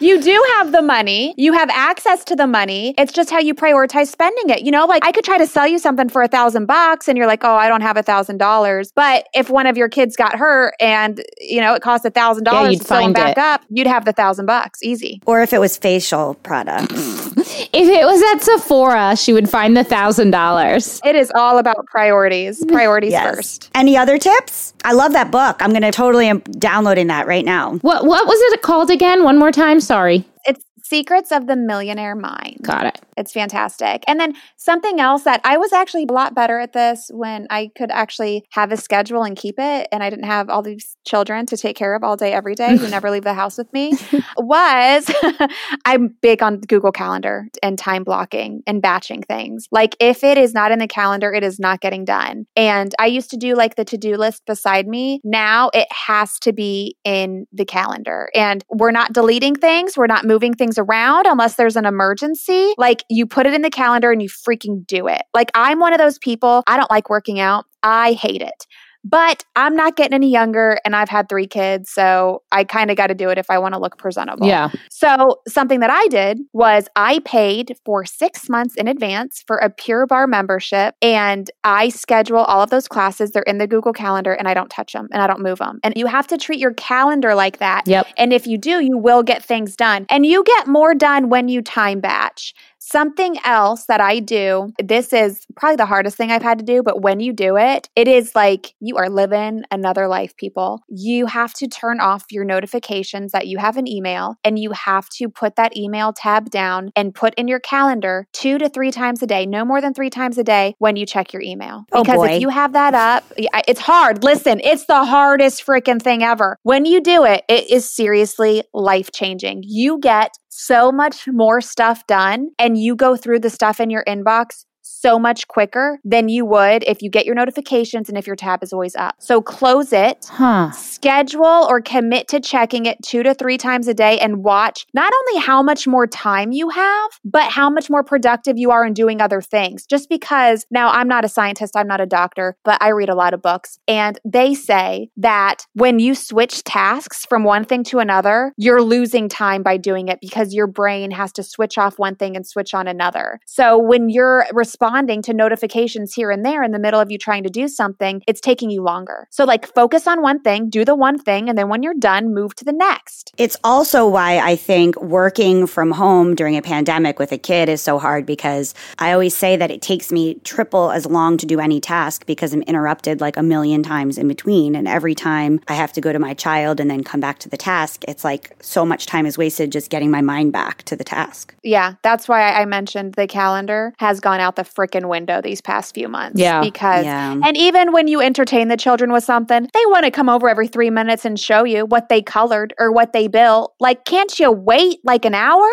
You 0.00 0.22
do 0.22 0.44
have 0.54 0.70
the 0.70 0.80
money. 0.80 1.34
You 1.36 1.52
have 1.52 1.68
access 1.70 2.22
to 2.26 2.36
the 2.36 2.46
money. 2.46 2.94
It's 2.96 3.12
just 3.12 3.30
how 3.30 3.40
you 3.40 3.52
prioritize 3.52 4.06
spending 4.06 4.48
it. 4.50 4.62
You 4.62 4.70
know, 4.70 4.86
like 4.86 5.04
I 5.04 5.10
could 5.10 5.24
try 5.24 5.38
to 5.38 5.46
sell 5.46 5.66
you 5.66 5.80
something 5.80 6.08
for 6.08 6.22
a 6.22 6.28
thousand 6.28 6.66
bucks 6.66 7.08
and 7.08 7.18
you're 7.18 7.26
like, 7.26 7.42
oh, 7.42 7.54
I 7.56 7.66
don't 7.66 7.80
have 7.80 7.96
a 7.96 8.02
thousand 8.04 8.38
dollars. 8.38 8.92
But 8.92 9.26
if 9.34 9.50
one 9.50 9.66
of 9.66 9.76
your 9.76 9.88
kids 9.88 10.14
got 10.14 10.36
hurt 10.36 10.74
and, 10.80 11.20
you 11.40 11.60
know, 11.60 11.74
it 11.74 11.82
cost 11.82 12.04
a 12.04 12.10
thousand 12.10 12.44
dollars 12.44 12.78
to 12.78 12.84
sew 12.84 12.94
them 12.94 13.02
find 13.06 13.14
back 13.14 13.32
it. 13.32 13.38
up, 13.38 13.62
you'd 13.68 13.88
have 13.88 14.04
the 14.04 14.12
thousand 14.12 14.46
bucks. 14.46 14.80
Easy. 14.84 15.20
or 15.26 15.42
if 15.42 15.52
it 15.52 15.58
was 15.58 15.76
facial 15.76 16.34
products. 16.42 17.32
If 17.72 17.88
it 17.88 18.04
was 18.06 18.22
at 18.34 18.42
Sephora, 18.42 19.16
she 19.16 19.32
would 19.32 19.48
find 19.48 19.76
the 19.76 19.84
thousand 19.84 20.30
dollars. 20.30 21.00
It 21.04 21.14
is 21.14 21.30
all 21.34 21.58
about 21.58 21.86
priorities. 21.86 22.64
Priorities 22.66 23.12
Yes. 23.12 23.34
first. 23.36 23.70
Any 23.74 23.96
other 23.96 24.18
tips? 24.18 24.35
I 24.84 24.92
love 24.92 25.12
that 25.12 25.30
book. 25.30 25.56
I'm 25.60 25.70
going 25.70 25.82
to 25.82 25.90
totally 25.90 26.28
um, 26.28 26.42
am 26.46 26.52
downloading 26.52 27.08
that 27.08 27.26
right 27.26 27.44
now. 27.44 27.74
What 27.78 28.04
what 28.04 28.26
was 28.26 28.38
it 28.52 28.62
called 28.62 28.90
again? 28.90 29.24
One 29.24 29.38
more 29.38 29.52
time. 29.52 29.80
Sorry. 29.80 30.24
It's 30.44 30.64
Secrets 30.88 31.32
of 31.32 31.48
the 31.48 31.56
Millionaire 31.56 32.14
Mind. 32.14 32.58
Got 32.62 32.86
it. 32.86 33.00
It's 33.16 33.32
fantastic. 33.32 34.04
And 34.06 34.20
then 34.20 34.34
something 34.56 35.00
else 35.00 35.24
that 35.24 35.40
I 35.42 35.56
was 35.56 35.72
actually 35.72 36.06
a 36.08 36.12
lot 36.12 36.34
better 36.34 36.60
at 36.60 36.74
this 36.74 37.10
when 37.12 37.48
I 37.50 37.70
could 37.76 37.90
actually 37.90 38.44
have 38.52 38.70
a 38.70 38.76
schedule 38.76 39.24
and 39.24 39.36
keep 39.36 39.56
it, 39.58 39.88
and 39.90 40.02
I 40.02 40.10
didn't 40.10 40.26
have 40.26 40.48
all 40.48 40.62
these 40.62 40.96
children 41.04 41.44
to 41.46 41.56
take 41.56 41.76
care 41.76 41.94
of 41.96 42.04
all 42.04 42.16
day, 42.16 42.32
every 42.32 42.54
day 42.54 42.76
who 42.76 42.88
never 42.90 43.10
leave 43.10 43.24
the 43.24 43.34
house 43.34 43.58
with 43.58 43.72
me. 43.72 43.94
was 44.36 45.10
I'm 45.84 46.14
big 46.20 46.40
on 46.40 46.60
Google 46.60 46.92
Calendar 46.92 47.48
and 47.64 47.78
time 47.78 48.04
blocking 48.04 48.62
and 48.66 48.80
batching 48.80 49.22
things. 49.22 49.66
Like 49.72 49.96
if 49.98 50.22
it 50.22 50.38
is 50.38 50.54
not 50.54 50.70
in 50.70 50.78
the 50.78 50.86
calendar, 50.86 51.32
it 51.32 51.42
is 51.42 51.58
not 51.58 51.80
getting 51.80 52.04
done. 52.04 52.46
And 52.54 52.94
I 53.00 53.06
used 53.06 53.30
to 53.30 53.36
do 53.36 53.54
like 53.54 53.74
the 53.74 53.84
to 53.86 53.96
do 53.96 54.16
list 54.16 54.46
beside 54.46 54.86
me. 54.86 55.20
Now 55.24 55.70
it 55.74 55.88
has 55.90 56.38
to 56.40 56.52
be 56.52 56.96
in 57.02 57.46
the 57.52 57.64
calendar. 57.64 58.28
And 58.34 58.64
we're 58.70 58.92
not 58.92 59.12
deleting 59.12 59.56
things, 59.56 59.96
we're 59.96 60.06
not 60.06 60.24
moving 60.24 60.54
things 60.54 60.75
around 60.78 61.26
unless 61.26 61.56
there's 61.56 61.76
an 61.76 61.86
emergency. 61.86 62.74
Like 62.78 63.04
you 63.08 63.26
put 63.26 63.46
it 63.46 63.54
in 63.54 63.62
the 63.62 63.70
calendar 63.70 64.10
and 64.10 64.22
you 64.22 64.28
freaking 64.28 64.86
do 64.86 65.08
it. 65.08 65.22
Like 65.34 65.50
I'm 65.54 65.78
one 65.78 65.92
of 65.92 65.98
those 65.98 66.18
people, 66.18 66.62
I 66.66 66.76
don't 66.76 66.90
like 66.90 67.10
working 67.10 67.40
out, 67.40 67.64
I 67.82 68.12
hate 68.12 68.42
it. 68.42 68.66
But 69.04 69.44
I'm 69.54 69.76
not 69.76 69.96
getting 69.96 70.14
any 70.14 70.30
younger 70.30 70.78
and 70.84 70.96
I've 70.96 71.08
had 71.08 71.28
three 71.28 71.46
kids. 71.46 71.90
So 71.90 72.42
I 72.52 72.64
kind 72.64 72.90
of 72.90 72.96
got 72.96 73.08
to 73.08 73.14
do 73.14 73.28
it 73.30 73.38
if 73.38 73.50
I 73.50 73.58
want 73.58 73.74
to 73.74 73.80
look 73.80 73.98
presentable. 73.98 74.46
Yeah. 74.46 74.70
So, 74.90 75.40
something 75.46 75.80
that 75.80 75.90
I 75.90 76.08
did 76.08 76.40
was 76.52 76.88
I 76.96 77.20
paid 77.20 77.76
for 77.84 78.04
six 78.04 78.48
months 78.48 78.74
in 78.76 78.88
advance 78.88 79.42
for 79.46 79.58
a 79.58 79.70
Pure 79.70 80.06
Barre 80.06 80.26
membership 80.26 80.94
and 81.00 81.50
I 81.64 81.88
schedule 81.90 82.38
all 82.38 82.62
of 82.62 82.70
those 82.70 82.88
classes. 82.88 83.30
They're 83.30 83.42
in 83.42 83.58
the 83.58 83.66
Google 83.66 83.92
Calendar 83.92 84.32
and 84.32 84.48
I 84.48 84.54
don't 84.54 84.70
touch 84.70 84.92
them 84.92 85.08
and 85.12 85.22
I 85.22 85.26
don't 85.26 85.40
move 85.40 85.58
them. 85.58 85.78
And 85.84 85.94
you 85.96 86.06
have 86.06 86.26
to 86.28 86.38
treat 86.38 86.58
your 86.58 86.74
calendar 86.74 87.34
like 87.34 87.58
that. 87.58 87.86
Yep. 87.86 88.06
And 88.16 88.32
if 88.32 88.46
you 88.46 88.58
do, 88.58 88.80
you 88.80 88.98
will 88.98 89.22
get 89.22 89.44
things 89.44 89.76
done. 89.76 90.06
And 90.08 90.26
you 90.26 90.42
get 90.44 90.66
more 90.66 90.94
done 90.94 91.28
when 91.28 91.48
you 91.48 91.62
time 91.62 92.00
batch. 92.00 92.54
Something 92.88 93.36
else 93.44 93.86
that 93.86 94.00
I 94.00 94.20
do, 94.20 94.72
this 94.78 95.12
is 95.12 95.44
probably 95.56 95.74
the 95.74 95.86
hardest 95.86 96.16
thing 96.16 96.30
I've 96.30 96.40
had 96.40 96.60
to 96.60 96.64
do, 96.64 96.84
but 96.84 97.02
when 97.02 97.18
you 97.18 97.32
do 97.32 97.56
it, 97.56 97.88
it 97.96 98.06
is 98.06 98.36
like 98.36 98.74
you 98.78 98.96
are 98.96 99.10
living 99.10 99.64
another 99.72 100.06
life, 100.06 100.36
people. 100.36 100.82
You 100.88 101.26
have 101.26 101.52
to 101.54 101.66
turn 101.66 101.98
off 101.98 102.26
your 102.30 102.44
notifications 102.44 103.32
that 103.32 103.48
you 103.48 103.58
have 103.58 103.76
an 103.76 103.88
email 103.88 104.36
and 104.44 104.56
you 104.56 104.70
have 104.70 105.08
to 105.16 105.28
put 105.28 105.56
that 105.56 105.76
email 105.76 106.12
tab 106.12 106.48
down 106.50 106.92
and 106.94 107.12
put 107.12 107.34
in 107.34 107.48
your 107.48 107.58
calendar 107.58 108.28
two 108.32 108.56
to 108.58 108.68
three 108.68 108.92
times 108.92 109.20
a 109.20 109.26
day, 109.26 109.46
no 109.46 109.64
more 109.64 109.80
than 109.80 109.92
three 109.92 110.08
times 110.08 110.38
a 110.38 110.44
day 110.44 110.76
when 110.78 110.94
you 110.94 111.06
check 111.06 111.32
your 111.32 111.42
email. 111.42 111.86
Oh, 111.90 112.04
Because 112.04 112.18
boy. 112.18 112.34
if 112.34 112.40
you 112.40 112.50
have 112.50 112.72
that 112.74 112.94
up, 112.94 113.24
it's 113.36 113.80
hard. 113.80 114.22
Listen, 114.22 114.60
it's 114.62 114.86
the 114.86 115.04
hardest 115.04 115.66
freaking 115.66 116.00
thing 116.00 116.22
ever. 116.22 116.56
When 116.62 116.84
you 116.84 117.00
do 117.00 117.24
it, 117.24 117.42
it 117.48 117.68
is 117.68 117.90
seriously 117.90 118.62
life 118.72 119.10
changing. 119.10 119.64
You 119.64 119.98
get 119.98 120.38
so 120.58 120.90
much 120.90 121.28
more 121.28 121.60
stuff 121.60 122.06
done 122.06 122.48
and 122.58 122.78
you 122.78 122.96
go 122.96 123.14
through 123.14 123.38
the 123.38 123.50
stuff 123.50 123.78
in 123.78 123.90
your 123.90 124.02
inbox 124.04 124.64
so 124.86 125.18
much 125.18 125.48
quicker 125.48 125.98
than 126.04 126.28
you 126.28 126.44
would 126.46 126.84
if 126.84 127.02
you 127.02 127.10
get 127.10 127.26
your 127.26 127.34
notifications 127.34 128.08
and 128.08 128.16
if 128.16 128.26
your 128.26 128.36
tab 128.36 128.62
is 128.62 128.72
always 128.72 128.94
up. 128.96 129.16
So 129.18 129.42
close 129.42 129.92
it. 129.92 130.26
Huh. 130.30 130.70
Schedule 130.70 131.66
or 131.68 131.80
commit 131.80 132.28
to 132.28 132.40
checking 132.40 132.86
it 132.86 133.02
two 133.02 133.22
to 133.22 133.34
three 133.34 133.58
times 133.58 133.88
a 133.88 133.94
day 133.94 134.18
and 134.18 134.44
watch 134.44 134.86
not 134.94 135.12
only 135.12 135.40
how 135.40 135.62
much 135.62 135.86
more 135.86 136.06
time 136.06 136.52
you 136.52 136.70
have, 136.70 137.10
but 137.24 137.50
how 137.50 137.68
much 137.68 137.90
more 137.90 138.04
productive 138.04 138.56
you 138.58 138.70
are 138.70 138.86
in 138.86 138.94
doing 138.94 139.20
other 139.20 139.40
things. 139.40 139.86
Just 139.86 140.08
because 140.08 140.66
now 140.70 140.90
I'm 140.90 141.08
not 141.08 141.24
a 141.24 141.28
scientist, 141.28 141.76
I'm 141.76 141.88
not 141.88 142.00
a 142.00 142.06
doctor, 142.06 142.56
but 142.64 142.80
I 142.80 142.90
read 142.90 143.08
a 143.08 143.14
lot 143.14 143.34
of 143.34 143.42
books 143.42 143.78
and 143.88 144.18
they 144.24 144.54
say 144.54 145.10
that 145.16 145.66
when 145.74 145.98
you 145.98 146.14
switch 146.14 146.64
tasks 146.64 147.26
from 147.26 147.44
one 147.44 147.64
thing 147.64 147.84
to 147.84 147.98
another, 147.98 148.52
you're 148.56 148.82
losing 148.82 149.28
time 149.28 149.62
by 149.62 149.76
doing 149.76 150.08
it 150.08 150.20
because 150.20 150.54
your 150.54 150.66
brain 150.66 151.10
has 151.10 151.32
to 151.32 151.42
switch 151.42 151.78
off 151.78 151.98
one 151.98 152.16
thing 152.16 152.36
and 152.36 152.46
switch 152.46 152.74
on 152.74 152.88
another. 152.88 153.40
So 153.46 153.78
when 153.78 154.08
you're 154.08 154.46
responding 154.76 155.22
to 155.22 155.32
notifications 155.32 156.12
here 156.12 156.30
and 156.30 156.44
there 156.44 156.62
in 156.62 156.70
the 156.70 156.78
middle 156.78 157.00
of 157.00 157.10
you 157.10 157.16
trying 157.16 157.42
to 157.42 157.48
do 157.48 157.66
something, 157.66 158.22
it's 158.28 158.42
taking 158.42 158.68
you 158.68 158.82
longer. 158.82 159.26
So, 159.30 159.46
like, 159.46 159.66
focus 159.66 160.06
on 160.06 160.20
one 160.20 160.42
thing, 160.42 160.68
do 160.68 160.84
the 160.84 160.94
one 160.94 161.18
thing, 161.18 161.48
and 161.48 161.56
then 161.56 161.70
when 161.70 161.82
you're 161.82 161.94
done, 161.94 162.34
move 162.34 162.54
to 162.56 162.64
the 162.64 162.74
next. 162.74 163.32
It's 163.38 163.56
also 163.64 164.06
why 164.06 164.38
I 164.38 164.54
think 164.54 165.00
working 165.00 165.66
from 165.66 165.92
home 165.92 166.34
during 166.34 166.58
a 166.58 166.62
pandemic 166.62 167.18
with 167.18 167.32
a 167.32 167.38
kid 167.38 167.70
is 167.70 167.80
so 167.80 167.98
hard 167.98 168.26
because 168.26 168.74
I 168.98 169.12
always 169.12 169.34
say 169.34 169.56
that 169.56 169.70
it 169.70 169.80
takes 169.80 170.12
me 170.12 170.34
triple 170.44 170.90
as 170.90 171.06
long 171.06 171.38
to 171.38 171.46
do 171.46 171.58
any 171.58 171.80
task 171.80 172.26
because 172.26 172.52
I'm 172.52 172.60
interrupted 172.62 173.22
like 173.22 173.38
a 173.38 173.42
million 173.42 173.82
times 173.82 174.18
in 174.18 174.28
between. 174.28 174.76
And 174.76 174.86
every 174.86 175.14
time 175.14 175.58
I 175.68 175.72
have 175.74 175.94
to 175.94 176.02
go 176.02 176.12
to 176.12 176.18
my 176.18 176.34
child 176.34 176.80
and 176.80 176.90
then 176.90 177.02
come 177.02 177.20
back 177.20 177.38
to 177.38 177.48
the 177.48 177.56
task, 177.56 178.04
it's 178.06 178.24
like 178.24 178.54
so 178.60 178.84
much 178.84 179.06
time 179.06 179.24
is 179.24 179.38
wasted 179.38 179.72
just 179.72 179.88
getting 179.88 180.10
my 180.10 180.20
mind 180.20 180.52
back 180.52 180.82
to 180.82 180.96
the 180.96 181.04
task. 181.04 181.54
Yeah, 181.62 181.94
that's 182.02 182.28
why 182.28 182.52
I 182.52 182.66
mentioned 182.66 183.14
the 183.14 183.26
calendar 183.26 183.94
has 183.98 184.20
gone 184.20 184.40
out 184.40 184.56
the 184.56 184.65
freaking 184.72 185.08
window 185.08 185.40
these 185.40 185.60
past 185.60 185.94
few 185.94 186.08
months. 186.08 186.40
Yeah. 186.40 186.60
Because, 186.60 187.04
Yeah. 187.04 187.32
and 187.32 187.56
even 187.56 187.92
when 187.92 188.08
you 188.08 188.20
entertain 188.20 188.68
the 188.68 188.76
children 188.76 189.12
with 189.12 189.24
something, 189.24 189.68
they 189.72 189.86
want 189.86 190.04
to 190.04 190.10
come 190.10 190.28
over 190.28 190.48
every 190.48 190.68
three 190.68 190.90
minutes 190.90 191.24
and 191.24 191.38
show 191.38 191.64
you 191.64 191.86
what 191.86 192.08
they 192.08 192.22
colored 192.22 192.74
or 192.78 192.92
what 192.92 193.12
they 193.12 193.28
built. 193.28 193.74
Like, 193.80 194.04
can't 194.04 194.38
you 194.38 194.50
wait 194.52 194.98
like 195.04 195.24
an 195.24 195.34
hour? 195.34 195.68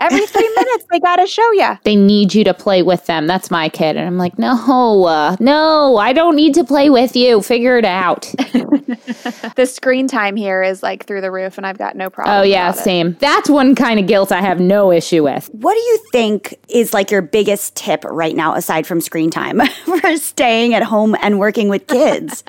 Every 0.00 0.26
three 0.26 0.48
minutes, 0.56 0.86
they 0.90 0.98
got 0.98 1.16
to 1.16 1.26
show 1.26 1.52
you. 1.52 1.78
They 1.84 1.94
need 1.96 2.34
you 2.34 2.42
to 2.44 2.54
play 2.54 2.82
with 2.82 3.06
them. 3.06 3.26
That's 3.26 3.50
my 3.50 3.68
kid. 3.68 3.96
And 3.96 4.06
I'm 4.06 4.18
like, 4.18 4.38
no, 4.38 5.04
uh, 5.04 5.36
no, 5.38 5.96
I 5.98 6.12
don't 6.12 6.34
need 6.36 6.54
to 6.54 6.64
play 6.64 6.90
with 6.90 7.14
you. 7.14 7.42
Figure 7.42 7.78
it 7.78 7.84
out. 7.84 8.32
The 9.56 9.66
screen 9.66 10.08
time 10.08 10.36
here 10.36 10.62
is 10.62 10.82
like 10.82 11.04
through 11.06 11.20
the 11.20 11.30
roof, 11.30 11.58
and 11.58 11.66
I've 11.66 11.78
got 11.78 11.96
no 11.96 12.08
problem. 12.10 12.38
oh, 12.38 12.42
yeah, 12.42 12.68
about 12.70 12.80
it. 12.80 12.84
same. 12.84 13.16
That's 13.20 13.50
one 13.50 13.74
kind 13.74 13.98
of 14.00 14.06
guilt 14.06 14.32
I 14.32 14.40
have 14.40 14.60
no 14.60 14.90
issue 14.92 15.22
with. 15.24 15.48
What 15.52 15.74
do 15.74 15.80
you 15.80 15.98
think 16.12 16.54
is 16.68 16.94
like 16.94 17.10
your 17.10 17.22
biggest 17.22 17.74
tip 17.76 18.04
right 18.04 18.34
now, 18.34 18.54
aside 18.54 18.86
from 18.86 19.00
screen 19.00 19.30
time, 19.30 19.60
for 19.84 20.16
staying 20.16 20.74
at 20.74 20.82
home 20.82 21.16
and 21.20 21.38
working 21.38 21.68
with 21.68 21.86
kids? 21.86 22.44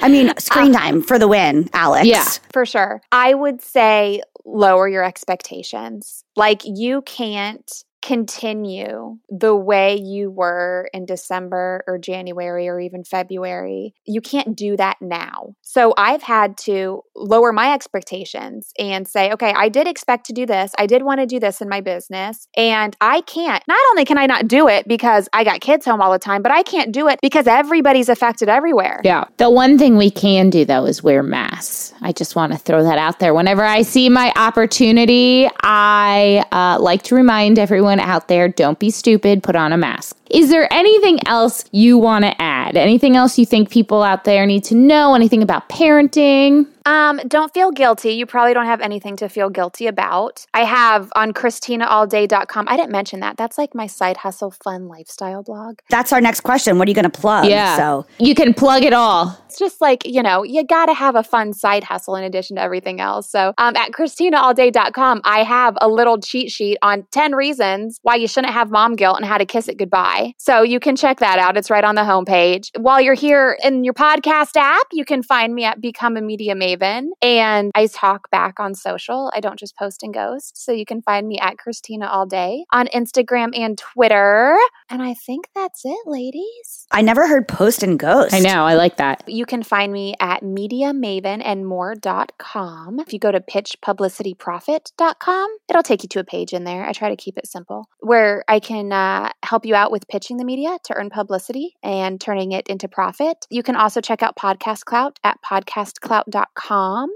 I 0.00 0.08
mean, 0.08 0.32
screen 0.38 0.72
time 0.72 1.02
for 1.02 1.18
the 1.18 1.28
win, 1.28 1.68
Alex. 1.72 2.06
Yeah. 2.06 2.26
For 2.52 2.66
sure. 2.66 3.00
I 3.12 3.34
would 3.34 3.60
say 3.60 4.22
lower 4.44 4.88
your 4.88 5.04
expectations. 5.04 6.24
Like 6.36 6.62
you 6.64 7.02
can't 7.02 7.70
continue 8.06 9.18
the 9.28 9.54
way 9.54 9.96
you 9.96 10.30
were 10.30 10.88
in 10.94 11.04
December 11.04 11.82
or 11.88 11.98
January 11.98 12.68
or 12.68 12.78
even 12.78 13.02
February. 13.02 13.94
You 14.04 14.20
can't 14.20 14.56
do 14.56 14.76
that 14.76 14.98
now. 15.00 15.56
So 15.62 15.92
I've 15.98 16.22
had 16.22 16.56
to 16.58 17.02
lower 17.16 17.52
my 17.52 17.72
expectations 17.72 18.72
and 18.78 19.08
say, 19.08 19.32
okay, 19.32 19.52
I 19.56 19.68
did 19.68 19.88
expect 19.88 20.26
to 20.26 20.32
do 20.32 20.46
this. 20.46 20.72
I 20.78 20.86
did 20.86 21.02
want 21.02 21.18
to 21.18 21.26
do 21.26 21.40
this 21.40 21.60
in 21.60 21.68
my 21.68 21.80
business. 21.80 22.46
And 22.56 22.96
I 23.00 23.22
can't. 23.22 23.64
Not 23.66 23.80
only 23.90 24.04
can 24.04 24.18
I 24.18 24.26
not 24.26 24.46
do 24.46 24.68
it 24.68 24.86
because 24.86 25.28
I 25.32 25.42
got 25.42 25.60
kids 25.60 25.84
home 25.84 26.00
all 26.00 26.12
the 26.12 26.20
time, 26.20 26.42
but 26.42 26.52
I 26.52 26.62
can't 26.62 26.92
do 26.92 27.08
it 27.08 27.18
because 27.20 27.48
everybody's 27.48 28.08
affected 28.08 28.48
everywhere. 28.48 29.00
Yeah. 29.02 29.24
The 29.38 29.50
one 29.50 29.78
thing 29.78 29.96
we 29.96 30.12
can 30.12 30.48
do, 30.50 30.64
though, 30.64 30.84
is 30.84 31.02
wear 31.02 31.24
masks. 31.24 31.92
I 32.02 32.12
just 32.12 32.36
want 32.36 32.52
to 32.52 32.58
throw 32.58 32.84
that 32.84 32.98
out 32.98 33.18
there. 33.18 33.34
Whenever 33.34 33.64
I 33.64 33.82
see 33.82 34.08
my 34.08 34.32
opportunity, 34.36 35.48
I 35.62 36.44
uh, 36.52 36.80
like 36.80 37.02
to 37.04 37.16
remind 37.16 37.58
everyone 37.58 37.95
out 38.00 38.28
there 38.28 38.48
don't 38.48 38.78
be 38.78 38.90
stupid, 38.90 39.42
put 39.42 39.56
on 39.56 39.72
a 39.72 39.76
mask. 39.76 40.16
Is 40.30 40.50
there 40.50 40.72
anything 40.72 41.26
else 41.26 41.64
you 41.72 41.98
want 41.98 42.24
to 42.24 42.42
add? 42.42 42.76
Anything 42.76 43.16
else 43.16 43.38
you 43.38 43.46
think 43.46 43.70
people 43.70 44.02
out 44.02 44.24
there 44.24 44.46
need 44.46 44.64
to 44.64 44.74
know? 44.74 45.14
Anything 45.14 45.42
about 45.42 45.68
parenting? 45.68 46.66
Um, 46.86 47.20
don't 47.26 47.52
feel 47.52 47.72
guilty. 47.72 48.12
You 48.12 48.26
probably 48.26 48.54
don't 48.54 48.66
have 48.66 48.80
anything 48.80 49.16
to 49.16 49.28
feel 49.28 49.50
guilty 49.50 49.88
about. 49.88 50.46
I 50.54 50.60
have 50.64 51.12
on 51.16 51.32
ChristinaAllDay.com. 51.32 52.68
I 52.68 52.76
didn't 52.76 52.92
mention 52.92 53.20
that. 53.20 53.36
That's 53.36 53.58
like 53.58 53.74
my 53.74 53.88
side 53.88 54.18
hustle 54.18 54.52
fun 54.52 54.86
lifestyle 54.86 55.42
blog. 55.42 55.80
That's 55.90 56.12
our 56.12 56.20
next 56.20 56.40
question. 56.40 56.78
What 56.78 56.86
are 56.86 56.90
you 56.90 56.94
going 56.94 57.10
to 57.10 57.20
plug? 57.20 57.46
Yeah. 57.46 57.76
So 57.76 58.06
You 58.18 58.36
can 58.36 58.54
plug 58.54 58.84
it 58.84 58.92
all. 58.92 59.36
It's 59.46 59.58
just 59.58 59.80
like, 59.80 60.06
you 60.06 60.22
know, 60.22 60.44
you 60.44 60.64
got 60.64 60.86
to 60.86 60.94
have 60.94 61.16
a 61.16 61.24
fun 61.24 61.52
side 61.52 61.82
hustle 61.82 62.14
in 62.14 62.22
addition 62.22 62.54
to 62.56 62.62
everything 62.62 63.00
else. 63.00 63.28
So 63.28 63.52
um, 63.58 63.74
at 63.74 63.90
ChristinaAllDay.com, 63.90 65.22
I 65.24 65.42
have 65.42 65.76
a 65.80 65.88
little 65.88 66.18
cheat 66.20 66.52
sheet 66.52 66.78
on 66.82 67.04
10 67.10 67.34
reasons 67.34 67.98
why 68.02 68.14
you 68.14 68.28
shouldn't 68.28 68.52
have 68.52 68.70
mom 68.70 68.94
guilt 68.94 69.16
and 69.16 69.26
how 69.26 69.38
to 69.38 69.44
kiss 69.44 69.66
it 69.66 69.76
goodbye. 69.76 70.34
So 70.38 70.62
you 70.62 70.78
can 70.78 70.94
check 70.94 71.18
that 71.18 71.40
out. 71.40 71.56
It's 71.56 71.68
right 71.68 71.82
on 71.84 71.96
the 71.96 72.02
homepage. 72.02 72.70
While 72.78 73.00
you're 73.00 73.14
here 73.14 73.58
in 73.64 73.82
your 73.82 73.94
podcast 73.94 74.56
app, 74.56 74.86
you 74.92 75.04
can 75.04 75.24
find 75.24 75.52
me 75.52 75.64
at 75.64 75.80
Become 75.80 76.16
a 76.16 76.20
Media 76.20 76.54
Maven. 76.54 76.75
And 77.22 77.70
I 77.74 77.86
talk 77.86 78.30
back 78.30 78.60
on 78.60 78.74
social. 78.74 79.32
I 79.34 79.40
don't 79.40 79.58
just 79.58 79.76
post 79.76 80.02
and 80.02 80.14
ghost. 80.14 80.62
So 80.62 80.72
you 80.72 80.84
can 80.84 81.00
find 81.02 81.28
me 81.28 81.38
at 81.38 81.58
Christina 81.58 82.06
All 82.06 82.26
Day 82.26 82.64
on 82.72 82.86
Instagram 82.88 83.56
and 83.56 83.78
Twitter. 83.78 84.58
And 84.88 85.02
I 85.02 85.14
think 85.14 85.48
that's 85.54 85.84
it, 85.84 85.98
ladies. 86.06 86.86
I 86.90 87.02
never 87.02 87.26
heard 87.26 87.48
post 87.48 87.82
and 87.82 87.98
ghost. 87.98 88.32
I 88.34 88.38
know. 88.38 88.64
I 88.64 88.74
like 88.74 88.98
that. 88.98 89.24
You 89.26 89.46
can 89.46 89.62
find 89.62 89.90
me 89.92 90.14
at 90.20 90.42
mediamavenandmore.com. 90.42 93.00
If 93.00 93.12
you 93.12 93.18
go 93.18 93.32
to 93.32 93.40
pitchpublicityprofit.com, 93.40 95.56
it'll 95.68 95.82
take 95.82 96.02
you 96.02 96.08
to 96.10 96.20
a 96.20 96.24
page 96.24 96.52
in 96.52 96.64
there. 96.64 96.84
I 96.86 96.92
try 96.92 97.08
to 97.08 97.16
keep 97.16 97.38
it 97.38 97.46
simple 97.46 97.88
where 98.00 98.44
I 98.48 98.60
can 98.60 98.92
uh, 98.92 99.30
help 99.42 99.66
you 99.66 99.74
out 99.74 99.90
with 99.90 100.06
pitching 100.08 100.36
the 100.36 100.44
media 100.44 100.78
to 100.84 100.94
earn 100.94 101.10
publicity 101.10 101.76
and 101.82 102.20
turning 102.20 102.52
it 102.52 102.68
into 102.68 102.88
profit. 102.88 103.46
You 103.50 103.62
can 103.62 103.76
also 103.76 104.00
check 104.00 104.22
out 104.22 104.36
Podcast 104.36 104.84
Clout 104.84 105.18
at 105.24 105.38
podcastclout.com. 105.42 106.65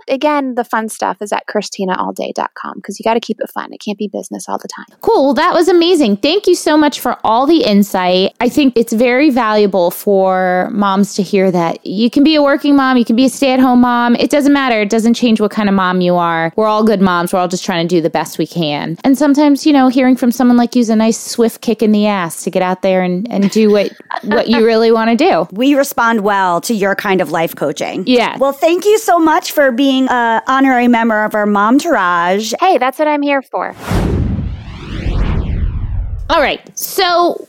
Again, 0.08 0.54
the 0.54 0.64
fun 0.64 0.88
stuff 0.88 1.20
is 1.20 1.32
at 1.32 1.46
christinaallday.com 1.46 2.74
because 2.76 2.98
you 2.98 3.04
got 3.04 3.14
to 3.14 3.20
keep 3.20 3.40
it 3.40 3.50
fun. 3.50 3.72
It 3.72 3.78
can't 3.78 3.98
be 3.98 4.08
business 4.08 4.48
all 4.48 4.58
the 4.58 4.68
time. 4.68 4.86
Cool. 5.00 5.24
Well, 5.24 5.34
that 5.34 5.54
was 5.54 5.68
amazing. 5.68 6.18
Thank 6.18 6.46
you 6.46 6.54
so 6.54 6.76
much 6.76 7.00
for 7.00 7.18
all 7.24 7.46
the 7.46 7.62
insight. 7.64 8.34
I 8.40 8.48
think 8.48 8.74
it's 8.76 8.92
very 8.92 9.30
valuable 9.30 9.90
for 9.90 10.68
moms 10.72 11.14
to 11.14 11.22
hear 11.22 11.50
that 11.50 11.84
you 11.84 12.10
can 12.10 12.24
be 12.24 12.34
a 12.34 12.42
working 12.42 12.76
mom, 12.76 12.96
you 12.96 13.04
can 13.04 13.16
be 13.16 13.24
a 13.24 13.28
stay 13.28 13.52
at 13.52 13.60
home 13.60 13.80
mom. 13.80 14.14
It 14.16 14.30
doesn't 14.30 14.52
matter. 14.52 14.80
It 14.80 14.90
doesn't 14.90 15.14
change 15.14 15.40
what 15.40 15.50
kind 15.50 15.68
of 15.68 15.74
mom 15.74 16.00
you 16.00 16.16
are. 16.16 16.52
We're 16.56 16.66
all 16.66 16.84
good 16.84 17.00
moms. 17.00 17.32
We're 17.32 17.38
all 17.38 17.48
just 17.48 17.64
trying 17.64 17.86
to 17.86 17.94
do 17.94 18.00
the 18.00 18.10
best 18.10 18.38
we 18.38 18.46
can. 18.46 18.98
And 19.04 19.16
sometimes, 19.16 19.66
you 19.66 19.72
know, 19.72 19.88
hearing 19.88 20.16
from 20.16 20.30
someone 20.30 20.56
like 20.56 20.74
you 20.74 20.80
is 20.80 20.90
a 20.90 20.96
nice 20.96 21.18
swift 21.18 21.60
kick 21.60 21.82
in 21.82 21.92
the 21.92 22.06
ass 22.06 22.44
to 22.44 22.50
get 22.50 22.62
out 22.62 22.82
there 22.82 23.02
and, 23.02 23.30
and 23.30 23.50
do 23.50 23.70
what, 23.70 23.92
what 24.24 24.48
you 24.48 24.64
really 24.64 24.92
want 24.92 25.10
to 25.10 25.16
do. 25.16 25.48
We 25.52 25.74
respond 25.74 26.20
well 26.20 26.60
to 26.62 26.74
your 26.74 26.94
kind 26.94 27.20
of 27.20 27.30
life 27.30 27.56
coaching. 27.56 28.04
Yeah. 28.06 28.36
Well, 28.38 28.52
thank 28.52 28.84
you 28.84 28.98
so 28.98 29.18
much 29.18 29.39
for 29.48 29.72
being 29.72 30.08
an 30.08 30.42
honorary 30.46 30.88
member 30.88 31.24
of 31.24 31.34
our 31.34 31.46
Mom 31.46 31.78
Tourage. 31.78 32.54
Hey, 32.60 32.78
that's 32.78 32.98
what 32.98 33.08
I'm 33.08 33.22
here 33.22 33.42
for. 33.42 33.74
All 36.28 36.40
right. 36.40 36.60
So 36.78 37.46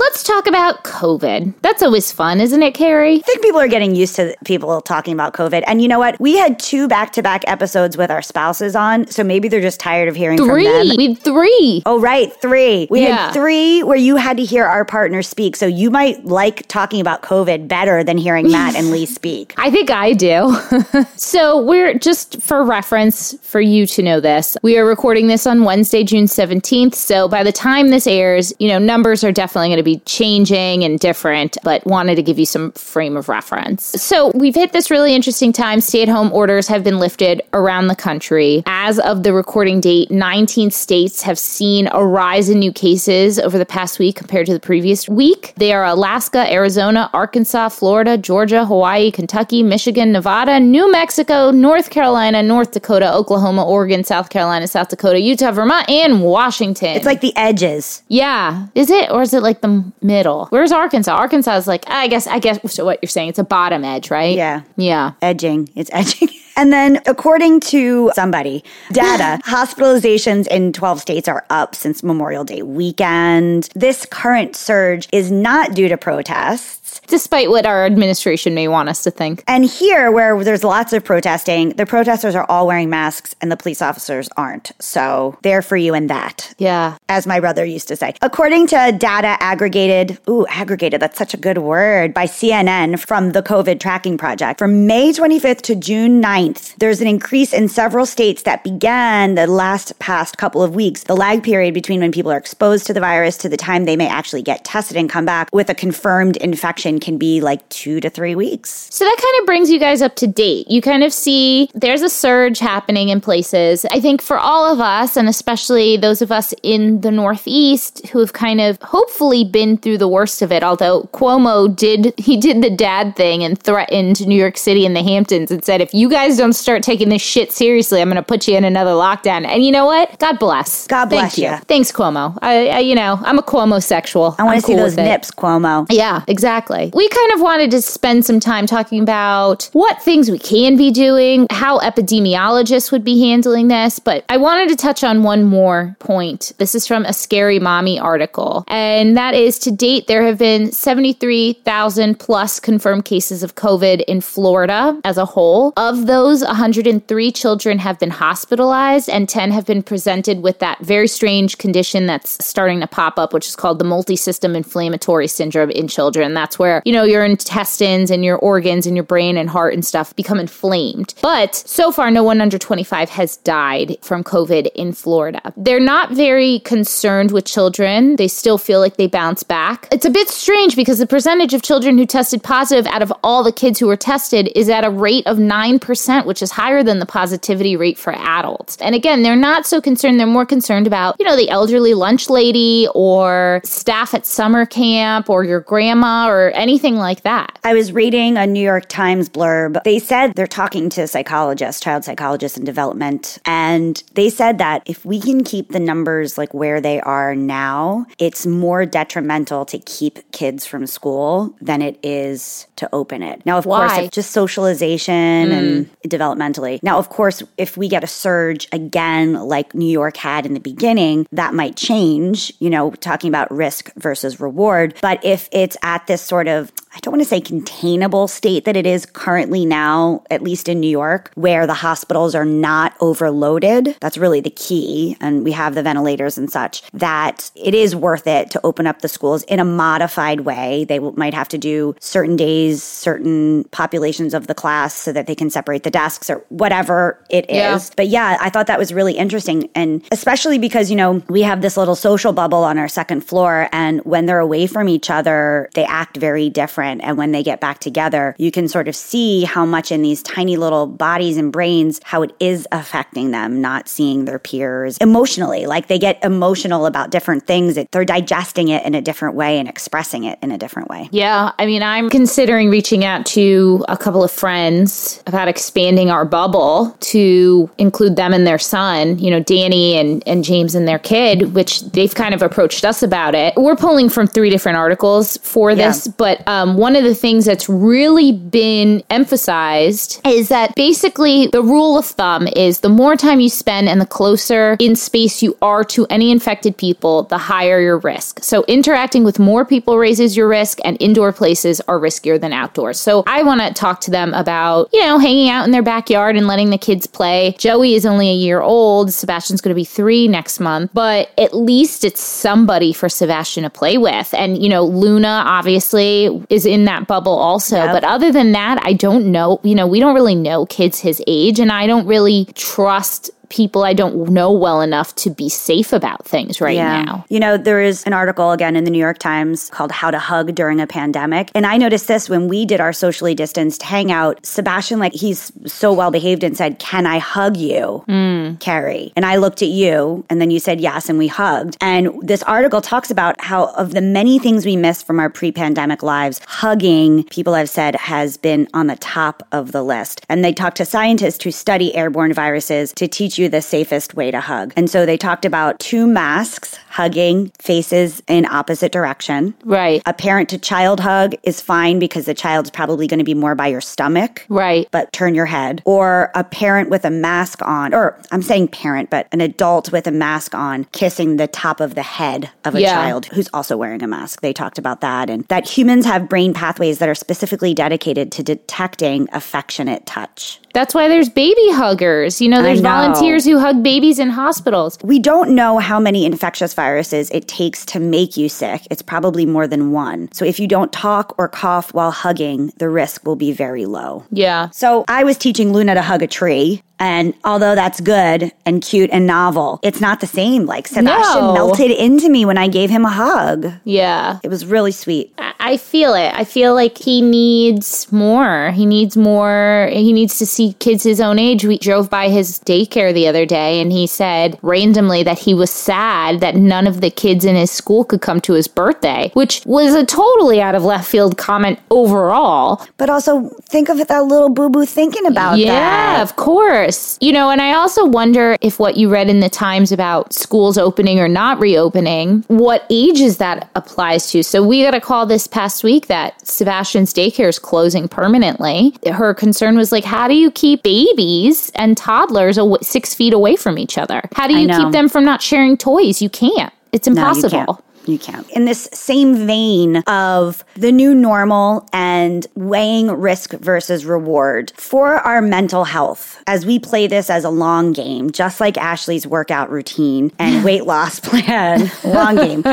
let's 0.00 0.22
talk 0.24 0.46
about 0.46 0.82
COVID. 0.84 1.54
That's 1.60 1.82
always 1.82 2.10
fun, 2.10 2.40
isn't 2.40 2.62
it, 2.62 2.72
Carrie? 2.74 3.16
I 3.16 3.20
think 3.20 3.42
people 3.42 3.60
are 3.60 3.68
getting 3.68 3.94
used 3.94 4.16
to 4.16 4.34
people 4.44 4.80
talking 4.80 5.12
about 5.12 5.34
COVID. 5.34 5.62
And 5.66 5.82
you 5.82 5.88
know 5.88 5.98
what? 5.98 6.18
We 6.18 6.36
had 6.38 6.58
two 6.58 6.88
back 6.88 7.12
to 7.12 7.22
back 7.22 7.44
episodes 7.46 7.96
with 7.96 8.10
our 8.10 8.22
spouses 8.22 8.74
on, 8.74 9.06
so 9.08 9.22
maybe 9.22 9.48
they're 9.48 9.60
just 9.60 9.78
tired 9.78 10.08
of 10.08 10.16
hearing 10.16 10.38
Three. 10.38 10.64
from 10.64 10.88
them. 10.88 10.96
We 10.96 11.08
had 11.08 11.18
three. 11.18 11.82
Oh, 11.86 12.00
right. 12.00 12.32
Three. 12.40 12.88
We 12.90 13.02
Yeah. 13.02 13.26
had 13.26 13.32
three 13.32 13.82
where 13.82 13.96
you 13.98 14.16
had 14.16 14.38
to 14.38 14.44
hear 14.44 14.64
our 14.64 14.84
partner 14.84 15.22
speak. 15.22 15.54
So 15.54 15.66
you 15.66 15.90
might 15.90 16.24
like 16.24 16.66
talking 16.68 17.00
about 17.00 17.22
COVID 17.22 17.68
better 17.68 18.02
than 18.02 18.16
hearing 18.16 18.50
Matt 18.50 18.74
and 18.76 18.90
Lee 18.90 19.06
speak. 19.06 19.54
I 19.58 19.70
think 19.70 19.90
I 19.90 20.14
do. 20.14 20.56
so, 21.16 21.60
we're 21.60 21.94
just 21.98 22.40
for 22.40 22.64
reference 22.64 23.34
for 23.42 23.60
you 23.60 23.86
to 23.86 24.02
know 24.02 24.18
this. 24.20 24.56
We 24.62 24.78
are 24.78 24.86
recording 24.86 25.26
this 25.26 25.46
on 25.46 25.64
Wednesday, 25.64 26.04
June 26.04 26.24
17th. 26.24 26.94
So, 26.94 27.28
by 27.28 27.42
the 27.42 27.52
time 27.52 27.88
this 27.90 28.06
airs, 28.06 28.52
you 28.58 28.68
know, 28.68 28.78
numbers 28.78 29.22
are 29.22 29.32
definitely 29.32 29.68
going 29.68 29.76
to 29.76 29.82
be 29.82 29.89
changing 29.98 30.84
and 30.84 30.98
different, 30.98 31.58
but 31.62 31.84
wanted 31.86 32.14
to 32.16 32.22
give 32.22 32.38
you 32.38 32.46
some 32.46 32.72
frame 32.72 33.16
of 33.16 33.28
reference. 33.28 33.84
So, 33.84 34.30
we've 34.34 34.54
hit 34.54 34.72
this 34.72 34.90
really 34.90 35.14
interesting 35.14 35.52
time. 35.52 35.80
Stay 35.80 36.02
at 36.02 36.08
home 36.08 36.32
orders 36.32 36.68
have 36.68 36.84
been 36.84 36.98
lifted 36.98 37.42
around 37.52 37.88
the 37.88 37.96
country. 37.96 38.62
As 38.66 38.98
of 39.00 39.22
the 39.22 39.32
recording 39.32 39.80
date, 39.80 40.10
19 40.10 40.70
states 40.70 41.22
have 41.22 41.38
seen 41.38 41.88
a 41.92 42.04
rise 42.04 42.48
in 42.48 42.58
new 42.58 42.72
cases 42.72 43.38
over 43.38 43.58
the 43.58 43.66
past 43.66 43.98
week 43.98 44.16
compared 44.16 44.46
to 44.46 44.52
the 44.52 44.60
previous 44.60 45.08
week. 45.08 45.52
They 45.56 45.72
are 45.72 45.84
Alaska, 45.84 46.50
Arizona, 46.52 47.10
Arkansas, 47.12 47.70
Florida, 47.70 48.16
Georgia, 48.16 48.64
Hawaii, 48.64 49.10
Kentucky, 49.10 49.62
Michigan, 49.62 50.12
Nevada, 50.12 50.60
New 50.60 50.90
Mexico, 50.90 51.50
North 51.50 51.90
Carolina, 51.90 52.42
North 52.42 52.72
Dakota, 52.72 53.12
Oklahoma, 53.12 53.64
Oregon, 53.64 54.04
South 54.04 54.30
Carolina, 54.30 54.66
South 54.66 54.88
Dakota, 54.88 55.20
Utah, 55.20 55.50
Vermont, 55.50 55.88
and 55.88 56.22
Washington. 56.22 56.96
It's 56.96 57.06
like 57.06 57.20
the 57.20 57.36
edges. 57.36 58.02
yeah, 58.08 58.66
is 58.74 58.90
it 58.90 59.10
or 59.10 59.22
is 59.22 59.34
it 59.34 59.42
like 59.42 59.60
the 59.60 59.79
middle? 60.02 60.46
Where's 60.46 60.72
Arkansas? 60.72 61.14
Arkansas 61.14 61.56
is 61.56 61.66
like 61.66 61.84
I 61.88 62.08
guess 62.08 62.26
I 62.26 62.38
guess 62.38 62.58
so. 62.72 62.84
What 62.84 62.98
you're 63.02 63.08
saying? 63.08 63.28
It's 63.30 63.38
a 63.38 63.44
bottom 63.44 63.84
edge, 63.84 64.10
right? 64.10 64.36
Yeah. 64.36 64.62
Yeah. 64.76 65.12
Edging. 65.22 65.68
It's 65.74 65.90
edging. 65.92 66.28
And 66.56 66.74
then, 66.74 67.00
according 67.06 67.60
to 67.60 68.10
somebody, 68.14 68.62
data, 68.92 69.40
hospitalizations 69.46 70.46
in 70.48 70.74
12 70.74 71.00
states 71.00 71.26
are 71.26 71.46
up 71.48 71.74
since 71.74 72.02
Memorial 72.02 72.44
Day 72.44 72.60
weekend. 72.60 73.70
This 73.74 74.04
current 74.04 74.54
surge 74.56 75.08
is 75.10 75.30
not 75.30 75.74
due 75.74 75.88
to 75.88 75.96
protests 75.96 76.79
despite 77.10 77.50
what 77.50 77.66
our 77.66 77.84
administration 77.84 78.54
may 78.54 78.68
want 78.68 78.88
us 78.88 79.02
to 79.02 79.10
think. 79.10 79.44
And 79.46 79.64
here, 79.64 80.10
where 80.10 80.42
there's 80.42 80.64
lots 80.64 80.92
of 80.92 81.04
protesting, 81.04 81.70
the 81.70 81.84
protesters 81.84 82.34
are 82.34 82.46
all 82.48 82.66
wearing 82.66 82.88
masks 82.88 83.34
and 83.40 83.50
the 83.50 83.56
police 83.56 83.82
officers 83.82 84.28
aren't. 84.36 84.72
So 84.78 85.36
they're 85.42 85.62
for 85.62 85.76
you 85.76 85.94
in 85.94 86.06
that. 86.06 86.54
Yeah. 86.58 86.96
As 87.08 87.26
my 87.26 87.40
brother 87.40 87.64
used 87.64 87.88
to 87.88 87.96
say. 87.96 88.14
According 88.22 88.68
to 88.68 88.96
data 88.96 89.36
aggregated, 89.40 90.18
ooh, 90.28 90.46
aggregated, 90.46 91.00
that's 91.00 91.18
such 91.18 91.34
a 91.34 91.36
good 91.36 91.58
word, 91.58 92.14
by 92.14 92.26
CNN 92.26 92.98
from 93.00 93.32
the 93.32 93.42
COVID 93.42 93.80
tracking 93.80 94.16
project, 94.16 94.58
from 94.58 94.86
May 94.86 95.12
25th 95.12 95.62
to 95.62 95.74
June 95.74 96.22
9th, 96.22 96.76
there's 96.76 97.00
an 97.00 97.08
increase 97.08 97.52
in 97.52 97.68
several 97.68 98.06
states 98.06 98.42
that 98.44 98.62
began 98.62 99.34
the 99.34 99.48
last 99.48 99.98
past 99.98 100.38
couple 100.38 100.62
of 100.62 100.76
weeks. 100.76 101.02
The 101.04 101.16
lag 101.16 101.42
period 101.42 101.74
between 101.74 102.00
when 102.00 102.12
people 102.12 102.30
are 102.30 102.38
exposed 102.38 102.86
to 102.86 102.92
the 102.92 103.00
virus 103.00 103.36
to 103.38 103.48
the 103.48 103.56
time 103.56 103.84
they 103.84 103.96
may 103.96 104.08
actually 104.08 104.42
get 104.42 104.64
tested 104.64 104.96
and 104.96 105.10
come 105.10 105.24
back 105.24 105.48
with 105.52 105.68
a 105.68 105.74
confirmed 105.74 106.36
infection 106.36 106.99
can 107.00 107.18
be 107.18 107.40
like 107.40 107.66
two 107.68 108.00
to 108.00 108.10
three 108.10 108.34
weeks. 108.34 108.88
So 108.90 109.04
that 109.04 109.16
kind 109.16 109.40
of 109.40 109.46
brings 109.46 109.70
you 109.70 109.78
guys 109.78 110.02
up 110.02 110.16
to 110.16 110.26
date. 110.26 110.70
You 110.70 110.80
kind 110.80 111.02
of 111.02 111.12
see 111.12 111.70
there's 111.74 112.02
a 112.02 112.08
surge 112.08 112.58
happening 112.58 113.08
in 113.08 113.20
places. 113.20 113.84
I 113.90 114.00
think 114.00 114.22
for 114.22 114.38
all 114.38 114.70
of 114.70 114.80
us, 114.80 115.16
and 115.16 115.28
especially 115.28 115.96
those 115.96 116.22
of 116.22 116.30
us 116.32 116.54
in 116.62 117.00
the 117.00 117.10
Northeast 117.10 118.06
who 118.08 118.18
have 118.20 118.32
kind 118.32 118.60
of 118.60 118.80
hopefully 118.82 119.44
been 119.44 119.76
through 119.76 119.98
the 119.98 120.08
worst 120.08 120.42
of 120.42 120.52
it, 120.52 120.62
although 120.62 121.02
Cuomo 121.12 121.74
did, 121.74 122.14
he 122.18 122.36
did 122.36 122.62
the 122.62 122.70
dad 122.70 123.16
thing 123.16 123.42
and 123.42 123.60
threatened 123.60 124.26
New 124.26 124.38
York 124.38 124.56
City 124.56 124.84
and 124.84 124.94
the 124.94 125.02
Hamptons 125.02 125.50
and 125.50 125.64
said, 125.64 125.80
if 125.80 125.94
you 125.94 126.08
guys 126.08 126.36
don't 126.36 126.52
start 126.52 126.82
taking 126.82 127.08
this 127.08 127.22
shit 127.22 127.52
seriously, 127.52 128.00
I'm 128.00 128.08
going 128.08 128.16
to 128.16 128.22
put 128.22 128.46
you 128.46 128.56
in 128.56 128.64
another 128.64 128.92
lockdown. 128.92 129.46
And 129.46 129.64
you 129.64 129.72
know 129.72 129.86
what? 129.86 130.18
God 130.18 130.38
bless. 130.38 130.86
God 130.86 131.06
bless 131.06 131.36
Thank 131.36 131.38
you. 131.38 131.56
you. 131.56 131.64
Thanks, 131.64 131.92
Cuomo. 131.92 132.38
I, 132.42 132.68
I, 132.68 132.78
you 132.80 132.94
know, 132.94 133.18
I'm 133.22 133.38
a 133.38 133.42
Cuomo 133.42 133.82
sexual. 133.82 134.34
I 134.38 134.44
want 134.44 134.56
to 134.56 134.62
see 134.62 134.72
cool 134.72 134.82
those 134.82 134.92
with 134.92 135.00
it. 135.00 135.04
nips, 135.04 135.30
Cuomo. 135.30 135.86
Yeah, 135.90 136.24
exactly. 136.28 136.89
We 136.92 137.08
kind 137.08 137.32
of 137.32 137.40
wanted 137.40 137.70
to 137.72 137.82
spend 137.82 138.24
some 138.24 138.40
time 138.40 138.66
talking 138.66 139.00
about 139.00 139.68
what 139.72 140.02
things 140.02 140.30
we 140.30 140.38
can 140.38 140.76
be 140.76 140.90
doing, 140.90 141.46
how 141.50 141.78
epidemiologists 141.78 142.90
would 142.90 143.04
be 143.04 143.20
handling 143.20 143.68
this, 143.68 143.98
but 143.98 144.24
I 144.28 144.36
wanted 144.36 144.68
to 144.70 144.76
touch 144.76 145.04
on 145.04 145.22
one 145.22 145.44
more 145.44 145.96
point. 145.98 146.52
This 146.58 146.74
is 146.74 146.86
from 146.86 147.04
a 147.04 147.12
Scary 147.12 147.58
Mommy 147.58 147.98
article, 147.98 148.64
and 148.68 149.16
that 149.16 149.34
is 149.34 149.58
to 149.60 149.70
date, 149.70 150.06
there 150.06 150.24
have 150.24 150.38
been 150.38 150.72
73,000 150.72 152.18
plus 152.18 152.58
confirmed 152.58 153.04
cases 153.04 153.42
of 153.42 153.54
COVID 153.54 154.02
in 154.08 154.20
Florida 154.20 154.98
as 155.04 155.16
a 155.16 155.24
whole. 155.24 155.72
Of 155.76 156.06
those, 156.06 156.42
103 156.42 157.32
children 157.32 157.78
have 157.78 157.98
been 157.98 158.10
hospitalized, 158.10 159.08
and 159.08 159.28
10 159.28 159.50
have 159.52 159.66
been 159.66 159.82
presented 159.82 160.42
with 160.42 160.58
that 160.58 160.80
very 160.80 161.08
strange 161.08 161.58
condition 161.58 162.06
that's 162.06 162.44
starting 162.44 162.80
to 162.80 162.86
pop 162.86 163.18
up, 163.18 163.32
which 163.32 163.46
is 163.46 163.56
called 163.56 163.78
the 163.78 163.84
multi-system 163.84 164.56
inflammatory 164.56 165.28
syndrome 165.28 165.70
in 165.70 165.86
children. 165.86 166.34
That's 166.34 166.58
where, 166.58 166.79
you 166.84 166.92
know, 166.92 167.04
your 167.04 167.24
intestines 167.24 168.10
and 168.10 168.24
your 168.24 168.36
organs 168.38 168.86
and 168.86 168.96
your 168.96 169.04
brain 169.04 169.36
and 169.36 169.48
heart 169.48 169.74
and 169.74 169.84
stuff 169.84 170.14
become 170.16 170.38
inflamed. 170.38 171.14
But 171.22 171.54
so 171.54 171.92
far, 171.92 172.10
no 172.10 172.22
one 172.22 172.40
under 172.40 172.58
25 172.58 173.10
has 173.10 173.36
died 173.38 173.96
from 174.02 174.24
COVID 174.24 174.68
in 174.74 174.92
Florida. 174.92 175.40
They're 175.56 175.80
not 175.80 176.12
very 176.12 176.60
concerned 176.60 177.32
with 177.32 177.44
children. 177.44 178.16
They 178.16 178.28
still 178.28 178.58
feel 178.58 178.80
like 178.80 178.96
they 178.96 179.06
bounce 179.06 179.42
back. 179.42 179.88
It's 179.92 180.04
a 180.04 180.10
bit 180.10 180.28
strange 180.28 180.76
because 180.76 180.98
the 180.98 181.06
percentage 181.06 181.54
of 181.54 181.62
children 181.62 181.98
who 181.98 182.06
tested 182.06 182.42
positive 182.42 182.86
out 182.86 183.02
of 183.02 183.12
all 183.22 183.42
the 183.42 183.52
kids 183.52 183.78
who 183.78 183.86
were 183.86 183.96
tested 183.96 184.50
is 184.54 184.68
at 184.68 184.84
a 184.84 184.90
rate 184.90 185.26
of 185.26 185.38
9%, 185.38 186.26
which 186.26 186.42
is 186.42 186.50
higher 186.50 186.82
than 186.82 186.98
the 186.98 187.06
positivity 187.06 187.76
rate 187.76 187.98
for 187.98 188.12
adults. 188.14 188.76
And 188.78 188.94
again, 188.94 189.22
they're 189.22 189.36
not 189.36 189.66
so 189.66 189.80
concerned. 189.80 190.18
They're 190.18 190.26
more 190.26 190.46
concerned 190.46 190.86
about, 190.86 191.16
you 191.18 191.24
know, 191.24 191.36
the 191.36 191.48
elderly 191.50 191.94
lunch 191.94 192.28
lady 192.30 192.88
or 192.94 193.60
staff 193.64 194.14
at 194.14 194.26
summer 194.26 194.66
camp 194.66 195.28
or 195.30 195.44
your 195.44 195.60
grandma 195.60 196.28
or 196.28 196.50
anything 196.60 196.96
like 196.96 197.22
that. 197.22 197.58
I 197.64 197.74
was 197.74 197.90
reading 197.92 198.36
a 198.36 198.46
New 198.46 198.62
York 198.62 198.88
Times 198.88 199.28
blurb. 199.28 199.82
They 199.82 199.98
said 199.98 200.34
they're 200.34 200.46
talking 200.46 200.90
to 200.90 201.08
psychologists, 201.08 201.80
child 201.80 202.04
psychologists 202.04 202.58
in 202.58 202.64
development, 202.64 203.38
and 203.46 204.02
they 204.14 204.28
said 204.30 204.58
that 204.58 204.82
if 204.86 205.04
we 205.04 205.20
can 205.20 205.42
keep 205.42 205.70
the 205.70 205.80
numbers 205.80 206.36
like 206.36 206.52
where 206.52 206.80
they 206.80 207.00
are 207.00 207.34
now, 207.34 208.06
it's 208.18 208.46
more 208.46 208.84
detrimental 208.84 209.64
to 209.64 209.78
keep 209.78 210.30
kids 210.32 210.66
from 210.66 210.86
school 210.86 211.54
than 211.60 211.80
it 211.80 211.98
is 212.02 212.66
to 212.76 212.88
open 212.92 213.22
it. 213.22 213.44
Now, 213.46 213.56
of 213.56 213.64
course, 213.64 213.92
Why? 213.92 214.02
if 214.02 214.10
just 214.10 214.30
socialization 214.32 215.14
and 215.14 215.86
mm. 215.86 215.90
developmentally. 216.08 216.82
Now, 216.82 216.98
of 216.98 217.08
course, 217.08 217.42
if 217.56 217.76
we 217.76 217.88
get 217.88 218.04
a 218.04 218.06
surge 218.06 218.68
again 218.72 219.34
like 219.34 219.74
New 219.74 219.90
York 219.90 220.16
had 220.16 220.44
in 220.44 220.54
the 220.54 220.60
beginning, 220.60 221.26
that 221.32 221.54
might 221.54 221.76
change, 221.76 222.52
you 222.58 222.68
know, 222.68 222.90
talking 222.90 223.28
about 223.28 223.50
risk 223.50 223.90
versus 223.96 224.40
reward. 224.40 224.94
But 225.00 225.24
if 225.24 225.48
it's 225.52 225.76
at 225.82 226.06
this 226.06 226.20
sort 226.20 226.48
of 226.48 226.49
of 226.50 226.72
I 226.92 226.98
don't 227.00 227.12
want 227.12 227.22
to 227.22 227.28
say 227.28 227.40
containable 227.40 228.26
state 228.26 228.64
that 228.64 228.76
it 228.76 228.84
is 228.84 229.06
currently 229.06 229.64
now, 229.64 230.24
at 230.28 230.42
least 230.42 230.68
in 230.68 230.80
New 230.80 230.90
York, 230.90 231.30
where 231.36 231.66
the 231.66 231.74
hospitals 231.74 232.34
are 232.34 232.44
not 232.44 232.96
overloaded. 233.00 233.96
That's 234.00 234.18
really 234.18 234.40
the 234.40 234.50
key. 234.50 235.16
And 235.20 235.44
we 235.44 235.52
have 235.52 235.76
the 235.76 235.84
ventilators 235.84 236.36
and 236.36 236.50
such, 236.50 236.82
that 236.90 237.50
it 237.54 237.74
is 237.74 237.94
worth 237.94 238.26
it 238.26 238.50
to 238.50 238.60
open 238.64 238.88
up 238.88 239.02
the 239.02 239.08
schools 239.08 239.44
in 239.44 239.60
a 239.60 239.64
modified 239.64 240.40
way. 240.40 240.84
They 240.84 240.98
might 240.98 241.32
have 241.32 241.48
to 241.50 241.58
do 241.58 241.94
certain 242.00 242.34
days, 242.34 242.82
certain 242.82 243.64
populations 243.70 244.34
of 244.34 244.48
the 244.48 244.54
class 244.54 244.92
so 244.92 245.12
that 245.12 245.28
they 245.28 245.36
can 245.36 245.48
separate 245.48 245.84
the 245.84 245.90
desks 245.90 246.28
or 246.28 246.44
whatever 246.48 247.22
it 247.30 247.48
is. 247.48 247.54
Yeah. 247.54 247.94
But 247.96 248.08
yeah, 248.08 248.36
I 248.40 248.50
thought 248.50 248.66
that 248.66 248.80
was 248.80 248.92
really 248.92 249.14
interesting. 249.14 249.70
And 249.76 250.04
especially 250.10 250.58
because, 250.58 250.90
you 250.90 250.96
know, 250.96 251.22
we 251.28 251.42
have 251.42 251.62
this 251.62 251.76
little 251.76 251.94
social 251.94 252.32
bubble 252.32 252.64
on 252.64 252.78
our 252.78 252.88
second 252.88 253.20
floor. 253.20 253.68
And 253.70 254.00
when 254.00 254.26
they're 254.26 254.40
away 254.40 254.66
from 254.66 254.88
each 254.88 255.08
other, 255.08 255.70
they 255.74 255.84
act 255.84 256.16
very 256.16 256.50
different. 256.50 256.79
And 256.82 257.16
when 257.18 257.32
they 257.32 257.42
get 257.42 257.60
back 257.60 257.78
together, 257.78 258.34
you 258.38 258.50
can 258.50 258.68
sort 258.68 258.88
of 258.88 258.96
see 258.96 259.44
how 259.44 259.64
much 259.64 259.92
in 259.92 260.02
these 260.02 260.22
tiny 260.22 260.56
little 260.56 260.86
bodies 260.86 261.36
and 261.36 261.52
brains, 261.52 262.00
how 262.04 262.22
it 262.22 262.34
is 262.40 262.66
affecting 262.72 263.30
them, 263.30 263.60
not 263.60 263.88
seeing 263.88 264.24
their 264.24 264.38
peers 264.38 264.96
emotionally. 264.98 265.66
Like 265.66 265.88
they 265.88 265.98
get 265.98 266.22
emotional 266.24 266.86
about 266.86 267.10
different 267.10 267.46
things. 267.46 267.78
They're 267.90 268.04
digesting 268.04 268.68
it 268.68 268.84
in 268.84 268.94
a 268.94 269.02
different 269.02 269.34
way 269.34 269.58
and 269.58 269.68
expressing 269.68 270.24
it 270.24 270.38
in 270.42 270.50
a 270.50 270.58
different 270.58 270.88
way. 270.88 271.08
Yeah, 271.12 271.52
I 271.58 271.66
mean, 271.66 271.82
I'm 271.82 272.10
considering 272.10 272.70
reaching 272.70 273.04
out 273.04 273.26
to 273.26 273.84
a 273.88 273.96
couple 273.96 274.24
of 274.24 274.30
friends 274.30 275.22
about 275.26 275.48
expanding 275.48 276.10
our 276.10 276.24
bubble 276.24 276.96
to 277.00 277.70
include 277.78 278.16
them 278.16 278.32
and 278.32 278.46
their 278.46 278.58
son, 278.58 279.18
you 279.18 279.30
know, 279.30 279.40
Danny 279.40 279.96
and, 279.96 280.22
and 280.26 280.44
James 280.44 280.74
and 280.74 280.86
their 280.86 280.98
kid, 280.98 281.54
which 281.54 281.82
they've 281.82 282.14
kind 282.14 282.34
of 282.34 282.42
approached 282.42 282.84
us 282.84 283.02
about 283.02 283.34
it. 283.34 283.54
We're 283.56 283.76
pulling 283.76 284.08
from 284.08 284.26
three 284.26 284.50
different 284.50 284.78
articles 284.78 285.36
for 285.38 285.74
this, 285.74 286.08
but 286.08 286.46
um, 286.48 286.69
Um, 286.70 286.76
one 286.76 286.96
of 286.96 287.04
the 287.04 287.14
things 287.14 287.44
that's 287.44 287.68
really 287.68 288.32
been 288.32 289.02
emphasized 289.10 290.20
is 290.26 290.48
that 290.48 290.74
basically 290.74 291.48
the 291.48 291.62
rule 291.62 291.98
of 291.98 292.04
thumb 292.06 292.46
is 292.48 292.80
the 292.80 292.88
more 292.88 293.16
time 293.16 293.40
you 293.40 293.48
spend 293.48 293.88
and 293.88 294.00
the 294.00 294.06
closer 294.06 294.76
in 294.78 294.96
space 294.96 295.42
you 295.42 295.56
are 295.62 295.84
to 295.84 296.06
any 296.06 296.30
infected 296.30 296.76
people, 296.76 297.24
the 297.24 297.38
higher 297.38 297.80
your 297.80 297.98
risk. 297.98 298.42
So 298.42 298.64
interacting 298.68 299.24
with 299.24 299.38
more 299.38 299.64
people 299.64 299.98
raises 299.98 300.36
your 300.36 300.48
risk, 300.48 300.78
and 300.84 300.96
indoor 301.00 301.32
places 301.32 301.80
are 301.82 301.98
riskier 301.98 302.40
than 302.40 302.52
outdoors. 302.52 302.98
So 302.98 303.24
I 303.26 303.42
want 303.42 303.60
to 303.60 303.72
talk 303.72 304.00
to 304.02 304.10
them 304.10 304.32
about, 304.34 304.88
you 304.92 305.00
know, 305.00 305.18
hanging 305.18 305.48
out 305.48 305.64
in 305.64 305.72
their 305.72 305.82
backyard 305.82 306.36
and 306.36 306.46
letting 306.46 306.70
the 306.70 306.78
kids 306.78 307.06
play. 307.06 307.54
Joey 307.58 307.94
is 307.94 308.06
only 308.06 308.28
a 308.28 308.34
year 308.34 308.60
old. 308.60 309.12
Sebastian's 309.12 309.60
going 309.60 309.70
to 309.70 309.74
be 309.74 309.84
three 309.84 310.28
next 310.28 310.60
month, 310.60 310.90
but 310.94 311.30
at 311.38 311.54
least 311.54 312.04
it's 312.04 312.20
somebody 312.20 312.92
for 312.92 313.08
Sebastian 313.08 313.64
to 313.64 313.70
play 313.70 313.98
with. 313.98 314.32
And, 314.34 314.62
you 314.62 314.68
know, 314.68 314.84
Luna 314.84 315.44
obviously 315.46 316.44
is 316.48 316.59
in 316.66 316.84
that 316.84 317.06
bubble 317.06 317.38
also. 317.38 317.76
Yep. 317.76 317.92
But 317.92 318.04
other 318.04 318.32
than 318.32 318.52
that, 318.52 318.78
I 318.82 318.92
don't 318.92 319.30
know. 319.30 319.60
You 319.62 319.74
know, 319.74 319.86
we 319.86 320.00
don't 320.00 320.14
really 320.14 320.34
know 320.34 320.66
kids 320.66 320.98
his 320.98 321.22
age, 321.26 321.60
and 321.60 321.70
I 321.72 321.86
don't 321.86 322.06
really 322.06 322.46
trust 322.54 323.30
people 323.50 323.84
I 323.84 323.92
don't 323.92 324.30
know 324.30 324.50
well 324.50 324.80
enough 324.80 325.14
to 325.16 325.30
be 325.30 325.48
safe 325.48 325.92
about 325.92 326.24
things 326.24 326.60
right 326.60 326.76
now. 326.76 327.24
You 327.28 327.40
know, 327.40 327.56
there 327.56 327.82
is 327.82 328.04
an 328.04 328.12
article 328.12 328.52
again 328.52 328.76
in 328.76 328.84
the 328.84 328.90
New 328.90 328.98
York 328.98 329.18
Times 329.18 329.68
called 329.70 329.92
How 329.92 330.10
to 330.10 330.18
Hug 330.18 330.54
During 330.54 330.80
a 330.80 330.86
Pandemic. 330.86 331.50
And 331.54 331.66
I 331.66 331.76
noticed 331.76 332.08
this 332.08 332.30
when 332.30 332.48
we 332.48 332.64
did 332.64 332.80
our 332.80 332.92
socially 332.92 333.34
distanced 333.34 333.82
hangout. 333.82 334.44
Sebastian, 334.46 334.98
like, 334.98 335.12
he's 335.12 335.52
so 335.66 335.92
well 335.92 336.10
behaved 336.10 336.44
and 336.44 336.56
said, 336.56 336.78
Can 336.78 337.06
I 337.06 337.18
hug 337.18 337.56
you, 337.56 338.04
mm. 338.08 338.58
Carrie? 338.60 339.12
And 339.16 339.26
I 339.26 339.36
looked 339.36 339.62
at 339.62 339.68
you, 339.68 340.24
and 340.30 340.40
then 340.40 340.50
you 340.50 340.60
said 340.60 340.80
yes, 340.80 341.08
and 341.08 341.18
we 341.18 341.26
hugged. 341.26 341.76
And 341.80 342.12
this 342.22 342.42
article 342.44 342.80
talks 342.80 343.10
about 343.10 343.40
how, 343.40 343.66
of 343.74 343.92
the 343.92 344.00
many 344.00 344.38
things 344.38 344.64
we 344.64 344.76
miss 344.76 345.02
from 345.02 345.18
our 345.18 345.28
pre 345.28 345.50
pandemic 345.50 346.02
lives, 346.02 346.40
hugging, 346.46 347.24
people 347.24 347.54
have 347.54 347.68
said, 347.68 347.96
has 347.96 348.36
been 348.36 348.68
on 348.74 348.86
the 348.86 348.96
top 348.96 349.46
of 349.50 349.72
the 349.72 349.82
list. 349.82 350.24
And 350.28 350.44
they 350.44 350.52
talked 350.52 350.76
to 350.76 350.84
scientists 350.84 351.42
who 351.42 351.50
study 351.50 351.94
airborne 351.96 352.32
viruses 352.32 352.92
to 352.94 353.08
teach 353.08 353.39
you 353.40 353.48
the 353.48 353.62
safest 353.62 354.14
way 354.14 354.30
to 354.30 354.40
hug. 354.40 354.72
And 354.76 354.88
so 354.88 355.04
they 355.04 355.16
talked 355.16 355.44
about 355.44 355.80
two 355.80 356.06
masks 356.06 356.78
hugging 356.88 357.50
faces 357.58 358.22
in 358.28 358.46
opposite 358.46 358.92
direction. 358.92 359.54
Right. 359.64 360.02
A 360.06 360.12
parent 360.12 360.48
to 360.50 360.58
child 360.58 361.00
hug 361.00 361.34
is 361.42 361.60
fine 361.60 361.98
because 361.98 362.26
the 362.26 362.34
child's 362.34 362.70
probably 362.70 363.06
going 363.06 363.18
to 363.18 363.24
be 363.24 363.34
more 363.34 363.54
by 363.54 363.68
your 363.68 363.80
stomach. 363.80 364.44
Right. 364.48 364.86
But 364.90 365.12
turn 365.12 365.34
your 365.34 365.46
head. 365.46 365.82
Or 365.84 366.30
a 366.34 366.44
parent 366.44 366.90
with 366.90 367.04
a 367.04 367.10
mask 367.10 367.62
on, 367.62 367.94
or 367.94 368.20
I'm 368.30 368.42
saying 368.42 368.68
parent, 368.68 369.10
but 369.10 369.26
an 369.32 369.40
adult 369.40 369.90
with 369.92 370.06
a 370.06 370.10
mask 370.12 370.54
on 370.54 370.84
kissing 370.92 371.36
the 371.36 371.46
top 371.46 371.80
of 371.80 371.94
the 371.94 372.02
head 372.02 372.50
of 372.64 372.74
a 372.74 372.80
Yeah. 372.82 372.94
child 372.94 373.26
who's 373.26 373.48
also 373.54 373.76
wearing 373.76 374.02
a 374.02 374.06
mask. 374.08 374.40
They 374.42 374.52
talked 374.52 374.78
about 374.78 375.00
that 375.00 375.30
and 375.30 375.44
that 375.48 375.68
humans 375.68 376.04
have 376.06 376.28
brain 376.28 376.52
pathways 376.52 376.98
that 376.98 377.08
are 377.08 377.14
specifically 377.14 377.72
dedicated 377.72 378.32
to 378.32 378.42
detecting 378.42 379.28
affectionate 379.32 380.06
touch. 380.06 380.60
That's 380.72 380.94
why 380.94 381.08
there's 381.08 381.28
baby 381.28 381.70
huggers. 381.70 382.40
You 382.40 382.48
know, 382.48 382.62
there's 382.62 382.80
know. 382.80 382.90
volunteers 382.90 383.44
who 383.44 383.58
hug 383.58 383.82
babies 383.82 384.18
in 384.18 384.30
hospitals. 384.30 384.98
We 385.02 385.18
don't 385.18 385.50
know 385.54 385.78
how 385.78 385.98
many 385.98 386.24
infectious 386.24 386.74
viruses 386.74 387.30
it 387.30 387.48
takes 387.48 387.84
to 387.86 388.00
make 388.00 388.36
you 388.36 388.48
sick. 388.48 388.86
It's 388.90 389.02
probably 389.02 389.46
more 389.46 389.66
than 389.66 389.92
one. 389.92 390.30
So 390.32 390.44
if 390.44 390.60
you 390.60 390.66
don't 390.66 390.92
talk 390.92 391.34
or 391.38 391.48
cough 391.48 391.92
while 391.92 392.10
hugging, 392.10 392.72
the 392.76 392.88
risk 392.88 393.26
will 393.26 393.36
be 393.36 393.52
very 393.52 393.86
low. 393.86 394.24
Yeah. 394.30 394.70
So 394.70 395.04
I 395.08 395.24
was 395.24 395.36
teaching 395.36 395.72
Luna 395.72 395.94
to 395.94 396.02
hug 396.02 396.22
a 396.22 396.26
tree. 396.26 396.82
And 397.00 397.34
although 397.44 397.74
that's 397.74 398.00
good 398.00 398.52
and 398.64 398.82
cute 398.82 399.10
and 399.10 399.26
novel, 399.26 399.80
it's 399.82 400.00
not 400.00 400.20
the 400.20 400.26
same. 400.26 400.66
Like 400.66 400.86
Sebastian 400.86 401.44
No. 401.46 401.54
melted 401.54 401.90
into 401.90 402.28
me 402.28 402.44
when 402.44 402.58
I 402.58 402.68
gave 402.68 402.90
him 402.90 403.04
a 403.04 403.10
hug. 403.10 403.72
Yeah. 403.84 404.38
It 404.44 404.48
was 404.48 404.66
really 404.66 404.92
sweet. 404.92 405.32
I- 405.38 405.70
feel 405.80 406.14
it. 406.14 406.32
I 406.34 406.44
feel 406.44 406.74
like 406.74 406.98
he 406.98 407.22
needs 407.22 408.10
more. 408.12 408.70
He 408.72 408.84
needs 408.86 409.16
more. 409.16 409.88
He 409.92 410.12
needs 410.12 410.36
to 410.38 410.46
see 410.46 410.74
kids 410.74 411.04
his 411.04 411.20
own 411.20 411.38
age. 411.38 411.64
We 411.64 411.78
drove 411.78 412.10
by 412.10 412.28
his 412.28 412.58
daycare 412.60 413.14
the 413.14 413.28
other 413.28 413.46
day 413.46 413.80
and 413.80 413.92
he 413.92 414.06
said 414.06 414.58
randomly 414.62 415.22
that 415.22 415.38
he 415.38 415.54
was 415.54 415.70
sad 415.70 416.40
that 416.40 416.56
none 416.56 416.86
of 416.86 417.00
the 417.00 417.10
kids 417.10 417.44
in 417.44 417.54
his 417.56 417.70
school 417.70 418.04
could 418.04 418.20
come 418.20 418.40
to 418.42 418.54
his 418.54 418.68
birthday, 418.68 419.30
which 419.34 419.62
was 419.64 419.94
a 419.94 420.04
totally 420.04 420.60
out 420.60 420.74
of 420.74 420.84
left 420.84 421.08
field 421.08 421.38
comment 421.38 421.78
overall. 421.90 422.84
But 422.96 423.08
also 423.08 423.48
think 423.62 423.88
of 423.88 424.04
that 424.06 424.24
little 424.24 424.48
boo 424.50 424.68
boo 424.68 424.84
thinking 424.84 425.26
about 425.26 425.58
yeah, 425.58 425.72
that. 425.72 426.16
Yeah, 426.16 426.22
of 426.22 426.36
course. 426.36 426.89
You 427.20 427.32
know, 427.32 427.50
and 427.50 427.60
I 427.60 427.72
also 427.74 428.04
wonder 428.04 428.56
if 428.60 428.78
what 428.78 428.96
you 428.96 429.08
read 429.08 429.28
in 429.28 429.40
the 429.40 429.48
Times 429.50 429.92
about 429.92 430.32
schools 430.32 430.78
opening 430.78 431.18
or 431.20 431.28
not 431.28 431.58
reopening, 431.60 432.44
what 432.48 432.84
ages 432.90 433.38
that 433.38 433.68
applies 433.74 434.30
to. 434.32 434.42
So 434.42 434.66
we 434.66 434.82
got 434.82 434.94
a 434.94 435.00
call 435.00 435.26
this 435.26 435.46
past 435.46 435.84
week 435.84 436.06
that 436.06 436.46
Sebastian's 436.46 437.12
daycare 437.14 437.48
is 437.48 437.58
closing 437.58 438.08
permanently. 438.08 438.94
Her 439.10 439.34
concern 439.34 439.76
was 439.76 439.92
like, 439.92 440.04
how 440.04 440.28
do 440.28 440.34
you 440.34 440.50
keep 440.50 440.82
babies 440.82 441.70
and 441.74 441.96
toddlers 441.96 442.58
aw- 442.58 442.78
six 442.82 443.14
feet 443.14 443.32
away 443.32 443.56
from 443.56 443.78
each 443.78 443.98
other? 443.98 444.22
How 444.34 444.46
do 444.46 444.58
you 444.58 444.68
keep 444.68 444.92
them 444.92 445.08
from 445.08 445.24
not 445.24 445.42
sharing 445.42 445.76
toys? 445.76 446.20
You 446.22 446.30
can't. 446.30 446.72
It's 446.92 447.06
No, 447.06 447.12
impossible. 447.12 447.50
can't. 447.50 447.84
You 448.10 448.18
can't. 448.18 448.48
In 448.50 448.64
this 448.64 448.88
same 448.92 449.46
vein 449.46 449.98
of 450.06 450.64
the 450.74 450.92
new 450.92 451.14
normal 451.14 451.88
and 451.92 452.46
weighing 452.54 453.08
risk 453.08 453.52
versus 453.52 454.04
reward 454.04 454.72
for 454.76 455.14
our 455.14 455.40
mental 455.40 455.84
health, 455.84 456.42
as 456.46 456.66
we 456.66 456.78
play 456.78 457.06
this 457.06 457.30
as 457.30 457.44
a 457.44 457.50
long 457.50 457.92
game, 457.92 458.30
just 458.30 458.60
like 458.60 458.76
Ashley's 458.76 459.26
workout 459.26 459.70
routine 459.70 460.32
and 460.38 460.64
weight 460.64 460.84
loss 460.84 461.20
plan, 461.20 461.90
long 462.04 462.36
game, 462.36 462.64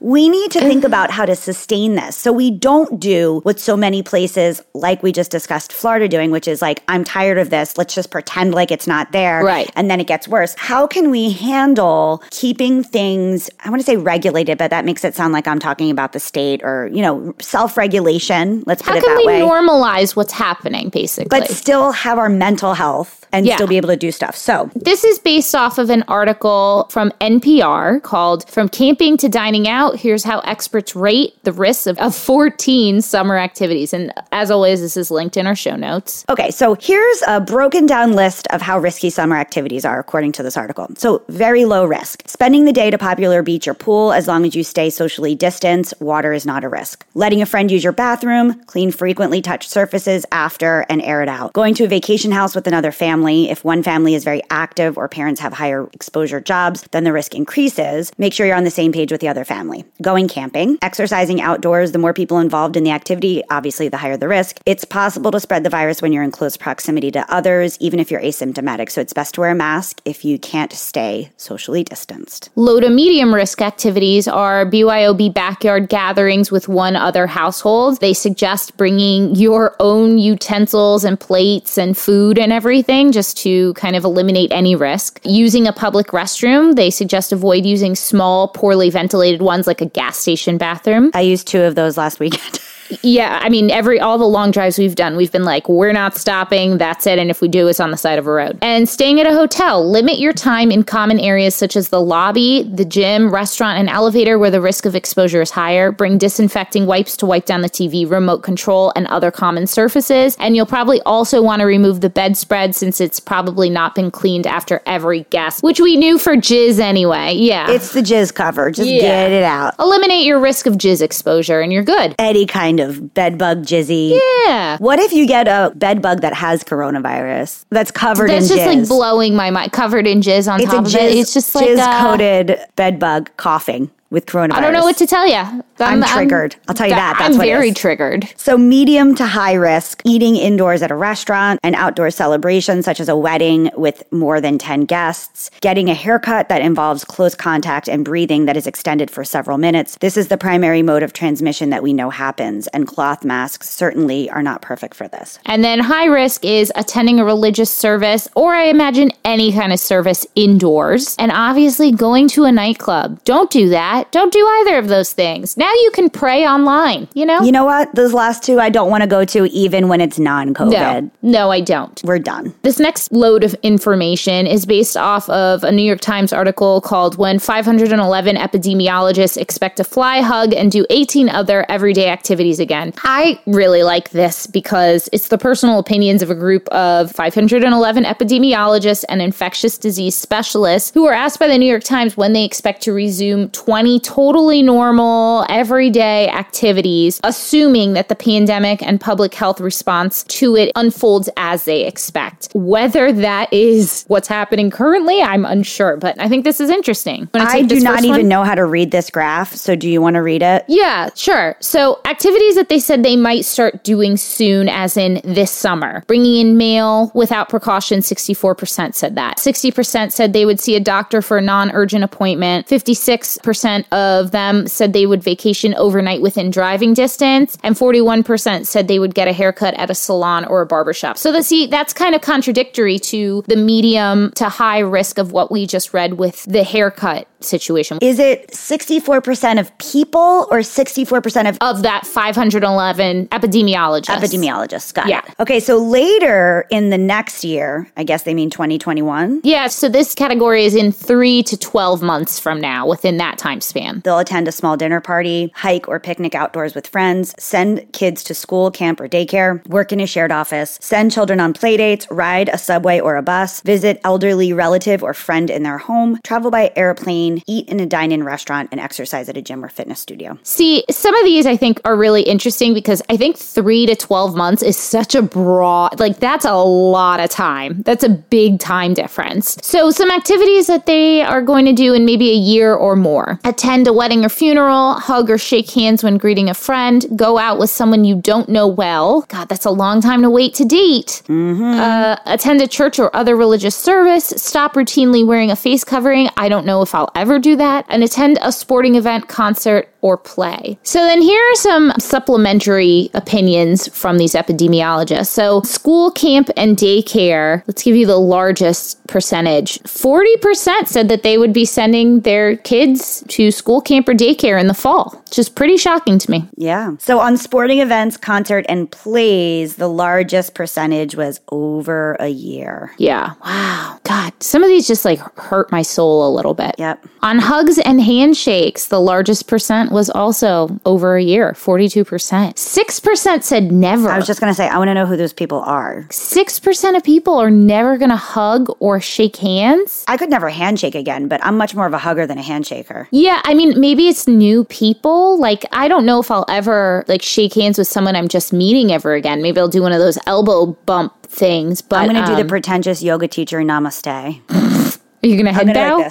we 0.00 0.28
need 0.28 0.50
to 0.50 0.60
think 0.60 0.84
about 0.84 1.10
how 1.10 1.24
to 1.24 1.34
sustain 1.34 1.94
this. 1.94 2.16
So 2.16 2.30
we 2.30 2.50
don't 2.50 3.00
do 3.00 3.40
what 3.44 3.58
so 3.58 3.76
many 3.76 4.02
places, 4.02 4.62
like 4.74 5.02
we 5.02 5.12
just 5.12 5.30
discussed 5.30 5.72
Florida 5.72 6.08
doing, 6.08 6.30
which 6.30 6.46
is 6.46 6.60
like, 6.60 6.82
I'm 6.88 7.04
tired 7.04 7.38
of 7.38 7.48
this. 7.48 7.78
Let's 7.78 7.94
just 7.94 8.10
pretend 8.10 8.54
like 8.54 8.70
it's 8.70 8.86
not 8.86 9.12
there. 9.12 9.42
Right. 9.42 9.70
And 9.76 9.90
then 9.90 10.00
it 10.00 10.06
gets 10.06 10.28
worse. 10.28 10.54
How 10.58 10.86
can 10.86 11.10
we 11.10 11.32
handle 11.32 12.22
keeping 12.30 12.82
things, 12.82 13.48
I 13.60 13.70
want 13.70 13.80
to 13.80 13.86
say 13.86 13.96
regulated, 13.96 14.58
but 14.58 14.70
that 14.74 14.84
makes 14.84 15.04
it 15.04 15.14
sound 15.14 15.32
like 15.32 15.46
I'm 15.46 15.60
talking 15.60 15.88
about 15.88 16.12
the 16.12 16.18
state 16.20 16.60
or, 16.64 16.90
you 16.92 17.00
know, 17.00 17.32
self 17.40 17.76
regulation. 17.76 18.64
Let's 18.66 18.82
put 18.82 18.90
How 18.90 18.98
it 18.98 19.04
can 19.04 19.14
that 19.14 19.18
we 19.18 19.26
way. 19.26 19.40
normalize 19.40 20.16
what's 20.16 20.32
happening, 20.32 20.88
basically? 20.88 21.28
but 21.28 21.48
still 21.48 21.92
have 21.92 22.18
our 22.18 22.28
mental 22.28 22.74
health 22.74 23.23
and 23.32 23.46
Yeah. 23.46 23.54
still 23.56 23.66
be 23.66 23.76
able 23.76 23.88
to 23.88 23.96
do 23.96 24.10
stuff. 24.10 24.36
So, 24.36 24.70
This 24.74 25.04
is 25.04 25.18
based 25.18 25.54
off 25.54 25.78
of 25.78 25.90
an 25.90 26.04
article 26.08 26.86
from 26.90 27.12
NPR 27.20 28.00
called 28.00 28.48
From 28.48 28.68
Camping 28.68 29.16
to 29.18 29.28
Dining 29.28 29.68
Out. 29.68 29.96
Here's 29.96 30.24
how 30.24 30.40
experts 30.40 30.94
rate 30.96 31.34
the 31.44 31.52
risks 31.52 31.86
of, 31.86 31.98
of 31.98 32.14
14 32.14 33.00
summer 33.00 33.36
activities. 33.38 33.92
And 33.92 34.12
as 34.32 34.50
always, 34.50 34.80
this 34.80 34.96
is 34.96 35.10
linked 35.10 35.36
in 35.36 35.46
our 35.46 35.54
show 35.54 35.76
notes. 35.76 36.24
Okay, 36.28 36.50
so 36.50 36.76
here's 36.80 37.22
a 37.26 37.40
broken 37.40 37.86
down 37.86 38.12
list 38.12 38.46
of 38.48 38.60
how 38.62 38.78
risky 38.78 39.10
summer 39.10 39.36
activities 39.36 39.84
are 39.84 39.98
according 39.98 40.32
to 40.32 40.42
this 40.42 40.56
article. 40.56 40.88
So, 40.96 41.22
very 41.28 41.64
low 41.64 41.84
risk. 41.84 42.22
Spending 42.26 42.64
the 42.64 42.72
day 42.72 42.88
at 42.88 42.94
a 42.94 42.98
popular 42.98 43.42
beach 43.42 43.66
or 43.68 43.74
pool 43.74 44.12
as 44.12 44.26
long 44.28 44.44
as 44.44 44.54
you 44.54 44.62
stay 44.64 44.90
socially 44.90 45.34
distanced, 45.34 45.94
water 46.00 46.32
is 46.32 46.44
not 46.46 46.64
a 46.64 46.68
risk. 46.68 47.04
Letting 47.14 47.42
a 47.42 47.46
friend 47.46 47.70
use 47.70 47.82
your 47.84 47.92
bathroom, 47.92 48.60
clean 48.66 48.90
frequently 48.90 49.40
touched 49.42 49.70
surfaces 49.70 50.24
after 50.32 50.84
and 50.88 51.00
air 51.02 51.22
it 51.22 51.28
out. 51.28 51.52
Going 51.52 51.74
to 51.74 51.84
a 51.84 51.88
vacation 51.88 52.32
house 52.32 52.54
with 52.54 52.66
another 52.66 52.92
family. 52.92 53.23
If 53.24 53.64
one 53.64 53.82
family 53.82 54.14
is 54.14 54.24
very 54.24 54.42
active 54.50 54.98
or 54.98 55.08
parents 55.08 55.40
have 55.40 55.52
higher 55.52 55.88
exposure 55.92 56.40
jobs, 56.40 56.82
then 56.90 57.04
the 57.04 57.12
risk 57.12 57.34
increases. 57.34 58.12
Make 58.18 58.32
sure 58.32 58.46
you're 58.46 58.56
on 58.56 58.64
the 58.64 58.70
same 58.70 58.92
page 58.92 59.10
with 59.10 59.20
the 59.20 59.28
other 59.28 59.44
family. 59.44 59.84
Going 60.02 60.28
camping, 60.28 60.78
exercising 60.82 61.40
outdoors, 61.40 61.92
the 61.92 61.98
more 61.98 62.12
people 62.12 62.38
involved 62.38 62.76
in 62.76 62.84
the 62.84 62.90
activity, 62.90 63.42
obviously 63.50 63.88
the 63.88 63.96
higher 63.96 64.16
the 64.16 64.28
risk. 64.28 64.60
It's 64.66 64.84
possible 64.84 65.30
to 65.30 65.40
spread 65.40 65.64
the 65.64 65.70
virus 65.70 66.02
when 66.02 66.12
you're 66.12 66.22
in 66.22 66.30
close 66.30 66.56
proximity 66.56 67.10
to 67.12 67.32
others, 67.32 67.78
even 67.80 67.98
if 68.00 68.10
you're 68.10 68.20
asymptomatic. 68.20 68.90
So 68.90 69.00
it's 69.00 69.12
best 69.12 69.34
to 69.34 69.40
wear 69.40 69.50
a 69.50 69.54
mask 69.54 70.00
if 70.04 70.24
you 70.24 70.38
can't 70.38 70.72
stay 70.72 71.30
socially 71.36 71.84
distanced. 71.84 72.50
Low 72.56 72.80
to 72.80 72.90
medium 72.90 73.34
risk 73.34 73.62
activities 73.62 74.28
are 74.28 74.66
BYOB 74.66 75.32
backyard 75.32 75.88
gatherings 75.88 76.50
with 76.50 76.68
one 76.68 76.96
other 76.96 77.26
household. 77.26 78.00
They 78.00 78.12
suggest 78.12 78.76
bringing 78.76 79.34
your 79.34 79.76
own 79.80 80.18
utensils 80.18 81.04
and 81.04 81.18
plates 81.18 81.78
and 81.78 81.96
food 81.96 82.38
and 82.38 82.52
everything 82.52 83.03
just 83.12 83.36
to 83.38 83.72
kind 83.74 83.96
of 83.96 84.04
eliminate 84.04 84.52
any 84.52 84.74
risk. 84.74 85.20
Using 85.24 85.66
a 85.66 85.72
public 85.72 86.08
restroom, 86.08 86.74
they 86.74 86.90
suggest 86.90 87.32
avoid 87.32 87.64
using 87.64 87.94
small, 87.94 88.48
poorly 88.48 88.90
ventilated 88.90 89.42
ones 89.42 89.66
like 89.66 89.80
a 89.80 89.86
gas 89.86 90.18
station 90.18 90.58
bathroom. 90.58 91.10
I 91.14 91.22
used 91.22 91.46
two 91.46 91.62
of 91.62 91.74
those 91.74 91.96
last 91.96 92.20
weekend. 92.20 92.60
Yeah, 93.02 93.40
I 93.42 93.48
mean, 93.48 93.70
every 93.70 93.98
all 94.00 94.18
the 94.18 94.24
long 94.26 94.50
drives 94.50 94.78
we've 94.78 94.94
done, 94.94 95.16
we've 95.16 95.32
been 95.32 95.44
like, 95.44 95.68
we're 95.68 95.92
not 95.92 96.16
stopping. 96.16 96.78
That's 96.78 97.06
it. 97.06 97.18
And 97.18 97.30
if 97.30 97.40
we 97.40 97.48
do, 97.48 97.68
it's 97.68 97.80
on 97.80 97.90
the 97.90 97.96
side 97.96 98.18
of 98.18 98.26
a 98.26 98.30
road. 98.32 98.58
And 98.62 98.88
staying 98.88 99.20
at 99.20 99.26
a 99.26 99.32
hotel, 99.32 99.88
limit 99.88 100.18
your 100.18 100.32
time 100.32 100.70
in 100.70 100.84
common 100.84 101.18
areas 101.18 101.54
such 101.54 101.76
as 101.76 101.88
the 101.88 102.00
lobby, 102.00 102.62
the 102.64 102.84
gym, 102.84 103.32
restaurant, 103.32 103.78
and 103.78 103.88
elevator 103.88 104.38
where 104.38 104.50
the 104.50 104.60
risk 104.60 104.86
of 104.86 104.94
exposure 104.94 105.40
is 105.42 105.50
higher. 105.50 105.90
Bring 105.92 106.18
disinfecting 106.18 106.86
wipes 106.86 107.16
to 107.18 107.26
wipe 107.26 107.46
down 107.46 107.62
the 107.62 107.70
TV, 107.70 108.08
remote 108.08 108.42
control, 108.42 108.92
and 108.96 109.06
other 109.08 109.30
common 109.30 109.66
surfaces. 109.66 110.36
And 110.38 110.56
you'll 110.56 110.66
probably 110.66 111.00
also 111.02 111.42
want 111.42 111.60
to 111.60 111.66
remove 111.66 112.00
the 112.00 112.10
bedspread 112.10 112.74
since 112.74 113.00
it's 113.00 113.20
probably 113.20 113.70
not 113.70 113.94
been 113.94 114.10
cleaned 114.10 114.46
after 114.46 114.82
every 114.86 115.24
guest, 115.30 115.62
which 115.62 115.80
we 115.80 115.96
knew 115.96 116.18
for 116.18 116.34
jizz 116.36 116.78
anyway. 116.78 117.32
Yeah. 117.34 117.70
it's 117.70 117.92
the 117.92 118.00
jizz 118.00 118.34
cover. 118.34 118.70
Just 118.70 118.88
Yeah. 118.88 119.00
get 119.00 119.32
it 119.32 119.42
out. 119.44 119.74
Eliminate 119.78 120.24
your 120.24 120.38
risk 120.40 120.66
of 120.66 120.74
jizz 120.74 121.00
exposure 121.02 121.60
and 121.60 121.72
you're 121.72 121.82
good. 121.82 122.14
Any 122.18 122.46
kind 122.46 122.80
of 122.80 122.83
bed 123.14 123.38
bug 123.38 123.62
jizzy. 123.62 124.20
Yeah. 124.46 124.76
What 124.78 124.98
if 124.98 125.12
you 125.12 125.26
get 125.26 125.48
a 125.48 125.72
bed 125.74 126.02
bug 126.02 126.20
that 126.20 126.34
has 126.34 126.64
coronavirus 126.64 127.64
that's 127.70 127.90
covered 127.90 128.30
That's 128.30 128.50
in 128.50 128.56
just 128.56 128.66
like 128.66 128.88
blowing 128.88 129.34
my 129.36 129.50
mind, 129.50 129.72
covered 129.72 130.06
in 130.06 130.20
jizz 130.20 130.52
on 130.52 130.60
it's 130.60 130.72
a 130.72 130.76
top 130.76 130.86
of 130.86 130.94
it. 130.94 131.16
It's 131.16 131.34
just 131.34 131.54
like 131.54 131.66
jizz 131.66 131.78
uh, 131.78 132.02
coated 132.02 132.58
bed 132.76 132.98
bug 132.98 133.30
coughing 133.36 133.90
with 134.14 134.26
coronavirus. 134.26 134.54
I 134.54 134.60
don't 134.60 134.72
know 134.72 134.84
what 134.84 134.96
to 134.98 135.06
tell 135.06 135.26
you. 135.26 135.62
I'm 135.80 136.02
triggered. 136.02 136.56
I'll 136.68 136.74
tell 136.74 136.86
you 136.86 136.94
that. 136.94 137.16
That's 137.18 137.34
I'm 137.34 137.40
very 137.40 137.72
triggered. 137.72 138.32
So, 138.36 138.56
medium 138.56 139.14
to 139.16 139.26
high 139.26 139.54
risk, 139.54 140.00
eating 140.04 140.36
indoors 140.36 140.82
at 140.82 140.90
a 140.90 140.94
restaurant, 140.94 141.60
an 141.62 141.74
outdoor 141.74 142.10
celebration 142.10 142.82
such 142.82 143.00
as 143.00 143.08
a 143.08 143.16
wedding 143.16 143.70
with 143.76 144.04
more 144.12 144.40
than 144.40 144.56
10 144.56 144.84
guests, 144.84 145.50
getting 145.60 145.90
a 145.90 145.94
haircut 145.94 146.48
that 146.48 146.62
involves 146.62 147.04
close 147.04 147.34
contact 147.34 147.88
and 147.88 148.04
breathing 148.04 148.46
that 148.46 148.56
is 148.56 148.66
extended 148.66 149.10
for 149.10 149.24
several 149.24 149.58
minutes. 149.58 149.98
This 149.98 150.16
is 150.16 150.28
the 150.28 150.38
primary 150.38 150.82
mode 150.82 151.02
of 151.02 151.12
transmission 151.12 151.70
that 151.70 151.82
we 151.82 151.92
know 151.92 152.10
happens, 152.10 152.68
and 152.68 152.86
cloth 152.86 153.24
masks 153.24 153.68
certainly 153.68 154.30
are 154.30 154.42
not 154.42 154.62
perfect 154.62 154.94
for 154.94 155.08
this. 155.08 155.38
And 155.44 155.64
then 155.64 155.80
high 155.80 156.06
risk 156.06 156.44
is 156.44 156.72
attending 156.76 157.18
a 157.18 157.24
religious 157.24 157.70
service, 157.70 158.28
or 158.36 158.54
I 158.54 158.66
imagine 158.66 159.10
any 159.24 159.52
kind 159.52 159.72
of 159.72 159.80
service 159.80 160.24
indoors, 160.36 161.16
and 161.18 161.32
obviously 161.32 161.90
going 161.90 162.28
to 162.28 162.44
a 162.44 162.52
nightclub. 162.52 163.22
Don't 163.24 163.50
do 163.50 163.70
that. 163.70 164.03
Don't 164.10 164.32
do 164.32 164.46
either 164.46 164.78
of 164.78 164.88
those 164.88 165.12
things. 165.12 165.56
Now 165.56 165.72
you 165.72 165.90
can 165.94 166.10
pray 166.10 166.46
online, 166.46 167.08
you 167.14 167.26
know? 167.26 167.42
You 167.42 167.52
know 167.52 167.64
what? 167.64 167.94
Those 167.94 168.12
last 168.12 168.42
two 168.42 168.60
I 168.60 168.70
don't 168.70 168.90
want 168.90 169.02
to 169.02 169.06
go 169.08 169.24
to 169.24 169.44
even 169.50 169.88
when 169.88 170.00
it's 170.00 170.18
non 170.18 170.54
COVID. 170.54 170.70
no, 170.70 171.10
no, 171.22 171.50
I 171.50 171.60
don't. 171.60 172.00
We're 172.04 172.18
done. 172.18 172.54
This 172.62 172.78
next 172.78 173.12
load 173.12 173.44
of 173.44 173.54
information 173.62 174.46
is 174.46 174.66
based 174.66 174.96
off 174.96 175.28
of 175.28 175.64
a 175.64 175.72
New 175.72 175.82
York 175.82 176.00
Times 176.00 176.32
article 176.32 176.80
called 176.80 177.16
When 177.16 177.38
511 177.38 178.36
Epidemiologists 178.36 179.36
Expect 179.36 179.76
to 179.78 179.84
Fly, 179.84 180.20
Hug, 180.20 180.52
and 180.54 180.70
Do 180.70 180.86
18 180.90 181.28
Other 181.28 181.66
Everyday 181.68 182.08
Activities 182.08 182.60
Again. 182.60 182.92
I 183.02 183.40
really 183.46 183.82
like 183.82 184.10
this 184.10 184.46
because 184.46 185.08
it's 185.12 185.28
the 185.28 185.38
personal 185.38 185.78
opinions 185.78 186.22
of 186.22 186.30
a 186.30 186.34
group 186.34 186.68
of 186.68 187.10
511 187.12 188.04
epidemiologists 188.04 189.04
and 189.08 189.20
infectious 189.22 189.78
disease 189.78 190.14
specialists 190.16 190.90
who 190.94 191.02
were 191.02 191.12
asked 191.12 191.38
by 191.38 191.48
the 191.48 191.58
New 191.58 191.66
York 191.68 191.84
Times 191.84 192.16
when 192.16 192.32
they 192.32 192.44
expect 192.44 192.82
to 192.82 192.92
resume 192.92 193.48
20 193.50 193.93
totally 194.00 194.62
normal, 194.62 195.46
everyday 195.48 196.28
activities, 196.28 197.20
assuming 197.24 197.94
that 197.94 198.08
the 198.08 198.14
pandemic 198.14 198.82
and 198.82 199.00
public 199.00 199.34
health 199.34 199.60
response 199.60 200.22
to 200.24 200.56
it 200.56 200.72
unfolds 200.76 201.28
as 201.36 201.64
they 201.64 201.86
expect. 201.86 202.48
Whether 202.54 203.12
that 203.12 203.52
is 203.52 204.04
what's 204.08 204.28
happening 204.28 204.70
currently, 204.70 205.20
I'm 205.22 205.44
unsure, 205.44 205.96
but 205.96 206.18
I 206.20 206.28
think 206.28 206.44
this 206.44 206.60
is 206.60 206.70
interesting. 206.70 207.28
I 207.34 207.62
do 207.62 207.80
not 207.80 208.04
even 208.04 208.22
one? 208.22 208.28
know 208.28 208.44
how 208.44 208.54
to 208.54 208.64
read 208.64 208.90
this 208.90 209.10
graph. 209.10 209.54
So 209.54 209.74
do 209.74 209.88
you 209.88 210.00
want 210.00 210.14
to 210.14 210.22
read 210.22 210.42
it? 210.42 210.64
Yeah, 210.68 211.10
sure. 211.14 211.56
So, 211.60 212.00
activities 212.04 212.54
that 212.56 212.68
they 212.68 212.78
said 212.78 213.02
they 213.02 213.16
might 213.16 213.44
start 213.44 213.84
doing 213.84 214.16
soon, 214.16 214.68
as 214.68 214.96
in 214.96 215.20
this 215.24 215.50
summer. 215.50 216.02
Bringing 216.06 216.36
in 216.46 216.56
mail 216.56 217.10
without 217.14 217.48
precaution, 217.48 218.00
64% 218.00 218.94
said 218.94 219.14
that. 219.16 219.38
60% 219.38 220.12
said 220.12 220.32
they 220.32 220.44
would 220.44 220.60
see 220.60 220.76
a 220.76 220.80
doctor 220.80 221.22
for 221.22 221.38
a 221.38 221.42
non 221.42 221.70
urgent 221.72 222.04
appointment. 222.04 222.66
56% 222.66 223.73
of 223.90 224.30
them 224.30 224.66
said 224.66 224.92
they 224.92 225.06
would 225.06 225.22
vacation 225.22 225.74
overnight 225.74 226.22
within 226.22 226.50
driving 226.50 226.94
distance. 226.94 227.58
And 227.62 227.74
41% 227.74 228.66
said 228.66 228.88
they 228.88 228.98
would 228.98 229.14
get 229.14 229.28
a 229.28 229.32
haircut 229.32 229.74
at 229.74 229.90
a 229.90 229.94
salon 229.94 230.44
or 230.44 230.62
a 230.62 230.66
barbershop. 230.66 231.18
So, 231.18 231.32
the, 231.32 231.42
see, 231.42 231.66
that's 231.66 231.92
kind 231.92 232.14
of 232.14 232.20
contradictory 232.20 232.98
to 233.00 233.42
the 233.48 233.56
medium 233.56 234.32
to 234.36 234.48
high 234.48 234.80
risk 234.80 235.18
of 235.18 235.32
what 235.32 235.50
we 235.50 235.66
just 235.66 235.92
read 235.92 236.14
with 236.14 236.44
the 236.44 236.62
haircut 236.62 237.28
situation. 237.44 237.98
Is 238.00 238.18
it 238.18 238.50
64% 238.52 239.58
of 239.60 239.76
people 239.78 240.46
or 240.50 240.58
64% 240.58 241.48
of 241.48 241.58
of 241.60 241.82
that 241.82 242.06
511 242.06 243.28
epidemiologists. 243.28 244.06
epidemiologists? 244.06 244.92
Got 244.94 245.08
Yeah. 245.08 245.18
it. 245.26 245.34
Okay, 245.40 245.60
so 245.60 245.76
later 245.78 246.66
in 246.70 246.90
the 246.90 246.98
next 246.98 247.44
year, 247.44 247.88
I 247.96 248.04
guess 248.04 248.22
they 248.22 248.34
mean 248.34 248.50
2021, 248.50 249.40
Yeah, 249.44 249.66
so 249.68 249.88
this 249.88 250.14
category 250.14 250.64
is 250.64 250.74
in 250.74 250.92
three 250.92 251.42
to 251.44 251.56
12 251.56 252.02
months 252.02 252.38
from 252.38 252.60
now, 252.60 252.86
within 252.86 253.16
that 253.18 253.38
time 253.38 253.60
span. 253.60 254.00
they'll 254.04 254.18
attend 254.18 254.48
a 254.48 254.52
small 254.52 254.76
dinner 254.76 255.00
party, 255.00 255.52
hike 255.54 255.88
or 255.88 255.98
picnic 256.00 256.34
outdoors 256.34 256.74
with 256.74 256.86
friends, 256.86 257.34
send 257.38 257.80
kids 257.92 258.22
to 258.24 258.34
school, 258.34 258.70
camp, 258.70 259.00
or 259.00 259.08
daycare, 259.08 259.66
work 259.68 259.92
in 259.92 260.00
a 260.00 260.06
shared 260.06 260.32
office, 260.32 260.78
send 260.80 261.10
children 261.12 261.40
on 261.40 261.52
play 261.52 261.76
dates, 261.76 262.06
ride 262.10 262.48
a 262.48 262.58
subway 262.58 263.00
or 263.00 263.16
a 263.16 263.22
bus, 263.22 263.60
visit 263.62 264.00
elderly 264.04 264.52
relative 264.52 265.02
or 265.02 265.14
friend 265.14 265.50
in 265.50 265.62
their 265.62 265.78
home, 265.78 266.18
travel 266.24 266.50
by 266.50 266.72
airplane, 266.76 267.33
eat 267.46 267.68
in 267.68 267.80
a 267.80 267.86
dine 267.86 268.12
in 268.12 268.24
restaurant, 268.24 268.68
and 268.70 268.80
exercise 268.80 269.28
at 269.28 269.36
a 269.36 269.42
gym 269.42 269.64
or 269.64 269.68
fitness 269.68 270.00
studio. 270.00 270.38
See, 270.42 270.84
some 270.90 271.14
of 271.14 271.24
these 271.24 271.46
I 271.46 271.56
think 271.56 271.80
are 271.84 271.96
really 271.96 272.22
interesting 272.22 272.74
because 272.74 273.02
I 273.08 273.16
think 273.16 273.36
three 273.36 273.86
to 273.86 273.96
12 273.96 274.34
months 274.34 274.62
is 274.62 274.76
such 274.76 275.14
a 275.14 275.22
broad, 275.22 275.98
like, 276.00 276.18
that's 276.18 276.44
a 276.44 276.54
lot 276.54 277.20
of 277.20 277.30
time. 277.30 277.82
That's 277.82 278.04
a 278.04 278.08
big 278.08 278.60
time 278.60 278.94
difference. 278.94 279.56
So, 279.62 279.90
some 279.90 280.10
activities 280.10 280.66
that 280.66 280.86
they 280.86 281.22
are 281.22 281.42
going 281.42 281.64
to 281.64 281.72
do 281.72 281.94
in 281.94 282.04
maybe 282.04 282.30
a 282.30 282.34
year 282.34 282.74
or 282.74 282.96
more 282.96 283.38
attend 283.44 283.86
a 283.86 283.92
wedding 283.92 284.24
or 284.24 284.28
funeral, 284.28 284.94
hug 284.94 285.30
or 285.30 285.38
shake 285.38 285.70
hands 285.70 286.02
when 286.02 286.18
greeting 286.18 286.50
a 286.50 286.54
friend, 286.54 287.06
go 287.16 287.38
out 287.38 287.58
with 287.58 287.70
someone 287.70 288.04
you 288.04 288.16
don't 288.16 288.48
know 288.48 288.66
well. 288.66 289.22
God, 289.28 289.48
that's 289.48 289.64
a 289.64 289.70
long 289.70 290.00
time 290.00 290.22
to 290.22 290.30
wait 290.30 290.54
to 290.54 290.64
date. 290.64 291.22
Uh, 291.28 292.16
attend 292.26 292.60
a 292.60 292.66
church 292.66 292.98
or 292.98 293.14
other 293.16 293.36
religious 293.36 293.76
service, 293.76 294.26
stop 294.36 294.74
routinely 294.74 295.26
wearing 295.26 295.50
a 295.50 295.56
face 295.56 295.84
covering. 295.84 296.28
I 296.36 296.48
don't 296.48 296.66
know 296.66 296.82
if 296.82 296.94
I'll 296.94 297.10
ever 297.14 297.23
do 297.38 297.56
that. 297.56 297.86
And 297.88 298.02
attend 298.02 298.38
a 298.42 298.52
sporting 298.52 298.94
event, 298.96 299.28
concert, 299.28 299.88
or 300.04 300.18
play. 300.18 300.78
So 300.82 300.98
then 300.98 301.22
here 301.22 301.40
are 301.40 301.56
some 301.56 301.90
supplementary 301.98 303.08
opinions 303.14 303.88
from 303.88 304.18
these 304.18 304.34
epidemiologists. 304.34 305.28
So 305.28 305.62
school, 305.62 306.10
camp, 306.10 306.50
and 306.58 306.76
daycare, 306.76 307.62
let's 307.66 307.82
give 307.82 307.96
you 307.96 308.06
the 308.06 308.20
largest 308.20 309.04
percentage. 309.06 309.78
40% 309.84 310.88
said 310.88 311.08
that 311.08 311.22
they 311.22 311.38
would 311.38 311.54
be 311.54 311.64
sending 311.64 312.20
their 312.20 312.58
kids 312.58 313.24
to 313.28 313.50
school, 313.50 313.80
camp, 313.80 314.06
or 314.06 314.12
daycare 314.12 314.60
in 314.60 314.66
the 314.66 314.74
fall, 314.74 315.22
which 315.24 315.38
is 315.38 315.48
pretty 315.48 315.78
shocking 315.78 316.18
to 316.18 316.30
me. 316.30 316.44
Yeah. 316.58 316.96
So 316.98 317.18
on 317.18 317.38
sporting 317.38 317.78
events, 317.78 318.18
concert, 318.18 318.66
and 318.68 318.90
plays, 318.90 319.76
the 319.76 319.88
largest 319.88 320.54
percentage 320.54 321.16
was 321.16 321.40
over 321.50 322.16
a 322.20 322.28
year. 322.28 322.92
Yeah. 322.98 323.32
Wow. 323.42 324.00
God, 324.04 324.34
some 324.40 324.62
of 324.62 324.68
these 324.68 324.86
just 324.86 325.06
like 325.06 325.20
hurt 325.38 325.72
my 325.72 325.80
soul 325.80 326.28
a 326.28 326.30
little 326.30 326.52
bit. 326.52 326.74
Yep. 326.76 327.06
On 327.22 327.38
hugs 327.38 327.78
and 327.78 328.02
handshakes, 328.02 328.88
the 328.88 329.00
largest 329.00 329.48
percent 329.48 329.93
was 329.94 330.10
also 330.10 330.78
over 330.84 331.16
a 331.16 331.22
year, 331.22 331.52
42%. 331.52 332.04
6% 332.04 333.42
said 333.42 333.72
never. 333.72 334.08
I 334.08 334.16
was 334.16 334.26
just 334.26 334.40
going 334.40 334.50
to 334.50 334.54
say, 334.54 334.68
I 334.68 334.76
want 334.78 334.88
to 334.88 334.94
know 334.94 335.06
who 335.06 335.16
those 335.16 335.32
people 335.32 335.60
are. 335.60 336.06
6% 336.10 336.96
of 336.96 337.02
people 337.02 337.38
are 337.38 337.50
never 337.50 337.96
going 337.96 338.10
to 338.10 338.16
hug 338.16 338.68
or 338.80 339.00
shake 339.00 339.36
hands. 339.36 340.04
I 340.08 340.16
could 340.16 340.30
never 340.30 340.50
handshake 340.50 340.94
again, 340.94 341.28
but 341.28 341.44
I'm 341.44 341.56
much 341.56 341.74
more 341.74 341.86
of 341.86 341.94
a 341.94 341.98
hugger 341.98 342.26
than 342.26 342.38
a 342.38 342.42
handshaker. 342.42 343.06
Yeah, 343.10 343.40
I 343.44 343.54
mean, 343.54 343.80
maybe 343.80 344.08
it's 344.08 344.28
new 344.28 344.64
people. 344.64 345.38
Like, 345.38 345.64
I 345.72 345.88
don't 345.88 346.04
know 346.04 346.20
if 346.20 346.30
I'll 346.30 346.46
ever 346.48 347.04
like 347.08 347.22
shake 347.22 347.54
hands 347.54 347.78
with 347.78 347.88
someone 347.88 348.16
I'm 348.16 348.28
just 348.28 348.52
meeting 348.52 348.92
ever 348.92 349.14
again. 349.14 349.40
Maybe 349.40 349.60
I'll 349.60 349.68
do 349.68 349.82
one 349.82 349.92
of 349.92 349.98
those 349.98 350.18
elbow 350.26 350.66
bump 350.86 351.14
things. 351.22 351.80
But 351.80 352.00
I'm 352.00 352.10
going 352.10 352.22
to 352.22 352.30
do 352.30 352.36
the 352.36 352.42
um, 352.42 352.48
pretentious 352.48 353.02
yoga 353.02 353.28
teacher 353.28 353.60
namaste. 353.60 354.06
Are 354.06 355.26
you 355.26 355.36
going 355.36 355.46
to 355.46 355.52
head 355.52 355.68
to 355.68 355.72
bow? 355.72 356.10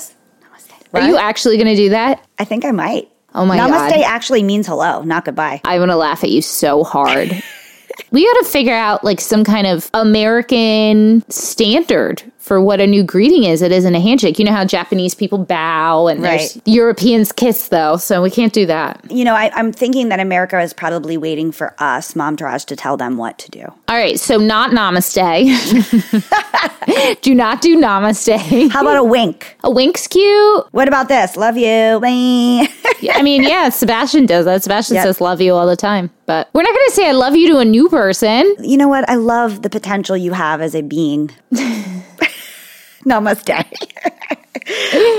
like. 0.93 1.03
Are 1.03 1.07
you 1.07 1.17
actually 1.17 1.57
going 1.57 1.67
to 1.67 1.75
do 1.75 1.89
that? 1.89 2.23
I 2.37 2.45
think 2.45 2.65
I 2.65 2.71
might. 2.71 3.09
Oh 3.35 3.45
my 3.45 3.57
namaste 3.57 3.89
god! 3.89 4.03
actually 4.03 4.43
means 4.43 4.67
hello, 4.67 5.01
not 5.01 5.25
goodbye. 5.25 5.61
I'm 5.63 5.79
gonna 5.79 5.97
laugh 5.97 6.23
at 6.23 6.29
you 6.29 6.41
so 6.41 6.83
hard. 6.83 7.29
we 8.11 8.25
got 8.25 8.43
to 8.43 8.49
figure 8.49 8.73
out 8.73 9.03
like 9.03 9.19
some 9.19 9.43
kind 9.43 9.67
of 9.67 9.89
American 9.93 11.23
standard 11.29 12.23
for 12.43 12.59
what 12.61 12.81
a 12.81 12.85
new 12.85 13.03
greeting 13.03 13.45
is. 13.45 13.61
It 13.61 13.71
isn't 13.71 13.95
a 13.95 14.01
handshake. 14.01 14.37
You 14.37 14.43
know 14.43 14.51
how 14.51 14.65
Japanese 14.65 15.15
people 15.15 15.37
bow 15.37 16.07
and 16.07 16.21
there's 16.25 16.55
Right. 16.57 16.61
Europeans 16.67 17.31
kiss 17.31 17.69
though, 17.69 17.95
so 17.95 18.21
we 18.21 18.29
can't 18.29 18.51
do 18.51 18.65
that. 18.65 18.99
You 19.09 19.23
know, 19.23 19.33
I, 19.33 19.49
I'm 19.55 19.71
thinking 19.71 20.09
that 20.09 20.19
America 20.19 20.59
is 20.59 20.73
probably 20.73 21.15
waiting 21.15 21.53
for 21.53 21.73
us, 21.79 22.15
Momtourage, 22.15 22.65
to 22.65 22.75
tell 22.75 22.97
them 22.97 23.15
what 23.15 23.37
to 23.39 23.49
do. 23.49 23.61
All 23.87 23.95
right, 23.95 24.19
so 24.19 24.35
not 24.37 24.71
namaste. 24.71 25.15
do 27.21 27.33
not 27.33 27.61
do 27.61 27.77
namaste. 27.77 28.69
How 28.71 28.81
about 28.81 28.97
a 28.97 29.03
wink? 29.05 29.55
A 29.63 29.71
wink's 29.71 30.05
cute. 30.07 30.67
What 30.71 30.89
about 30.89 31.07
this? 31.07 31.37
Love 31.37 31.55
you. 31.55 31.67
I 32.03 33.21
mean, 33.23 33.43
yeah, 33.43 33.69
Sebastian 33.69 34.25
does 34.25 34.43
that. 34.45 34.63
Sebastian 34.63 34.95
Yep. 34.95 35.03
says 35.05 35.21
love 35.21 35.39
you 35.41 35.53
all 35.53 35.65
the 35.65 35.75
time. 35.77 36.09
But 36.25 36.49
we're 36.53 36.63
not 36.63 36.73
going 36.73 36.87
to 36.87 36.93
say 36.93 37.07
I 37.09 37.11
love 37.13 37.35
you 37.35 37.47
to 37.53 37.57
a 37.59 37.65
new 37.65 37.89
person. 37.89 38.55
you 38.61 38.77
know 38.77 38.87
what? 38.87 39.07
I 39.09 39.15
love 39.15 39.61
the 39.61 39.69
potential 39.69 40.15
you 40.17 40.33
have 40.33 40.61
as 40.61 40.73
a 40.75 40.81
being. 40.81 41.31
Namaste. 43.07 43.63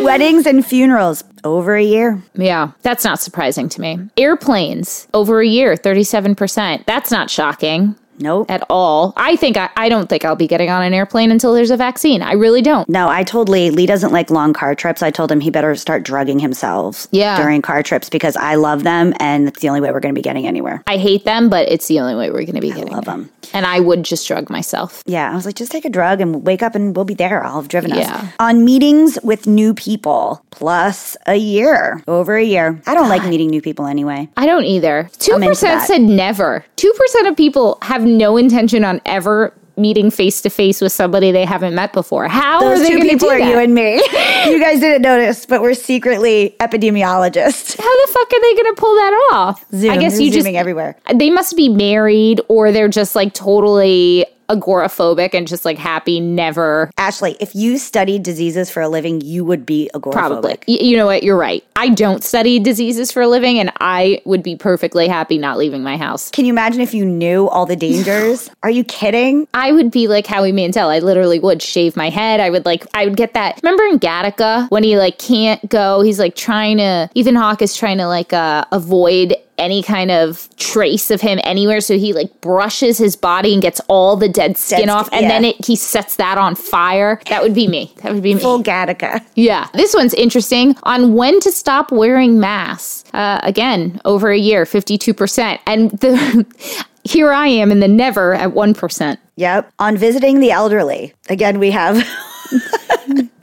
Weddings 0.04 0.46
and 0.46 0.64
funerals, 0.64 1.22
over 1.44 1.74
a 1.74 1.82
year. 1.82 2.22
Yeah, 2.34 2.72
that's 2.82 3.04
not 3.04 3.20
surprising 3.20 3.68
to 3.70 3.80
me. 3.80 3.98
Airplanes, 4.16 5.06
over 5.12 5.40
a 5.40 5.46
year, 5.46 5.74
37%. 5.74 6.86
That's 6.86 7.10
not 7.10 7.30
shocking 7.30 7.96
Nope. 8.18 8.50
at 8.50 8.62
all. 8.70 9.12
I 9.16 9.36
think 9.36 9.56
I, 9.56 9.70
I 9.76 9.88
don't 9.88 10.08
think 10.08 10.24
I'll 10.24 10.36
be 10.36 10.46
getting 10.46 10.70
on 10.70 10.82
an 10.82 10.94
airplane 10.94 11.30
until 11.30 11.54
there's 11.54 11.70
a 11.70 11.76
vaccine. 11.76 12.22
I 12.22 12.32
really 12.32 12.62
don't. 12.62 12.88
No, 12.88 13.08
I 13.08 13.22
told 13.22 13.48
Lee, 13.48 13.70
Lee 13.70 13.86
doesn't 13.86 14.12
like 14.12 14.30
long 14.30 14.52
car 14.52 14.74
trips. 14.74 15.02
I 15.02 15.10
told 15.10 15.30
him 15.32 15.40
he 15.40 15.50
better 15.50 15.74
start 15.74 16.02
drugging 16.04 16.38
himself 16.38 17.06
Yeah. 17.10 17.36
during 17.36 17.62
car 17.62 17.82
trips 17.82 18.08
because 18.08 18.36
I 18.36 18.54
love 18.56 18.82
them 18.84 19.14
and 19.20 19.48
it's 19.48 19.60
the 19.60 19.68
only 19.68 19.80
way 19.80 19.90
we're 19.90 20.00
going 20.00 20.14
to 20.14 20.18
be 20.18 20.22
getting 20.22 20.46
anywhere. 20.46 20.82
I 20.86 20.96
hate 20.96 21.24
them, 21.24 21.48
but 21.50 21.68
it's 21.70 21.88
the 21.88 22.00
only 22.00 22.14
way 22.14 22.30
we're 22.30 22.44
going 22.44 22.54
to 22.54 22.60
be 22.60 22.70
getting 22.70 22.92
I 22.92 22.96
love 22.96 23.04
there. 23.06 23.14
'em. 23.14 23.30
And 23.52 23.66
I 23.66 23.78
would 23.78 24.02
just 24.04 24.26
drug 24.26 24.50
myself. 24.50 25.02
Yeah, 25.06 25.30
I 25.30 25.34
was 25.34 25.46
like, 25.46 25.54
just 25.54 25.70
take 25.70 25.84
a 25.84 25.90
drug 25.90 26.20
and 26.20 26.44
wake 26.44 26.62
up 26.62 26.74
and 26.74 26.96
we'll 26.96 27.04
be 27.04 27.14
there. 27.14 27.44
I'll 27.44 27.56
have 27.60 27.68
driven 27.68 27.90
Yeah. 27.94 28.14
us. 28.16 28.24
On 28.40 28.64
meetings 28.64 29.18
with 29.22 29.46
new 29.46 29.74
people, 29.74 30.42
plus 30.50 31.16
a 31.26 31.36
year, 31.36 32.02
over 32.08 32.36
a 32.36 32.42
year. 32.42 32.80
I 32.86 32.94
don't 32.94 33.08
like 33.08 33.24
meeting 33.26 33.50
new 33.50 33.60
people 33.62 33.86
anyway. 33.86 34.28
I 34.36 34.46
don't 34.46 34.64
either. 34.64 35.08
2% 35.18 35.80
said 35.82 36.00
never. 36.02 36.64
2% 36.76 37.28
of 37.28 37.36
people 37.36 37.78
have 37.82 38.03
no 38.06 38.36
intention 38.36 38.84
on 38.84 39.00
ever 39.06 39.52
meeting 39.76 40.08
face 40.08 40.40
to 40.40 40.48
face 40.48 40.80
with 40.80 40.92
somebody 40.92 41.32
they 41.32 41.44
haven't 41.44 41.74
met 41.74 41.92
before. 41.92 42.28
How 42.28 42.64
are 42.64 42.76
Those 42.76 42.82
they 42.86 42.90
two 42.90 42.96
going 42.98 43.08
to 43.08 43.14
people 43.14 43.28
do 43.28 43.34
are 43.34 43.38
that? 43.40 43.50
you 43.50 43.58
and 43.58 43.74
me. 43.74 43.94
you 44.52 44.60
guys 44.60 44.78
didn't 44.78 45.02
notice, 45.02 45.46
but 45.46 45.62
we're 45.62 45.74
secretly 45.74 46.54
epidemiologists. 46.60 47.76
How 47.76 48.06
the 48.06 48.12
fuck 48.12 48.32
are 48.32 48.40
they 48.40 48.54
going 48.62 48.74
to 48.74 48.80
pull 48.80 48.94
that 48.94 49.28
off? 49.32 49.64
Zoom, 49.74 49.90
I 49.90 49.96
guess 49.96 50.12
they're 50.12 50.22
you 50.22 50.30
just 50.30 50.44
zooming 50.44 50.56
everywhere. 50.56 50.96
they 51.12 51.28
must 51.30 51.56
be 51.56 51.68
married 51.68 52.40
or 52.48 52.70
they're 52.70 52.86
just 52.88 53.16
like 53.16 53.34
totally 53.34 54.24
agoraphobic 54.48 55.34
and 55.34 55.46
just 55.46 55.64
like 55.64 55.78
happy 55.78 56.20
never 56.20 56.90
Ashley, 56.98 57.36
if 57.40 57.54
you 57.54 57.78
studied 57.78 58.22
diseases 58.22 58.70
for 58.70 58.80
a 58.80 58.88
living, 58.88 59.20
you 59.20 59.44
would 59.44 59.66
be 59.66 59.90
agoraphobic. 59.94 60.12
probably. 60.12 60.58
Y- 60.68 60.78
you 60.80 60.96
know 60.96 61.06
what? 61.06 61.22
You're 61.22 61.36
right. 61.36 61.64
I 61.76 61.88
don't 61.90 62.22
study 62.24 62.58
diseases 62.58 63.12
for 63.12 63.22
a 63.22 63.28
living 63.28 63.58
and 63.58 63.72
I 63.80 64.22
would 64.24 64.42
be 64.42 64.56
perfectly 64.56 65.08
happy 65.08 65.38
not 65.38 65.58
leaving 65.58 65.82
my 65.82 65.96
house. 65.96 66.30
Can 66.30 66.44
you 66.44 66.52
imagine 66.52 66.80
if 66.80 66.94
you 66.94 67.04
knew 67.04 67.48
all 67.48 67.66
the 67.66 67.76
dangers? 67.76 68.50
Are 68.62 68.70
you 68.70 68.84
kidding? 68.84 69.46
I 69.54 69.72
would 69.72 69.90
be 69.90 70.08
like 70.08 70.26
Howie 70.26 70.52
Mandel. 70.52 70.88
I 70.88 71.00
literally 71.00 71.38
would 71.38 71.62
shave 71.62 71.96
my 71.96 72.10
head. 72.10 72.40
I 72.40 72.50
would 72.50 72.64
like, 72.64 72.86
I 72.94 73.04
would 73.04 73.16
get 73.16 73.34
that. 73.34 73.60
Remember 73.62 73.84
in 73.84 73.98
Gattaca 73.98 74.70
when 74.70 74.82
he 74.82 74.96
like 74.96 75.18
can't 75.18 75.66
go? 75.68 76.00
He's 76.02 76.18
like 76.18 76.36
trying 76.36 76.78
to, 76.78 77.10
Ethan 77.14 77.34
Hawke 77.34 77.62
is 77.62 77.76
trying 77.76 77.98
to 77.98 78.06
like 78.06 78.32
uh, 78.32 78.64
avoid 78.72 79.34
any 79.58 79.82
kind 79.82 80.10
of 80.10 80.48
trace 80.56 81.10
of 81.10 81.20
him 81.20 81.38
anywhere. 81.44 81.80
So 81.80 81.98
he 81.98 82.12
like 82.12 82.40
brushes 82.40 82.98
his 82.98 83.16
body 83.16 83.52
and 83.52 83.62
gets 83.62 83.80
all 83.88 84.16
the 84.16 84.28
dead 84.28 84.56
skin 84.56 84.80
Dead 84.80 84.88
off. 84.88 85.08
And 85.12 85.30
then 85.30 85.44
it, 85.44 85.64
he 85.64 85.76
sets 85.76 86.16
that 86.16 86.38
on 86.38 86.54
fire. 86.54 87.20
That 87.28 87.42
would 87.42 87.54
be 87.54 87.68
me. 87.68 87.92
That 88.02 88.12
would 88.12 88.22
be 88.22 88.34
me. 88.34 88.40
Full 88.40 88.62
Gattaca. 88.62 89.24
Yeah. 89.34 89.68
This 89.74 89.94
one's 89.94 90.14
interesting 90.14 90.76
on 90.82 91.14
when 91.14 91.40
to 91.40 91.52
stop 91.52 91.92
wearing 91.92 92.40
masks. 92.40 93.04
Uh, 93.12 93.40
again, 93.42 94.00
over 94.04 94.30
a 94.30 94.38
year, 94.38 94.64
52%. 94.64 95.58
And 95.66 95.90
the. 95.92 96.46
Here 97.06 97.34
I 97.34 97.48
am 97.48 97.70
in 97.70 97.80
the 97.80 97.88
never 97.88 98.32
at 98.32 98.54
1%. 98.54 99.18
Yep. 99.36 99.72
On 99.78 99.94
visiting 99.94 100.40
the 100.40 100.50
elderly. 100.52 101.12
Again, 101.28 101.58
we 101.58 101.70
have. 101.70 102.02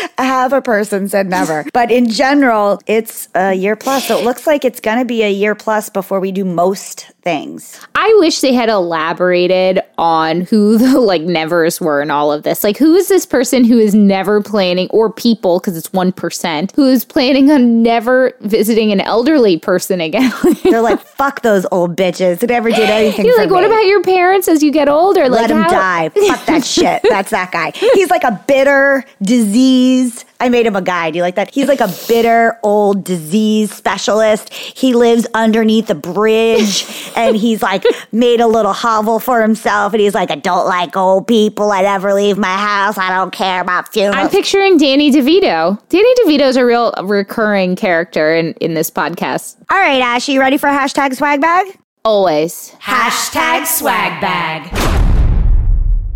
have 0.18 0.52
a 0.52 0.62
person 0.62 1.08
said 1.08 1.28
never. 1.28 1.64
But 1.72 1.90
in 1.90 2.08
general, 2.08 2.80
it's 2.86 3.28
a 3.34 3.54
year 3.54 3.76
plus. 3.76 4.08
So 4.08 4.18
it 4.18 4.24
looks 4.24 4.46
like 4.46 4.64
it's 4.64 4.80
going 4.80 4.98
to 4.98 5.04
be 5.04 5.22
a 5.22 5.30
year 5.30 5.54
plus 5.54 5.88
before 5.88 6.20
we 6.20 6.32
do 6.32 6.44
most 6.44 7.10
things. 7.22 7.80
I 7.94 8.14
wish 8.18 8.40
they 8.40 8.52
had 8.52 8.68
elaborated 8.68 9.80
on 9.96 10.42
who 10.42 10.76
the 10.78 10.98
like 11.12 11.22
nevers 11.22 11.80
were 11.80 12.02
in 12.02 12.10
all 12.10 12.32
of 12.32 12.42
this. 12.42 12.62
Like, 12.64 12.76
who 12.76 12.94
is 12.94 13.08
this 13.08 13.24
person 13.26 13.64
who 13.64 13.78
is 13.78 13.94
never 13.94 14.42
planning, 14.42 14.88
or 14.90 15.12
people, 15.12 15.58
because 15.60 15.76
it's 15.76 15.88
1%, 15.90 16.74
who 16.74 16.86
is 16.86 17.04
planning 17.04 17.50
on 17.50 17.82
never 17.82 18.32
visiting 18.40 18.92
an 18.92 19.00
elderly 19.00 19.58
person 19.58 20.00
again? 20.00 20.32
They're 20.64 20.82
like, 20.82 21.00
fuck 21.00 21.42
those 21.42 21.66
old 21.72 21.96
bitches 21.96 22.40
who 22.40 22.46
never 22.48 22.70
did 22.70 22.90
anything 22.90 23.24
You're 23.26 23.38
like, 23.38 23.48
me. 23.48 23.54
what 23.54 23.64
about 23.64 23.86
your 23.86 24.02
parents 24.02 24.48
as 24.48 24.62
you 24.62 24.70
get 24.72 24.88
older? 24.88 25.28
Let 25.28 25.48
them 25.48 25.62
how- 25.62 25.68
die. 25.68 26.08
Fuck 26.10 26.46
that 26.46 26.64
shit. 26.66 27.02
That's 27.08 27.30
that 27.30 27.52
guy. 27.52 27.70
He's 27.94 28.10
like 28.10 28.24
a 28.24 28.42
bitter 28.46 29.04
disease. 29.22 30.24
I 30.42 30.48
made 30.48 30.66
him 30.66 30.74
a 30.74 30.82
guy. 30.82 31.12
Do 31.12 31.18
you 31.18 31.22
like 31.22 31.36
that? 31.36 31.54
He's 31.54 31.68
like 31.68 31.78
a 31.78 31.88
bitter 32.08 32.58
old 32.64 33.04
disease 33.04 33.72
specialist. 33.72 34.52
He 34.52 34.92
lives 34.92 35.24
underneath 35.34 35.88
a 35.88 35.94
bridge 35.94 36.84
and 37.16 37.36
he's 37.36 37.62
like 37.62 37.84
made 38.10 38.40
a 38.40 38.48
little 38.48 38.72
hovel 38.72 39.20
for 39.20 39.40
himself. 39.40 39.92
And 39.92 40.00
he's 40.00 40.14
like, 40.14 40.32
I 40.32 40.34
don't 40.34 40.66
like 40.66 40.96
old 40.96 41.28
people. 41.28 41.70
I 41.70 41.82
never 41.82 42.12
leave 42.12 42.38
my 42.38 42.56
house. 42.56 42.98
I 42.98 43.10
don't 43.10 43.32
care 43.32 43.60
about 43.60 43.96
I'm 43.96 44.30
picturing 44.30 44.78
Danny 44.78 45.12
DeVito. 45.12 45.80
Danny 45.88 46.14
DeVito's 46.24 46.56
a 46.56 46.66
real 46.66 46.92
recurring 47.04 47.76
character 47.76 48.34
in, 48.34 48.54
in 48.54 48.74
this 48.74 48.90
podcast. 48.90 49.56
All 49.70 49.78
right, 49.78 50.02
Ash, 50.02 50.28
you 50.28 50.40
ready 50.40 50.56
for 50.56 50.68
hashtag 50.68 51.14
swag 51.14 51.40
bag? 51.40 51.78
Always. 52.04 52.72
Hashtag 52.80 53.66
swag 53.66 54.20
bag. 54.20 55.01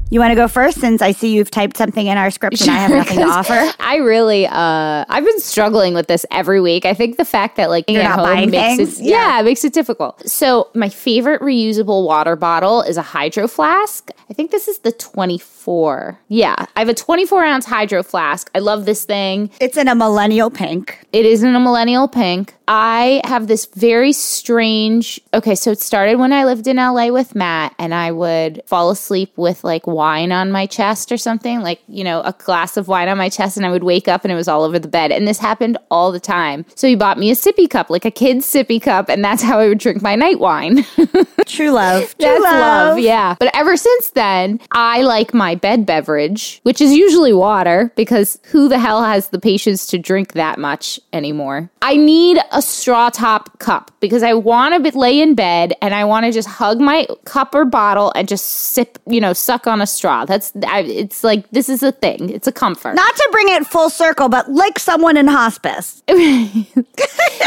You 0.09 0.21
want 0.21 0.31
to 0.31 0.37
go 0.37 0.47
first 0.47 0.79
since 0.79 1.03
I 1.03 1.11
see 1.11 1.35
you've 1.35 1.51
typed 1.51 1.77
something 1.77 2.07
in 2.07 2.17
our 2.17 2.31
script 2.31 2.61
and 2.61 2.71
I 2.71 2.75
have 2.75 2.91
nothing 2.93 3.19
to 3.19 3.25
offer? 3.27 3.73
I 3.81 3.97
really, 3.97 4.47
uh, 4.47 5.05
I've 5.09 5.25
been 5.25 5.41
struggling 5.41 5.95
with 5.95 6.07
this 6.07 6.25
every 6.31 6.61
week. 6.61 6.85
I 6.85 6.95
think 6.95 7.17
the 7.17 7.25
fact 7.25 7.57
that 7.57 7.71
like 7.71 7.91
You're 7.91 8.03
at 8.03 8.11
not 8.11 8.19
home 8.21 8.25
buying 8.37 8.51
makes 8.51 8.77
things? 8.77 9.01
it, 9.01 9.07
Yeah. 9.07 9.17
yeah. 9.35 9.41
it 9.41 9.43
makes 9.45 9.65
it 9.65 9.73
difficult. 9.73 10.27
So 10.29 10.71
my 10.75 10.89
favorite 10.89 11.41
reusable 11.43 12.05
water 12.07 12.37
bottle 12.37 12.83
is 12.83 12.97
a 12.97 13.03
hydro 13.03 13.49
flask. 13.49 14.09
I 14.31 14.33
think 14.33 14.53
this 14.53 14.69
is 14.69 14.79
the 14.79 14.93
24. 14.93 16.21
Yeah, 16.29 16.55
I 16.77 16.79
have 16.79 16.89
a 16.89 16.95
24 16.95 17.45
ounce 17.45 17.67
hydro 17.67 18.05
flask. 18.05 18.49
I 18.55 18.61
love 18.61 18.85
this 18.85 19.05
thing. 19.05 19.51
It's 19.61 19.77
in 19.77 19.89
a 19.89 19.95
millennial 19.97 20.51
pink. 20.51 21.05
It 21.13 21.27
is 21.27 21.43
in 21.43 21.55
a 21.57 21.61
millennial 21.61 22.07
pink. 22.07 22.55
I 22.69 23.21
have 23.25 23.47
this 23.47 23.67
very 23.67 24.13
strange. 24.13 25.21
Okay, 25.33 25.55
so 25.55 25.71
it 25.71 25.81
started 25.81 26.19
when 26.19 26.33
I 26.33 26.45
lived 26.45 26.67
in 26.67 26.77
LA 26.77 27.09
with 27.09 27.35
Matt, 27.35 27.75
and 27.79 27.95
I 27.95 28.11
would 28.11 28.63
fall 28.67 28.91
asleep 28.91 29.33
with 29.37 29.63
like 29.63 29.87
wine 29.87 30.33
on 30.33 30.51
my 30.51 30.67
chest 30.67 31.13
or 31.13 31.17
something, 31.17 31.61
like, 31.61 31.81
you 31.89 32.03
know, 32.05 32.21
a 32.23 32.33
glass 32.33 32.77
of 32.77 32.89
wine 32.89 33.09
on 33.09 33.19
my 33.19 33.29
chest, 33.29 33.57
and 33.57 33.65
I 33.65 33.71
would 33.71 33.85
wake 33.85 34.09
up 34.09 34.25
and 34.25 34.33
it 34.33 34.37
was 34.37 34.49
all 34.49 34.65
over 34.65 34.79
the 34.79 34.89
bed. 34.89 35.13
And 35.13 35.29
this 35.29 35.39
happened 35.39 35.79
all 35.91 36.11
the 36.11 36.21
time. 36.21 36.65
So 36.75 36.89
he 36.89 36.97
bought 36.97 37.19
me 37.19 37.31
a 37.31 37.35
sippy 37.35 37.69
cup, 37.69 37.91
like 37.91 38.05
a 38.05 38.11
kid's 38.11 38.47
sippy 38.47 38.81
cup, 38.83 39.09
and 39.09 39.25
that's 39.25 39.43
how 39.43 39.59
I 39.59 39.69
would 39.69 39.79
drink 39.79 40.03
my 40.03 40.17
night 40.17 40.41
wine. 40.41 40.85
True 41.47 41.71
love. 41.71 42.03
True 42.19 42.27
That's 42.27 42.43
love. 42.43 42.99
yeah. 42.99 43.37
But 43.39 43.51
ever 43.55 43.77
since 43.77 44.11
then, 44.11 44.61
I 44.73 45.03
like 45.03 45.33
my 45.33 45.55
bed 45.55 45.87
beverage, 45.87 46.61
which 46.65 46.81
is 46.81 46.93
usually 46.93 47.33
water, 47.33 47.93
because 47.97 48.39
who 48.51 48.69
the 48.69 48.79
hell 48.79 49.05
has 49.05 49.29
the 49.29 49.39
patience 49.39 49.87
to 49.87 49.99
drink 49.99 50.33
that 50.33 50.59
much 50.59 50.99
anymore? 51.13 51.71
I 51.83 51.97
need 51.97 52.39
a 52.57 52.63
straw 52.63 53.11
top 53.11 53.59
cup 53.59 53.91
because 54.01 54.23
I 54.23 54.33
want 54.33 54.73
to 54.83 54.99
lay 54.99 55.21
in 55.21 55.35
bed 55.35 55.75
and 55.83 55.95
I 55.95 56.05
want 56.05 56.25
to 56.25 56.33
just 56.33 56.49
hug 56.49 56.81
my 56.81 57.07
cup 57.25 57.55
or 57.55 57.67
bottle 57.67 58.13
and 58.17 58.27
just 58.27 58.47
sip, 58.47 58.99
you 59.07 59.21
know, 59.21 59.33
suck 59.35 59.67
on 59.67 59.83
a 59.83 59.87
straw. 59.87 60.25
That's, 60.25 60.53
I, 60.67 60.81
it's 60.81 61.23
like, 61.23 61.49
this 61.51 61.69
is 61.69 61.83
a 61.83 61.93
thing. 61.93 62.31
It's 62.31 62.47
a 62.47 62.53
comfort. 62.53 62.95
Not 62.95 63.15
to 63.15 63.29
bring 63.31 63.49
it 63.51 63.67
full 63.67 63.91
circle, 63.91 64.29
but 64.31 64.51
like 64.51 64.79
someone 64.79 65.17
in 65.19 65.27
hospice. 65.29 66.03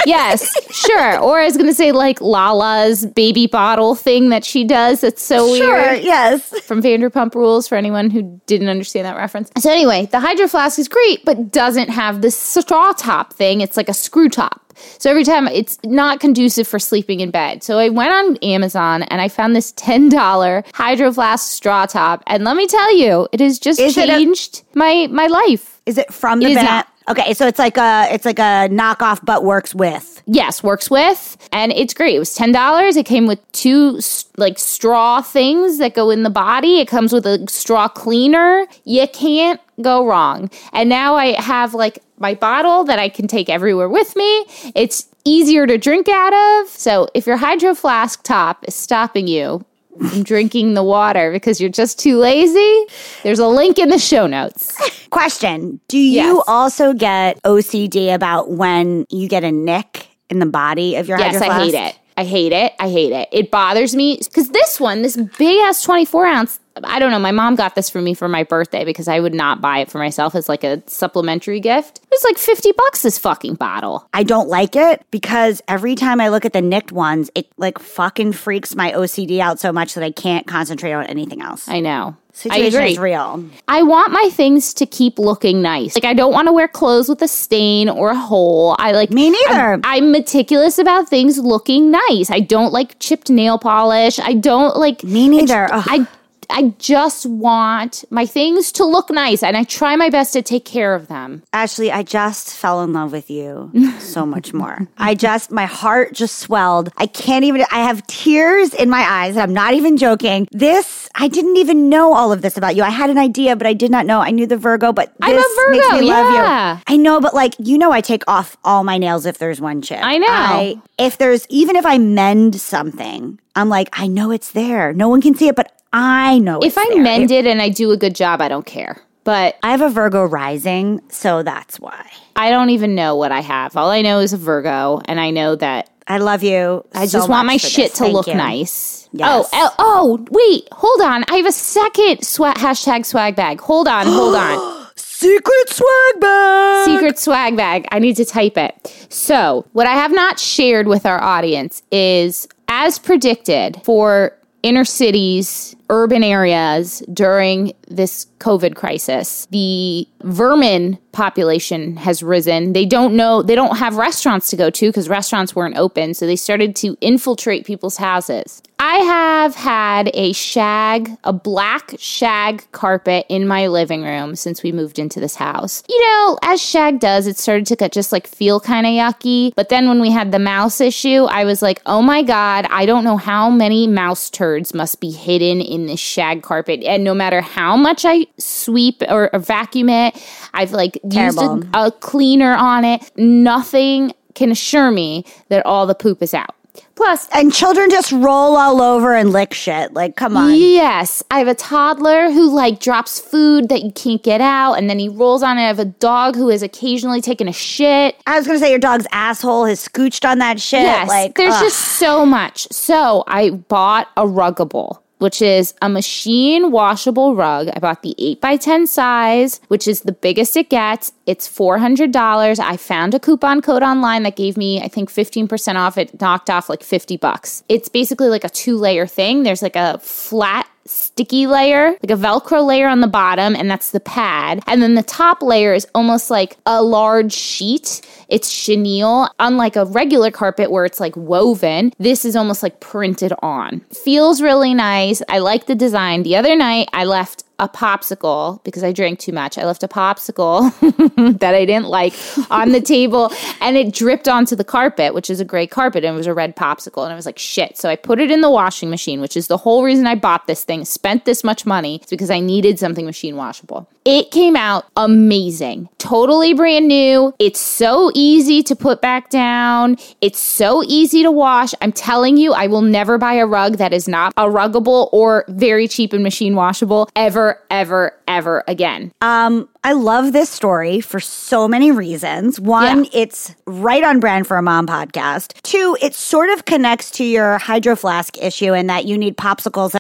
yes, 0.06 0.56
sure. 0.72 1.20
Or 1.20 1.40
I 1.40 1.46
was 1.46 1.58
going 1.58 1.70
to 1.70 1.74
say 1.76 1.92
like 1.92 2.22
Lala's 2.22 3.06
baby 3.06 3.48
bottle 3.48 3.96
thing 3.96 4.30
that 4.30 4.46
she 4.46 4.64
does. 4.64 5.02
That's 5.02 5.24
so 5.24 5.56
Sure, 5.56 5.74
weird. 5.74 6.04
yes. 6.04 6.50
from 6.62 6.82
Vanderpump 6.82 7.34
Rules 7.36 7.68
for 7.68 7.76
anyone 7.76 8.10
who 8.10 8.40
didn't 8.46 8.70
understand 8.70 9.06
that 9.06 9.16
reference. 9.18 9.50
So 9.60 9.72
anyway, 9.72 10.06
the 10.08 10.20
Hydro 10.20 10.48
Flask 10.48 10.78
is 10.80 10.88
great, 10.88 11.26
but 11.26 11.52
doesn't 11.52 11.90
have 11.90 12.22
this 12.22 12.38
straw 12.38 12.94
top 12.94 13.34
thing. 13.34 13.62
It's 13.62 13.76
like 13.78 13.90
a 13.90 13.94
screw 13.94 14.30
top. 14.30 14.62
So 14.98 15.10
every 15.10 15.24
time 15.24 15.48
it's 15.48 15.78
not 15.84 16.20
conducive 16.20 16.68
for 16.68 16.80
sleeping 16.80 17.20
in 17.20 17.32
bed. 17.32 17.64
So 17.64 17.78
I 17.78 17.90
went 17.90 18.12
on 18.12 18.38
Amazon 18.38 19.04
and 19.04 19.22
I 19.22 19.28
found 19.28 19.56
this 19.56 19.72
$10 19.74 20.64
Hydro 20.74 21.12
Flask 21.14 21.52
straw 21.52 21.86
top. 21.86 22.24
And 22.28 22.44
let 22.44 22.56
me 22.56 22.68
tell 22.68 22.96
you, 22.96 23.28
it 23.32 23.40
has 23.40 23.60
just 23.60 23.80
Is 23.80 23.98
it 23.98 24.10
a- 24.10 24.14
changed 24.14 24.64
my 24.76 25.08
my 25.12 25.28
life. 25.28 25.82
Is 25.86 25.98
it 25.98 26.14
from 26.14 26.40
the 26.40 26.52
It 26.52 26.56
ban- 26.56 26.84
Okay, 27.10 27.34
so 27.34 27.48
it's 27.48 27.58
like 27.58 27.76
a 27.78 28.08
it's 28.12 28.24
like 28.24 28.38
a 28.38 28.70
knockoff, 28.70 29.20
but 29.26 29.44
works 29.44 29.74
with. 29.74 30.22
Yes, 30.28 30.62
works 30.62 30.92
with, 30.92 31.38
and 31.52 31.72
it's 31.72 31.92
great. 31.96 32.14
It 32.16 32.20
was 32.20 32.36
ten 32.36 32.52
dollars. 32.52 32.96
It 32.98 33.08
came 33.08 33.26
with 33.26 33.40
two 33.52 34.00
like 34.38 34.60
straw 34.60 35.20
things 35.24 35.80
that 35.80 35.96
go 35.96 36.12
in 36.12 36.22
the 36.22 36.30
body. 36.30 36.80
It 36.80 36.88
comes 36.88 37.12
with 37.12 37.26
a 37.26 37.44
straw 37.50 37.88
cleaner. 37.88 38.68
You 38.86 39.08
can't 39.08 39.60
go 39.82 40.06
wrong. 40.06 40.50
And 40.74 40.90
now 40.90 41.16
I 41.16 41.40
have 41.42 41.74
like 41.74 42.00
my 42.18 42.34
bottle 42.36 42.84
that 42.86 43.00
I 43.00 43.10
can 43.10 43.28
take 43.28 43.50
everywhere 43.50 43.90
with 43.90 44.16
me. 44.16 44.46
It's 44.76 45.08
easier 45.26 45.66
to 45.68 45.78
drink 45.78 46.08
out 46.10 46.34
of. 46.64 46.70
So 46.70 47.08
if 47.14 47.26
your 47.28 47.38
hydro 47.38 47.74
flask 47.76 48.24
top 48.24 48.64
is 48.68 48.76
stopping 48.76 49.28
you 49.28 49.64
from 49.98 50.24
drinking 50.24 50.74
the 50.76 50.84
water 50.84 51.32
because 51.32 51.60
you're 51.60 51.70
just 51.70 52.00
too 52.00 52.18
lazy, 52.18 52.86
there's 53.24 53.40
a 53.40 53.48
link 53.48 53.78
in 53.80 53.90
the 53.90 54.00
show 54.00 54.28
notes. 54.28 54.78
Question: 55.10 55.80
Do 55.88 55.98
you 55.98 56.36
Yes. 56.38 56.44
also 56.48 56.94
get 56.94 57.42
OCD 57.44 58.14
about 58.14 58.52
when 58.52 59.06
you 59.10 59.28
get 59.28 59.44
a 59.44 59.52
nick 59.52 60.08
in 60.30 60.40
the 60.40 60.46
body 60.46 60.96
of 60.96 61.08
your 61.08 61.18
Yes, 61.20 61.34
hydro 61.40 61.50
I 61.50 61.64
hate 61.66 61.74
it. 61.74 61.96
I 62.18 62.24
hate 62.26 62.52
it. 62.52 62.74
I 62.80 62.90
hate 62.90 63.12
it. 63.14 63.30
It 63.32 63.50
bothers 63.50 63.96
me 63.96 64.18
because 64.24 64.50
this 64.50 64.80
one, 64.80 65.02
this 65.02 65.16
big 65.38 65.58
ass 65.62 65.82
24 65.84 66.26
ounce, 66.28 66.60
I 66.84 67.00
don't 67.00 67.12
know. 67.12 67.20
My 67.20 67.32
mom 67.32 67.56
got 67.56 67.76
this 67.76 67.90
for 67.90 68.02
me 68.02 68.14
for 68.14 68.28
my 68.28 68.44
birthday 68.44 68.86
because 68.86 69.08
I 69.08 69.20
would 69.20 69.34
not 69.34 69.62
buy 69.62 69.80
it 69.80 69.90
for 69.92 69.98
myself 69.98 70.36
as 70.36 70.50
like 70.50 70.64
a 70.64 70.82
supplementary 70.88 71.60
gift. 71.60 72.00
It 72.00 72.10
was 72.12 72.24
like 72.24 72.38
50 72.38 72.72
bucks 72.74 73.02
this 73.02 73.18
fucking 73.20 73.56
bottle. 73.56 74.08
I 74.14 74.24
don't 74.24 74.50
like 74.50 74.76
it 74.76 75.04
because 75.12 75.62
every 75.68 75.96
time 75.96 76.20
I 76.22 76.30
look 76.30 76.46
at 76.46 76.54
the 76.54 76.62
nicked 76.62 76.92
ones, 76.92 77.30
it 77.36 77.48
like 77.58 77.80
fucking 77.80 78.34
freaks 78.34 78.76
my 78.76 78.92
OCD 78.92 79.40
out 79.40 79.60
so 79.60 79.72
much 79.72 79.94
that 79.94 80.04
I 80.04 80.12
can't 80.12 80.48
concentrate 80.48 80.94
on 80.94 81.06
anything 81.06 81.42
else. 81.42 81.68
I 81.68 81.80
know. 81.80 82.16
I 82.32 82.36
Situation 82.40 82.80
agree. 82.80 82.92
is 82.92 83.00
real. 83.00 83.44
I 83.68 83.84
want 83.84 84.14
my 84.14 84.30
things 84.32 84.74
to 84.76 84.86
keep 84.86 85.20
looking 85.20 85.62
nice. 85.62 85.96
Like 85.96 86.06
I 86.06 86.14
don't 86.14 86.32
want 86.32 86.48
to 86.48 86.54
wear 86.54 86.70
clothes 86.70 87.10
with 87.10 87.22
a 87.22 87.28
stain 87.28 87.90
or 87.90 88.12
a 88.12 88.16
hole. 88.16 88.78
I 88.80 88.94
like 88.94 89.10
Me 89.12 89.30
neither. 89.30 89.74
I'm, 89.74 89.82
I'm 89.84 90.12
meticulous 90.12 90.78
about 90.78 91.10
things 91.10 91.38
looking 91.38 91.92
nice. 91.92 92.30
I 92.30 92.40
don't 92.40 92.72
like 92.72 92.98
chipped 93.00 93.30
nail 93.30 93.58
polish. 93.60 94.20
I 94.20 94.36
don't 94.36 94.78
like 94.78 95.04
Me 95.04 95.28
neither. 95.28 95.68
Ugh. 95.74 95.84
I 95.86 96.08
I 96.50 96.74
just 96.80 97.26
want 97.26 98.04
my 98.10 98.26
things 98.26 98.72
to 98.74 98.86
look 98.86 99.10
nice 99.10 99.44
and 99.44 99.56
I 99.56 99.64
try 99.64 99.96
my 99.96 100.10
best 100.10 100.34
to 100.34 100.42
take 100.42 100.66
care 100.66 100.96
of 100.96 101.08
them. 101.08 101.44
Ashley, 101.54 101.92
I 101.92 102.04
just 102.04 102.56
fell 102.56 102.82
in 102.82 102.94
love 102.94 103.12
with 103.12 103.30
you 103.30 103.72
so 104.00 104.26
much 104.26 104.54
more. 104.54 104.88
I 104.98 105.16
just, 105.16 105.52
my 105.52 105.66
heart 105.66 106.14
just 106.14 106.40
swelled. 106.40 106.90
I 106.98 107.06
can't 107.06 107.46
even, 107.46 107.64
I 107.72 107.80
have 107.80 108.06
tears 108.08 108.74
in 108.74 108.90
my 108.90 109.02
eyes. 109.02 109.38
I'm 109.38 109.54
not 109.54 109.74
even 109.74 109.98
joking. 109.98 110.48
This, 110.52 111.08
I 111.16 111.28
didn't 111.28 111.58
even 111.58 111.90
know 111.90 112.14
all 112.14 112.32
of 112.32 112.42
this 112.42 112.58
about 112.58 112.76
you. 112.76 112.84
I 112.84 112.90
had 112.90 113.10
an 113.10 113.18
idea, 113.18 113.56
but 113.56 113.68
I 113.68 113.74
did 113.74 113.92
not 113.92 114.06
know. 114.06 114.20
I 114.20 114.32
knew 114.32 114.48
the 114.48 114.58
Virgo, 114.58 114.92
but 114.92 115.14
I'm 115.22 115.34
a 115.34 115.36
this 115.36 115.60
makes 115.70 115.86
Virgo, 115.86 116.02
me 116.02 116.08
love 116.08 116.34
yeah. 116.34 116.78
you. 116.78 116.84
I 116.88 116.98
know, 116.98 117.22
but 117.22 117.34
like, 117.34 117.56
you 117.60 117.78
know, 117.78 117.92
I 117.92 118.02
take 118.02 118.24
off 118.28 118.58
all 118.64 118.84
my 118.84 118.98
nails 118.98 119.26
if 119.26 119.38
there's 119.38 119.62
one 119.62 119.82
chip. 119.82 120.00
I 120.02 120.18
know. 120.18 120.82
if 120.98 121.18
there's, 121.18 121.46
even 121.50 121.76
if 121.76 121.86
I 121.86 121.98
mend 121.98 122.60
something, 122.60 123.40
I'm 123.60 123.68
like, 123.68 123.90
I 123.92 124.08
know 124.08 124.32
it's 124.32 124.52
there. 124.54 124.94
No 124.94 125.10
one 125.10 125.22
can 125.22 125.36
see 125.36 125.50
it, 125.50 125.56
but 125.56 125.72
I 125.92 126.40
know 126.40 126.60
If 126.60 126.68
it's 126.68 126.78
I 126.78 126.86
there. 126.94 127.04
mend 127.04 127.30
it 127.30 127.46
and 127.46 127.62
I 127.62 127.68
do 127.68 127.92
a 127.92 127.98
good 127.98 128.16
job, 128.16 128.40
I 128.42 128.48
don't 128.48 128.66
care. 128.66 129.02
But 129.26 129.58
I 129.62 129.72
have 129.72 129.82
a 129.82 129.90
Virgo 129.90 130.24
rising, 130.24 131.02
so 131.10 131.44
that's 131.44 131.78
why. 131.78 132.10
I 132.38 132.52
don't 132.52 132.70
even 132.70 132.96
know 132.96 133.18
what 133.18 133.34
I 133.34 133.42
have. 133.42 133.76
All 133.76 133.90
I 133.90 134.02
know 134.02 134.20
is 134.22 134.32
a 134.32 134.38
Virgo, 134.38 135.02
and 135.06 135.20
I 135.20 135.32
know 135.32 135.58
that 135.58 135.90
I 136.08 136.20
love 136.20 136.42
you. 136.42 136.86
I 136.94 137.06
just 137.06 137.28
want 137.28 137.48
my 137.48 137.58
shit 137.58 137.94
to 137.96 138.08
look 138.08 138.28
you. 138.28 138.34
nice. 138.34 139.10
Yes. 139.12 139.50
Oh, 139.52 139.70
oh, 139.70 139.76
oh, 139.80 140.26
wait, 140.32 140.68
hold 140.72 141.02
on. 141.02 141.26
I 141.28 141.36
have 141.38 141.46
a 141.46 141.52
second 141.52 142.26
swag 142.26 142.56
hashtag 142.56 143.06
swag 143.06 143.36
bag. 143.36 143.60
Hold 143.60 143.90
on, 143.90 144.08
hold 144.08 144.36
on. 144.36 144.88
Secret 144.96 145.70
swag 145.70 146.22
bag. 146.22 146.86
Secret 146.86 147.20
swag 147.20 147.58
bag. 147.58 147.88
I 147.92 148.00
need 148.00 148.16
to 148.16 148.26
type 148.26 148.58
it. 148.58 149.06
So, 149.10 149.66
what 149.74 149.86
I 149.86 149.96
have 149.96 150.14
not 150.14 150.40
shared 150.40 150.88
with 150.88 151.06
our 151.06 151.22
audience 151.22 151.84
is 151.92 152.48
as 152.70 153.00
predicted 153.00 153.82
for 153.84 154.38
inner 154.64 154.86
cities, 154.86 155.76
urban 155.90 156.24
areas 156.24 157.04
during 157.12 157.74
this 157.88 158.28
COVID 158.40 158.76
crisis, 158.76 159.48
the 159.52 160.08
vermin 160.22 160.98
population 161.12 161.98
has 161.98 162.24
risen. 162.24 162.74
They 162.74 162.86
don't 162.86 163.16
know, 163.16 163.42
they 163.42 163.56
don't 163.56 163.78
have 163.78 163.96
restaurants 163.96 164.50
to 164.52 164.56
go 164.56 164.70
to 164.70 164.90
because 164.90 165.10
restaurants 165.10 165.56
weren't 165.56 165.78
open. 165.78 166.14
So 166.14 166.26
they 166.26 166.36
started 166.36 166.76
to 166.78 166.98
infiltrate 167.02 167.66
people's 167.66 167.98
houses. 167.98 168.62
I 168.82 168.98
have 169.00 169.56
had 169.56 170.10
a 170.14 170.32
shag, 170.32 171.10
a 171.26 171.34
black 171.34 171.96
shag 171.98 172.66
carpet 172.72 173.26
in 173.28 173.46
my 173.46 173.68
living 173.68 174.04
room 174.04 174.38
since 174.38 174.64
we 174.64 174.72
moved 174.72 175.00
into 175.00 175.20
this 175.20 175.36
house. 175.36 175.84
You 175.90 176.00
know, 176.00 176.40
as 176.44 176.62
shag 176.62 177.00
does, 177.00 177.28
it 177.28 177.38
started 177.38 177.68
to 177.68 177.76
get 177.76 177.92
just 177.92 178.14
like 178.14 178.26
feel 178.26 178.62
kind 178.62 178.86
of 178.86 178.92
yucky. 178.92 179.54
But 179.56 179.68
then 179.68 179.90
when 179.90 180.00
we 180.00 180.12
had 180.12 180.32
the 180.32 180.40
mouse 180.40 180.80
issue, 180.80 181.26
I 181.26 181.44
was 181.44 181.62
like, 181.62 181.82
oh 181.86 182.02
my 182.02 182.24
God, 182.24 182.68
I 182.70 182.86
don't 182.86 183.04
know 183.04 183.18
how 183.18 183.50
many 183.50 183.86
mouse 183.86 184.30
turds 184.30 184.74
must 184.74 185.02
be 185.02 185.12
hidden 185.12 185.60
in 185.60 185.79
this 185.88 186.00
shag 186.00 186.44
carpet. 186.44 186.84
And 186.84 187.04
no 187.04 187.14
matter 187.14 187.42
how 187.42 187.76
much 187.76 188.06
I 188.06 188.28
sweep 188.38 189.02
or, 189.08 189.34
or 189.34 189.40
vacuum 189.40 189.90
it, 189.90 190.22
I've 190.54 190.72
like 190.72 191.00
Terrible. 191.10 191.58
used 191.58 191.68
a, 191.74 191.86
a 191.88 191.92
cleaner 191.92 192.54
on 192.54 192.86
it. 192.86 193.12
Nothing 193.18 194.14
can 194.36 194.52
assure 194.52 194.92
me 194.92 195.26
that 195.50 195.66
all 195.66 195.86
the 195.86 195.96
poop 195.96 196.22
is 196.22 196.34
out. 196.34 196.56
Plus, 196.96 197.30
And 197.34 197.54
children 197.54 197.90
just 197.90 198.12
roll 198.12 198.58
all 198.58 198.82
over 198.82 199.16
and 199.16 199.32
lick 199.32 199.54
shit. 199.54 199.94
Like, 199.94 200.16
come 200.18 200.36
on. 200.36 200.54
Yes, 200.54 201.24
I 201.32 201.40
have 201.40 201.48
a 201.48 201.56
toddler 201.56 202.30
who 202.30 202.54
like 202.54 202.80
drops 202.80 203.20
food 203.22 203.70
that 203.70 203.84
you 203.84 203.92
can't 203.92 204.22
get 204.22 204.42
out, 204.42 204.74
and 204.74 204.90
then 204.90 205.00
he 205.00 205.08
rolls 205.08 205.42
on 205.42 205.58
it. 205.58 205.62
I 205.62 205.68
have 205.68 205.80
a 205.80 205.86
dog 205.86 206.36
who 206.36 206.50
has 206.50 206.62
occasionally 206.62 207.22
taken 207.22 207.48
a 207.48 207.54
shit. 207.54 208.22
I 208.28 208.38
was 208.38 208.46
gonna 208.46 208.60
say 208.60 208.70
your 208.70 208.80
dog's 208.80 209.08
asshole 209.14 209.66
has 209.66 209.86
scooched 209.88 210.30
on 210.30 210.40
that 210.40 210.60
shit. 210.60 210.82
Yes, 210.82 211.08
like 211.08 211.36
there's 211.36 211.54
ugh. 211.54 211.64
just 211.64 211.78
so 211.78 212.26
much. 212.26 212.68
So 212.72 213.24
I 213.28 213.52
bought 213.52 214.10
a 214.18 214.24
ruggable. 214.24 215.00
Which 215.20 215.42
is 215.42 215.74
a 215.82 215.90
machine 215.90 216.72
washable 216.72 217.36
rug. 217.36 217.70
I 217.74 217.80
bought 217.80 218.02
the 218.02 218.16
8 218.18 218.42
by 218.42 218.58
10 218.58 218.88
size, 218.88 219.62
which 219.68 219.88
is 219.88 220.02
the 220.02 220.12
biggest 220.12 220.58
it 220.58 220.70
gets. 220.70 221.12
It's 221.26 221.48
$400. 221.48 222.60
I 222.60 222.78
found 222.78 223.14
a 223.14 223.20
coupon 223.20 223.62
code 223.62 223.84
online 223.84 224.24
that 224.24 224.36
gave 224.36 224.58
me, 224.58 224.82
I 224.82 224.88
think, 224.88 225.10
15% 225.12 225.76
off. 225.76 225.98
It 225.98 226.20
knocked 226.20 226.50
off 226.50 226.70
like 226.70 226.84
50 226.84 227.18
bucks. 227.18 227.64
It's 227.70 227.90
basically 227.90 228.30
like 228.30 228.44
a 228.44 228.50
two 228.50 228.78
layer 228.78 229.06
thing. 229.06 229.44
There's 229.44 229.62
like 229.62 229.76
a 229.76 230.00
flat 230.00 230.68
sticky 230.90 231.48
layer, 231.48 231.92
like 231.92 232.12
a 232.12 232.22
Velcro 232.22 232.66
layer 232.66 232.88
on 232.88 233.02
the 233.02 233.08
bottom, 233.08 233.56
and 233.56 233.70
that's 233.70 233.92
the 233.92 234.00
pad. 234.00 234.62
And 234.68 234.82
then 234.82 234.96
the 234.96 235.04
top 235.04 235.42
layer 235.42 235.74
is 235.74 235.88
almost 235.94 236.30
like 236.30 236.58
a 236.66 236.82
large 236.82 237.34
sheet. 237.34 238.02
It's 238.28 238.52
chenille, 238.52 239.30
unlike 239.40 239.76
a 239.76 239.86
regular 239.86 240.32
carpet 240.32 240.72
where 240.72 240.86
it's 240.86 241.00
like 241.00 241.16
woven. 241.16 241.94
This 242.00 242.26
is 242.26 242.36
almost 242.36 242.64
like 242.64 242.80
printed 242.80 243.34
on. 243.42 243.82
Feels 244.04 244.42
really 244.42 244.74
nice. 244.74 245.22
I 245.30 245.40
like 245.40 245.68
the 245.68 245.76
design. 245.76 246.24
The 246.24 246.36
other 246.36 246.56
night, 246.56 246.90
I 246.94 247.06
left 247.06 247.44
a 247.60 247.68
popsicle 247.68 248.64
because 248.64 248.84
I 248.84 248.92
drank 248.92 249.20
too 249.20 249.32
much. 249.32 249.58
I 249.58 249.66
left 249.66 249.84
a 249.84 249.88
popsicle 249.88 250.72
that 251.40 251.56
I 251.56 251.66
didn't 251.66 251.88
like 251.88 252.14
on 252.50 252.72
the 252.72 252.82
table 252.82 253.32
and 253.62 253.78
it 253.78 253.94
dripped 253.94 254.28
onto 254.28 254.56
the 254.56 254.64
carpet, 254.64 255.14
which 255.14 255.30
is 255.30 255.40
a 255.40 255.46
gray 255.46 255.68
carpet, 255.68 256.04
and 256.04 256.14
it 256.14 256.18
was 256.18 256.28
a 256.28 256.34
red 256.34 256.56
popsicle. 256.56 257.04
And 257.04 257.12
I 257.12 257.16
was 257.16 257.26
like, 257.26 257.40
shit. 257.40 257.78
So 257.78 257.90
I 257.90 257.96
put 257.96 258.20
it 258.20 258.32
in 258.32 258.42
the 258.42 258.50
washing 258.50 258.90
machine, 258.90 259.22
which 259.22 259.38
is 259.38 259.48
the 259.48 259.58
whole 259.58 259.84
reason 259.84 260.08
I 260.08 260.16
bought 260.16 260.48
this 260.48 260.64
thing, 260.64 260.86
spent 260.86 261.26
this 261.26 261.44
much 261.44 261.66
money. 261.66 261.98
It's 261.98 262.10
because 262.10 262.30
I 262.30 262.40
needed 262.40 262.80
something 262.80 263.06
machine 263.06 263.36
washable. 263.36 263.88
It 264.06 264.32
came 264.32 264.56
out 264.56 264.86
amazing. 264.96 265.90
Totally 265.98 266.54
brand 266.54 266.88
new. 266.88 267.34
It's 267.38 267.60
so 267.60 268.12
easy 268.16 268.64
to 268.64 268.76
put 268.76 269.02
back 269.02 269.30
down. 269.30 269.98
It's 270.22 270.40
so 270.40 270.84
easy 270.88 271.22
to 271.22 271.32
wash. 271.32 271.76
I'm 271.82 271.92
telling 271.92 272.38
you, 272.38 272.54
I 272.54 272.68
will 272.68 272.82
never 272.82 273.18
buy 273.18 273.34
a 273.34 273.46
rug 273.46 273.78
that 273.78 273.94
is 273.94 274.08
not 274.08 274.34
a 274.38 274.46
ruggable 274.46 275.10
or 275.12 275.46
very 275.50 275.88
cheap 275.88 276.14
and 276.14 276.24
machine 276.24 276.56
washable 276.56 277.10
ever, 277.16 277.49
ever, 277.70 278.14
ever 278.28 278.64
again. 278.68 279.12
Um, 279.22 279.68
I 279.84 279.94
love 279.94 280.34
this 280.34 280.50
story 280.50 281.02
for 281.02 281.20
so 281.20 281.68
many 281.68 281.92
reasons. 281.92 282.60
One, 282.60 283.06
Yeah. 283.06 283.10
it's 283.14 283.56
right 283.66 284.04
on 284.04 284.20
brand 284.20 284.48
for 284.48 284.58
a 284.58 284.62
mom 284.62 284.86
podcast. 284.88 285.54
Two, 285.64 285.98
it 286.02 286.14
sort 286.16 286.50
of 286.50 286.66
connects 286.66 287.12
to 287.12 287.24
your 287.24 287.58
hydro 287.58 287.96
flask 287.96 288.38
issue 288.38 288.74
in 288.74 288.88
that 288.88 289.06
you 289.06 289.18
need 289.18 289.38
popsicles. 289.38 289.96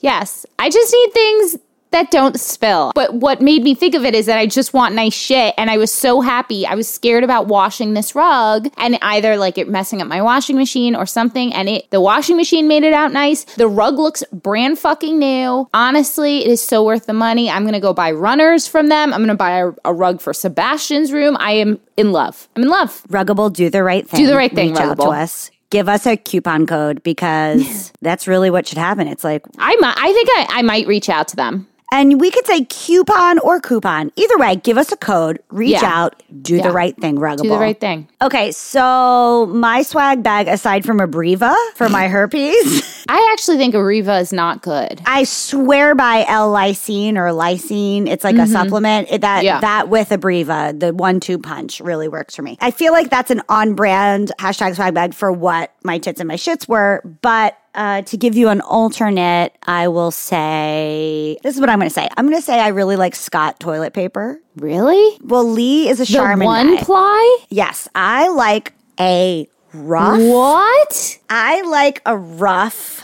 Yes, 0.00 0.44
I 0.58 0.68
just 0.70 0.92
need 0.92 1.12
things 1.12 1.56
that 1.94 2.10
don't 2.10 2.38
spill. 2.38 2.90
But 2.94 3.14
what 3.14 3.40
made 3.40 3.62
me 3.62 3.74
think 3.74 3.94
of 3.94 4.04
it 4.04 4.14
is 4.14 4.26
that 4.26 4.36
I 4.36 4.46
just 4.46 4.74
want 4.74 4.94
nice 4.94 5.14
shit. 5.14 5.54
And 5.56 5.70
I 5.70 5.76
was 5.76 5.92
so 5.92 6.20
happy. 6.20 6.66
I 6.66 6.74
was 6.74 6.88
scared 6.88 7.22
about 7.22 7.46
washing 7.46 7.94
this 7.94 8.14
rug 8.14 8.68
and 8.76 8.98
either 9.00 9.36
like 9.36 9.58
it 9.58 9.68
messing 9.68 10.02
up 10.02 10.08
my 10.08 10.20
washing 10.20 10.56
machine 10.56 10.96
or 10.96 11.06
something. 11.06 11.54
And 11.54 11.68
it, 11.68 11.90
the 11.90 12.00
washing 12.00 12.36
machine 12.36 12.66
made 12.66 12.82
it 12.82 12.92
out 12.92 13.12
nice. 13.12 13.44
The 13.44 13.68
rug 13.68 13.94
looks 13.94 14.24
brand 14.32 14.78
fucking 14.78 15.18
new. 15.18 15.68
Honestly, 15.72 16.44
it 16.44 16.50
is 16.50 16.60
so 16.60 16.84
worth 16.84 17.06
the 17.06 17.12
money. 17.12 17.48
I'm 17.48 17.62
going 17.62 17.74
to 17.74 17.80
go 17.80 17.94
buy 17.94 18.10
runners 18.10 18.66
from 18.66 18.88
them. 18.88 19.14
I'm 19.14 19.20
going 19.20 19.28
to 19.28 19.34
buy 19.36 19.58
a, 19.58 19.72
a 19.84 19.94
rug 19.94 20.20
for 20.20 20.32
Sebastian's 20.32 21.12
room. 21.12 21.36
I 21.38 21.52
am 21.52 21.78
in 21.96 22.10
love. 22.10 22.48
I'm 22.56 22.64
in 22.64 22.68
love. 22.68 23.04
Ruggable, 23.08 23.52
do 23.52 23.70
the 23.70 23.84
right 23.84 24.08
thing. 24.08 24.18
Do 24.18 24.26
the 24.26 24.36
right 24.36 24.52
thing, 24.52 24.70
Reach 24.70 24.80
out 24.80 24.96
to 24.96 25.04
us. 25.04 25.52
Give 25.70 25.88
us 25.88 26.06
a 26.06 26.16
coupon 26.16 26.66
code 26.66 27.02
because 27.02 27.92
that's 28.02 28.26
really 28.26 28.50
what 28.50 28.66
should 28.66 28.78
happen. 28.78 29.06
It's 29.06 29.24
like, 29.24 29.44
I 29.58 29.76
might, 29.76 29.94
I 29.96 30.12
think 30.12 30.28
I, 30.32 30.46
I 30.58 30.62
might 30.62 30.86
reach 30.86 31.08
out 31.08 31.28
to 31.28 31.36
them. 31.36 31.68
And 31.94 32.20
we 32.20 32.30
could 32.32 32.44
say 32.44 32.64
coupon 32.64 33.38
or 33.38 33.60
coupon. 33.60 34.10
Either 34.16 34.36
way, 34.36 34.56
give 34.56 34.76
us 34.76 34.90
a 34.90 34.96
code, 34.96 35.38
reach 35.50 35.80
Yeah. 35.80 35.84
out, 35.84 36.20
do 36.42 36.56
Yeah. 36.56 36.64
the 36.64 36.72
right 36.72 36.96
thing, 37.00 37.16
Ruggable. 37.18 37.42
Do 37.44 37.48
the 37.50 37.58
right 37.58 37.78
thing. 37.80 38.08
Okay, 38.20 38.50
so 38.50 39.46
my 39.46 39.82
swag 39.82 40.22
bag, 40.24 40.48
aside 40.48 40.84
from 40.84 40.98
Abreva 40.98 41.54
for 41.76 41.88
my 41.88 42.08
herpes, 42.14 42.82
I 43.08 43.30
actually 43.32 43.56
think 43.58 43.74
Abreva 43.74 44.20
is 44.20 44.32
not 44.32 44.62
good. 44.62 45.00
I 45.06 45.24
swear 45.24 45.94
by 45.94 46.24
L-lysine 46.26 47.16
or 47.16 47.28
lysine. 47.32 48.08
It's 48.08 48.24
like 48.24 48.36
a 48.36 48.46
supplement. 48.46 49.08
It- 49.10 49.20
that 49.20 49.38
Mm-hmm. 49.38 49.46
Yeah. 49.46 49.60
that 49.60 49.88
with 49.88 50.08
Abreva, 50.10 50.78
the 50.78 50.92
one-two 50.94 51.38
punch, 51.38 51.80
really 51.80 52.08
works 52.08 52.34
for 52.36 52.42
me. 52.42 52.56
I 52.60 52.70
feel 52.70 52.92
like 52.92 53.10
that's 53.10 53.30
an 53.30 53.42
on-brand 53.48 54.32
hashtag 54.38 54.74
swag 54.76 54.94
bag 54.94 55.12
for 55.14 55.30
what 55.32 55.72
my 55.82 55.98
tits 55.98 56.20
and 56.20 56.28
my 56.28 56.36
shits 56.36 56.68
were, 56.68 57.02
but. 57.22 57.56
Uh, 57.76 58.02
to 58.02 58.16
give 58.16 58.36
you 58.36 58.50
an 58.50 58.60
alternate, 58.60 59.52
I 59.66 59.88
will 59.88 60.12
say 60.12 61.36
this 61.42 61.56
is 61.56 61.60
what 61.60 61.68
I'm 61.68 61.80
going 61.80 61.88
to 61.90 61.92
say. 61.94 62.08
I'm 62.16 62.24
going 62.28 62.38
to 62.38 62.42
say 62.42 62.60
I 62.60 62.68
really 62.68 62.94
like 62.94 63.16
Scott 63.16 63.58
toilet 63.58 63.92
paper. 63.92 64.38
Really? 64.54 65.18
Well, 65.22 65.42
Lee 65.42 65.88
is 65.88 65.98
a 65.98 66.04
The 66.04 66.12
Charmin 66.12 66.46
one 66.46 66.76
guy. 66.76 66.82
ply? 66.84 67.38
yes, 67.50 67.88
I 67.96 68.28
like 68.28 68.74
a 69.00 69.48
rough. 69.74 70.20
What? 70.20 71.18
I 71.28 71.62
like 71.62 72.00
a 72.06 72.16
rough 72.16 73.02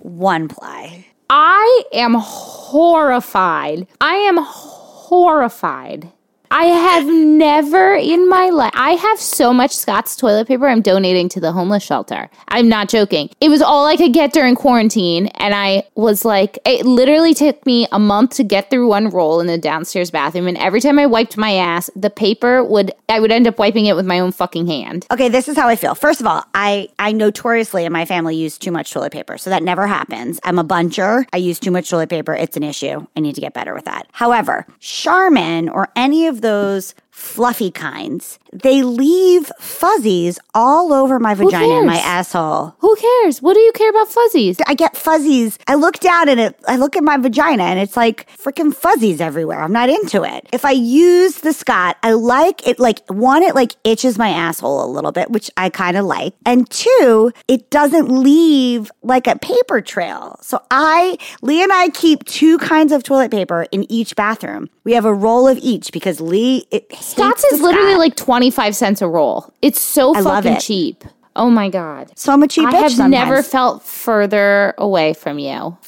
one 0.00 0.48
ply. 0.48 1.06
I 1.30 1.82
am 1.92 2.14
horrified. 2.14 3.86
I 4.00 4.14
am 4.14 4.38
horrified. 4.38 6.12
I 6.50 6.64
have 6.64 7.06
never 7.06 7.94
in 7.94 8.28
my 8.28 8.48
life. 8.48 8.72
I 8.74 8.92
have 8.92 9.20
so 9.20 9.52
much 9.52 9.76
Scott's 9.76 10.16
toilet 10.16 10.48
paper. 10.48 10.66
I'm 10.66 10.82
donating 10.82 11.28
to 11.30 11.40
the 11.40 11.52
homeless 11.52 11.82
shelter. 11.82 12.30
I'm 12.48 12.68
not 12.68 12.88
joking. 12.88 13.30
It 13.40 13.48
was 13.48 13.62
all 13.62 13.86
I 13.86 13.96
could 13.96 14.12
get 14.12 14.32
during 14.32 14.54
quarantine, 14.54 15.26
and 15.28 15.54
I 15.54 15.84
was 15.94 16.24
like, 16.24 16.58
it 16.64 16.86
literally 16.86 17.34
took 17.34 17.64
me 17.66 17.86
a 17.92 17.98
month 17.98 18.34
to 18.36 18.44
get 18.44 18.70
through 18.70 18.88
one 18.88 19.10
roll 19.10 19.40
in 19.40 19.46
the 19.46 19.58
downstairs 19.58 20.10
bathroom. 20.10 20.46
And 20.46 20.56
every 20.58 20.80
time 20.80 20.98
I 20.98 21.06
wiped 21.06 21.36
my 21.36 21.52
ass, 21.54 21.90
the 21.94 22.10
paper 22.10 22.64
would 22.64 22.92
I 23.08 23.20
would 23.20 23.32
end 23.32 23.46
up 23.46 23.58
wiping 23.58 23.86
it 23.86 23.96
with 23.96 24.06
my 24.06 24.18
own 24.18 24.32
fucking 24.32 24.66
hand. 24.66 25.06
Okay, 25.10 25.28
this 25.28 25.48
is 25.48 25.56
how 25.56 25.68
I 25.68 25.76
feel. 25.76 25.94
First 25.94 26.20
of 26.20 26.26
all, 26.26 26.44
I 26.54 26.88
I 26.98 27.12
notoriously 27.12 27.84
in 27.84 27.92
my 27.92 28.04
family 28.04 28.36
use 28.36 28.58
too 28.58 28.70
much 28.70 28.92
toilet 28.92 29.12
paper, 29.12 29.38
so 29.38 29.50
that 29.50 29.62
never 29.62 29.86
happens. 29.86 30.40
I'm 30.44 30.58
a 30.58 30.64
buncher. 30.64 31.26
I 31.32 31.36
use 31.36 31.58
too 31.58 31.70
much 31.70 31.90
toilet 31.90 32.08
paper. 32.10 32.34
It's 32.34 32.56
an 32.56 32.62
issue. 32.62 33.06
I 33.16 33.20
need 33.20 33.34
to 33.34 33.40
get 33.40 33.54
better 33.54 33.74
with 33.74 33.84
that. 33.84 34.08
However, 34.12 34.66
Charmin 34.80 35.68
or 35.68 35.88
any 35.94 36.26
of 36.26 36.37
those 36.40 36.94
fluffy 37.18 37.70
kinds, 37.70 38.38
they 38.52 38.82
leave 38.82 39.50
fuzzies 39.58 40.38
all 40.54 40.92
over 40.92 41.18
my 41.18 41.34
vagina 41.34 41.78
and 41.78 41.86
my 41.86 41.98
asshole. 41.98 42.74
Who 42.78 42.96
cares? 42.96 43.42
What 43.42 43.54
do 43.54 43.60
you 43.60 43.72
care 43.72 43.90
about 43.90 44.08
fuzzies? 44.08 44.58
I 44.66 44.74
get 44.74 44.96
fuzzies. 44.96 45.58
I 45.66 45.74
look 45.74 45.98
down 45.98 46.28
and 46.28 46.40
it, 46.40 46.58
I 46.66 46.76
look 46.76 46.96
at 46.96 47.02
my 47.02 47.16
vagina 47.16 47.64
and 47.64 47.78
it's 47.78 47.96
like 47.96 48.30
freaking 48.38 48.74
fuzzies 48.74 49.20
everywhere. 49.20 49.60
I'm 49.60 49.72
not 49.72 49.90
into 49.90 50.22
it. 50.22 50.48
If 50.52 50.64
I 50.64 50.70
use 50.70 51.40
the 51.40 51.52
Scott, 51.52 51.96
I 52.02 52.12
like 52.12 52.66
it 52.66 52.78
like 52.78 53.06
one, 53.08 53.42
it 53.42 53.54
like 53.54 53.74
itches 53.84 54.16
my 54.16 54.30
asshole 54.30 54.84
a 54.84 54.90
little 54.90 55.12
bit, 55.12 55.30
which 55.30 55.50
I 55.56 55.70
kind 55.70 55.96
of 55.96 56.06
like. 56.06 56.34
And 56.46 56.70
two, 56.70 57.32
it 57.48 57.68
doesn't 57.70 58.08
leave 58.08 58.90
like 59.02 59.26
a 59.26 59.36
paper 59.38 59.80
trail. 59.80 60.38
So 60.40 60.62
I, 60.70 61.18
Lee 61.42 61.62
and 61.62 61.72
I 61.72 61.88
keep 61.88 62.24
two 62.24 62.58
kinds 62.58 62.92
of 62.92 63.02
toilet 63.02 63.32
paper 63.32 63.66
in 63.72 63.90
each 63.90 64.14
bathroom. 64.14 64.70
We 64.84 64.92
have 64.92 65.04
a 65.04 65.12
roll 65.12 65.48
of 65.48 65.58
each 65.58 65.92
because 65.92 66.20
Lee, 66.20 66.66
it 66.70 66.92
Scott's 67.08 67.44
is 67.44 67.60
literally 67.60 67.90
Scott. 67.92 67.98
like 67.98 68.16
25 68.16 68.76
cents 68.76 69.02
a 69.02 69.08
roll. 69.08 69.52
It's 69.62 69.80
so 69.80 70.14
I 70.14 70.22
fucking 70.22 70.52
it. 70.54 70.60
cheap. 70.60 71.04
Oh 71.36 71.50
my 71.50 71.68
God. 71.68 72.10
so 72.16 72.32
I'm 72.32 72.42
a 72.42 72.48
cheap 72.48 72.66
I 72.68 72.76
have 72.76 72.90
sometimes. 72.90 73.10
never 73.10 73.42
felt 73.42 73.82
further 73.84 74.74
away 74.78 75.14
from 75.14 75.38
you. 75.38 75.76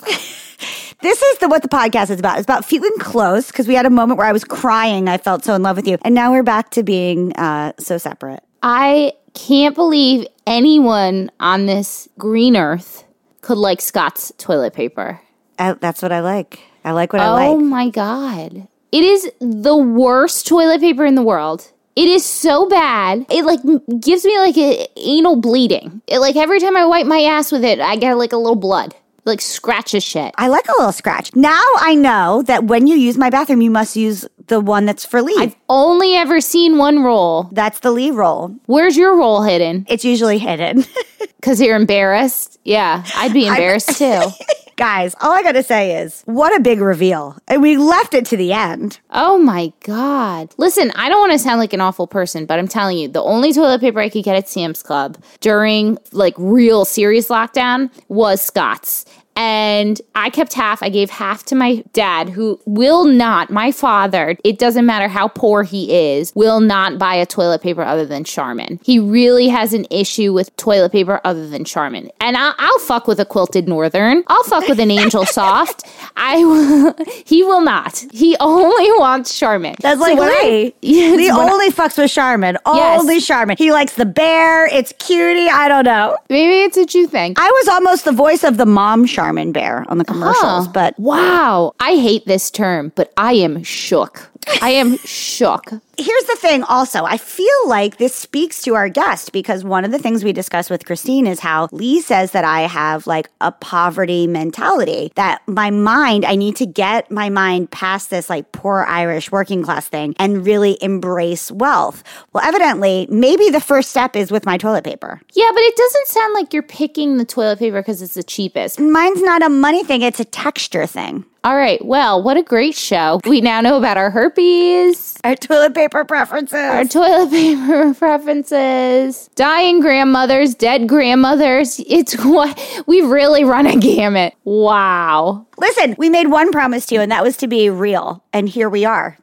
This 1.02 1.22
is 1.22 1.38
the 1.38 1.48
what 1.48 1.62
the 1.62 1.68
podcast 1.68 2.10
is 2.10 2.20
about. 2.20 2.36
It's 2.38 2.44
about 2.44 2.62
feeling 2.62 2.92
close 2.98 3.46
because 3.46 3.66
we 3.66 3.72
had 3.74 3.86
a 3.86 3.90
moment 3.90 4.18
where 4.18 4.26
I 4.26 4.32
was 4.32 4.44
crying. 4.44 5.08
I 5.08 5.16
felt 5.16 5.42
so 5.46 5.54
in 5.54 5.62
love 5.62 5.76
with 5.76 5.86
you, 5.88 5.96
and 6.02 6.14
now 6.14 6.30
we're 6.30 6.42
back 6.42 6.68
to 6.72 6.82
being 6.82 7.32
uh, 7.36 7.72
so 7.78 7.96
separate. 7.96 8.42
I 8.62 9.14
can't 9.32 9.74
believe 9.74 10.26
anyone 10.46 11.30
on 11.40 11.64
this 11.64 12.06
green 12.18 12.54
earth 12.54 13.04
could 13.40 13.56
like 13.56 13.80
Scott's 13.80 14.30
toilet 14.36 14.74
paper. 14.74 15.22
I, 15.58 15.72
that's 15.72 16.02
what 16.02 16.12
I 16.12 16.20
like. 16.20 16.60
I 16.84 16.92
like 16.92 17.14
what 17.14 17.22
Oh 17.22 17.24
I 17.24 17.30
like. 17.30 17.48
Oh 17.48 17.60
my 17.60 17.88
God. 17.88 18.68
It 18.92 19.04
is 19.04 19.30
the 19.40 19.76
worst 19.76 20.46
toilet 20.46 20.80
paper 20.80 21.04
in 21.04 21.14
the 21.14 21.22
world. 21.22 21.70
It 21.96 22.08
is 22.08 22.24
so 22.24 22.68
bad. 22.68 23.26
It 23.30 23.44
like 23.44 23.60
gives 24.00 24.24
me 24.24 24.38
like 24.38 24.56
a 24.56 24.86
anal 24.96 25.36
bleeding. 25.36 26.02
It 26.06 26.18
like 26.18 26.36
every 26.36 26.60
time 26.60 26.76
I 26.76 26.86
wipe 26.86 27.06
my 27.06 27.20
ass 27.22 27.52
with 27.52 27.64
it, 27.64 27.80
I 27.80 27.96
get 27.96 28.14
like 28.14 28.32
a 28.32 28.36
little 28.36 28.54
blood. 28.56 28.94
Like 29.26 29.40
scratches 29.42 30.02
shit. 30.02 30.34
I 30.38 30.48
like 30.48 30.66
a 30.68 30.72
little 30.78 30.92
scratch. 30.92 31.34
Now 31.36 31.62
I 31.78 31.94
know 31.94 32.42
that 32.46 32.64
when 32.64 32.86
you 32.86 32.96
use 32.96 33.18
my 33.18 33.28
bathroom, 33.28 33.60
you 33.60 33.70
must 33.70 33.94
use 33.96 34.24
the 34.46 34.60
one 34.60 34.86
that's 34.86 35.04
for 35.04 35.20
Lee. 35.20 35.36
I've 35.38 35.56
only 35.68 36.14
ever 36.14 36.40
seen 36.40 36.78
one 36.78 37.02
roll. 37.02 37.48
that's 37.52 37.80
the 37.80 37.90
Lee 37.92 38.10
roll. 38.10 38.56
Where's 38.66 38.96
your 38.96 39.16
roll 39.16 39.42
hidden? 39.42 39.84
It's 39.88 40.04
usually 40.04 40.38
hidden. 40.38 40.84
Because 41.40 41.58
you're 41.58 41.76
embarrassed? 41.76 42.58
Yeah, 42.64 43.02
I'd 43.16 43.32
be 43.32 43.46
embarrassed 43.46 43.96
too. 43.96 44.20
Guys, 44.80 45.14
all 45.20 45.32
I 45.32 45.42
gotta 45.42 45.62
say 45.62 46.00
is, 46.00 46.22
what 46.24 46.56
a 46.56 46.60
big 46.62 46.80
reveal. 46.80 47.36
And 47.48 47.60
we 47.60 47.76
left 47.76 48.14
it 48.14 48.24
to 48.24 48.36
the 48.38 48.54
end. 48.54 48.98
Oh 49.10 49.36
my 49.36 49.74
God. 49.80 50.54
Listen, 50.56 50.90
I 50.96 51.10
don't 51.10 51.20
want 51.20 51.32
to 51.32 51.38
sound 51.38 51.60
like 51.60 51.74
an 51.74 51.82
awful 51.82 52.06
person, 52.06 52.46
but 52.46 52.58
I'm 52.58 52.66
telling 52.66 52.96
you, 52.96 53.06
the 53.06 53.22
only 53.22 53.52
toilet 53.52 53.82
paper 53.82 54.00
I 54.00 54.08
could 54.08 54.24
get 54.24 54.36
at 54.36 54.48
Sam's 54.48 54.82
Club 54.82 55.18
during 55.40 55.98
like 56.12 56.32
real 56.38 56.86
serious 56.86 57.28
lockdown 57.28 57.90
was 58.08 58.40
Scott's. 58.40 59.04
And 59.42 59.98
I 60.14 60.28
kept 60.28 60.52
half. 60.52 60.82
I 60.82 60.90
gave 60.90 61.08
half 61.08 61.44
to 61.44 61.54
my 61.54 61.82
dad, 61.94 62.28
who 62.28 62.60
will 62.66 63.04
not, 63.06 63.48
my 63.50 63.72
father, 63.72 64.36
it 64.44 64.58
doesn't 64.58 64.84
matter 64.84 65.08
how 65.08 65.28
poor 65.28 65.62
he 65.62 66.12
is, 66.12 66.30
will 66.34 66.60
not 66.60 66.98
buy 66.98 67.14
a 67.14 67.24
toilet 67.24 67.62
paper 67.62 67.80
other 67.80 68.04
than 68.04 68.22
Charmin. 68.22 68.78
He 68.84 68.98
really 68.98 69.48
has 69.48 69.72
an 69.72 69.86
issue 69.90 70.34
with 70.34 70.54
toilet 70.58 70.92
paper 70.92 71.22
other 71.24 71.48
than 71.48 71.64
Charmin. 71.64 72.10
And 72.20 72.36
I'll, 72.36 72.54
I'll 72.58 72.78
fuck 72.80 73.08
with 73.08 73.18
a 73.18 73.24
quilted 73.24 73.66
northern. 73.66 74.24
I'll 74.26 74.44
fuck 74.44 74.68
with 74.68 74.78
an 74.78 74.90
angel 74.90 75.24
soft. 75.40 75.84
I 76.16 76.44
will, 76.44 76.94
he 77.24 77.42
will 77.42 77.62
not. 77.62 78.04
He 78.12 78.36
only 78.40 78.92
wants 78.98 79.38
Charmin. 79.38 79.74
That's 79.80 80.00
like 80.02 80.18
So 80.18 80.24
I- 80.24 80.74
Yes, 80.82 81.30
I- 81.34 81.50
only 81.50 81.70
fucks 81.70 81.96
with 81.96 82.10
Charmin. 82.10 82.58
Yes. 82.66 83.00
Only 83.00 83.20
Charmin. 83.22 83.56
He 83.56 83.72
likes 83.72 83.94
the 83.94 84.04
bear. 84.04 84.66
It's 84.66 84.92
cutie. 84.98 85.48
I 85.48 85.66
don't 85.68 85.86
know. 85.86 86.18
maybe 86.28 86.60
it's 86.60 86.76
a 86.76 86.98
you 86.98 87.06
thing. 87.06 87.32
I 87.38 87.48
was 87.50 87.68
almost 87.68 88.04
the 88.04 88.12
voice 88.12 88.44
of 88.44 88.58
the 88.58 88.66
mom 88.66 89.06
Charmin 89.06 89.29
bear 89.52 89.84
on 89.88 89.98
the 89.98 90.04
commercials, 90.04 90.68
but 90.68 90.98
wow, 90.98 91.72
I 91.80 91.96
hate 91.96 92.26
this 92.26 92.50
term, 92.50 92.92
but 92.94 93.12
I 93.16 93.34
am 93.34 93.62
shook. 93.62 94.30
I 94.62 94.70
am 94.70 94.96
shook. 95.04 95.72
Here's 96.00 96.24
the 96.24 96.36
thing 96.36 96.62
also. 96.64 97.04
I 97.04 97.16
feel 97.16 97.46
like 97.66 97.98
this 97.98 98.14
speaks 98.14 98.62
to 98.62 98.74
our 98.74 98.88
guest 98.88 99.32
because 99.32 99.64
one 99.64 99.84
of 99.84 99.90
the 99.90 99.98
things 99.98 100.24
we 100.24 100.32
discussed 100.32 100.70
with 100.70 100.84
christine 100.84 101.26
is 101.26 101.40
how 101.40 101.68
lee 101.72 102.00
says 102.00 102.32
that 102.32 102.44
i 102.44 102.62
have 102.62 103.06
like 103.06 103.28
a 103.40 103.52
poverty 103.52 104.26
mentality 104.26 105.12
that 105.14 105.42
my 105.46 105.70
mind 105.70 106.24
i 106.24 106.34
need 106.34 106.56
to 106.56 106.66
get 106.66 107.10
my 107.10 107.28
mind 107.28 107.70
past 107.70 108.10
this 108.10 108.30
like 108.30 108.50
poor 108.52 108.84
irish 108.88 109.30
working 109.30 109.62
class 109.62 109.88
thing 109.88 110.14
and 110.18 110.46
really 110.46 110.78
embrace 110.82 111.50
wealth. 111.50 112.02
Well 112.32 112.44
evidently 112.44 113.06
maybe 113.10 113.50
the 113.50 113.60
first 113.60 113.90
step 113.90 114.16
is 114.16 114.30
with 114.30 114.46
my 114.46 114.56
toilet 114.56 114.84
paper. 114.84 115.20
Yeah, 115.32 115.50
but 115.52 115.60
it 115.60 115.76
doesn't 115.76 116.06
sound 116.08 116.34
like 116.34 116.52
you're 116.52 116.62
picking 116.62 117.16
the 117.16 117.24
toilet 117.24 117.58
paper 117.58 117.80
because 117.80 118.02
it's 118.02 118.14
the 118.14 118.22
cheapest. 118.22 118.80
mine's 118.80 119.22
not 119.22 119.42
a 119.42 119.48
money 119.48 119.84
thing 119.84 120.02
it's 120.02 120.20
a 120.20 120.24
texture 120.24 120.86
thing 120.86 121.24
All 121.42 121.56
right, 121.56 121.82
well, 121.82 122.22
what 122.22 122.36
a 122.36 122.42
great 122.42 122.74
show. 122.74 123.18
We 123.24 123.40
now 123.40 123.62
know 123.62 123.78
about 123.78 123.96
our 123.96 124.10
herpes, 124.10 125.16
our 125.24 125.34
toilet 125.34 125.74
paper 125.74 126.04
preferences 126.04 126.52
our 126.52 126.84
toilet 126.84 127.30
paper 127.30 127.94
preferences, 127.94 129.30
dying 129.36 129.80
grandmothers, 129.80 130.54
dead 130.54 130.86
grandmothers. 130.86 131.80
It's 131.86 132.12
what 132.24 132.84
we've 132.86 133.08
really 133.08 133.44
run 133.44 133.66
a 133.66 133.76
gamut. 133.76 134.34
Wow. 134.44 135.46
listen 135.56 135.94
we 135.96 136.10
made 136.10 136.26
one 136.28 136.52
promise 136.52 136.86
to 136.86 136.96
you 136.96 137.00
and 137.00 137.10
that 137.10 137.22
was 137.22 137.38
to 137.38 137.48
be 137.48 137.70
real 137.70 138.22
and 138.32 138.48
here 138.48 138.68
we 138.68 138.84
are 138.84 139.16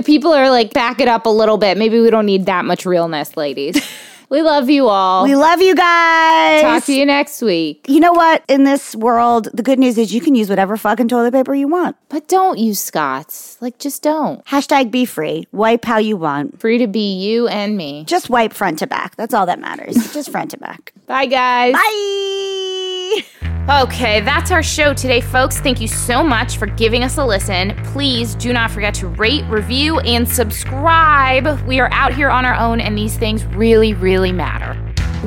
The 0.00 0.02
people 0.04 0.32
are 0.32 0.48
like, 0.48 0.72
back 0.72 1.00
it 1.00 1.08
up 1.08 1.26
a 1.26 1.30
little 1.30 1.58
bit. 1.58 1.76
Maybe 1.76 2.00
we 2.00 2.08
don't 2.08 2.24
need 2.24 2.46
that 2.46 2.64
much 2.64 2.86
realness, 2.86 3.36
ladies. 3.36 3.76
we 4.30 4.40
love 4.42 4.70
you 4.70 4.88
all. 4.88 5.24
we 5.24 5.34
love 5.36 5.60
you 5.60 5.74
guys 5.74 6.62
Talk 6.62 6.84
to 6.84 6.94
you 6.94 7.04
next 7.04 7.42
week. 7.42 7.84
you 7.88 8.00
know 8.00 8.12
what? 8.12 8.42
In 8.48 8.64
this 8.64 8.94
world, 8.96 9.48
the 9.52 9.62
good 9.62 9.78
news 9.78 9.98
is 9.98 10.14
you 10.14 10.20
can 10.20 10.34
use 10.34 10.48
whatever 10.48 10.76
fucking 10.76 11.08
toilet 11.08 11.32
paper 11.32 11.54
you 11.54 11.68
want. 11.68 11.96
But 12.08 12.28
don't 12.28 12.58
use 12.58 12.80
Scott's. 12.80 13.58
Like, 13.60 13.78
just 13.78 14.02
don't. 14.02 14.44
Hashtag 14.46 14.90
be 14.90 15.04
free. 15.04 15.46
Wipe 15.52 15.84
how 15.84 15.98
you 15.98 16.16
want. 16.16 16.60
Free 16.60 16.78
to 16.78 16.86
be 16.86 17.14
you 17.18 17.48
and 17.48 17.76
me. 17.76 18.04
Just 18.06 18.30
wipe 18.30 18.52
front 18.52 18.78
to 18.80 18.86
back. 18.86 19.16
That's 19.16 19.34
all 19.34 19.46
that 19.46 19.58
matters. 19.58 19.94
Just 20.12 20.30
front 20.30 20.52
to 20.52 20.58
back. 20.58 20.92
Bye, 21.06 21.26
guys. 21.26 21.74
Bye. 21.74 22.69
Okay, 23.70 24.20
that's 24.20 24.50
our 24.50 24.64
show 24.64 24.92
today, 24.92 25.20
folks. 25.20 25.60
Thank 25.60 25.80
you 25.80 25.86
so 25.86 26.24
much 26.24 26.56
for 26.56 26.66
giving 26.66 27.04
us 27.04 27.18
a 27.18 27.24
listen. 27.24 27.76
Please 27.84 28.34
do 28.34 28.52
not 28.52 28.72
forget 28.72 28.94
to 28.94 29.06
rate, 29.06 29.44
review, 29.44 30.00
and 30.00 30.28
subscribe. 30.28 31.60
We 31.68 31.78
are 31.78 31.88
out 31.92 32.12
here 32.12 32.30
on 32.30 32.44
our 32.44 32.54
own, 32.54 32.80
and 32.80 32.98
these 32.98 33.16
things 33.16 33.44
really, 33.44 33.94
really 33.94 34.32
matter. 34.32 34.76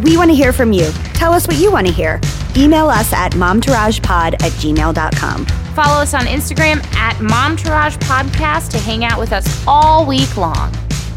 We 0.02 0.18
want 0.18 0.30
to 0.32 0.36
hear 0.36 0.52
from 0.52 0.74
you. 0.74 0.92
Tell 1.14 1.32
us 1.32 1.48
what 1.48 1.56
you 1.56 1.72
want 1.72 1.88
to 1.88 1.94
hear. 1.94 2.20
Email 2.58 2.90
us 2.90 3.14
at 3.14 3.32
momtouragepod 3.32 4.34
at 4.34 4.52
gmail.com. 4.52 5.46
Follow 5.46 6.02
us 6.02 6.14
on 6.14 6.26
Instagram 6.26 6.84
at 6.96 7.16
Momtourage 7.18 7.98
Podcast 8.00 8.72
to 8.72 8.78
hang 8.78 9.06
out 9.06 9.20
with 9.20 9.32
us 9.32 9.64
all 9.66 10.06
week 10.06 10.36
long. 10.36 10.70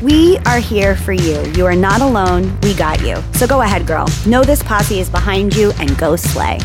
We 0.02 0.36
are 0.44 0.58
here 0.58 0.94
for 0.94 1.14
you. 1.14 1.42
You 1.52 1.64
are 1.64 1.74
not 1.74 2.02
alone. 2.02 2.58
We 2.60 2.74
got 2.74 3.00
you. 3.00 3.16
So 3.32 3.46
go 3.46 3.62
ahead, 3.62 3.86
girl. 3.86 4.06
Know 4.26 4.44
this 4.44 4.62
posse 4.62 5.00
is 5.00 5.08
behind 5.08 5.56
you 5.56 5.72
and 5.78 5.96
go 5.96 6.16
slay. 6.16 6.58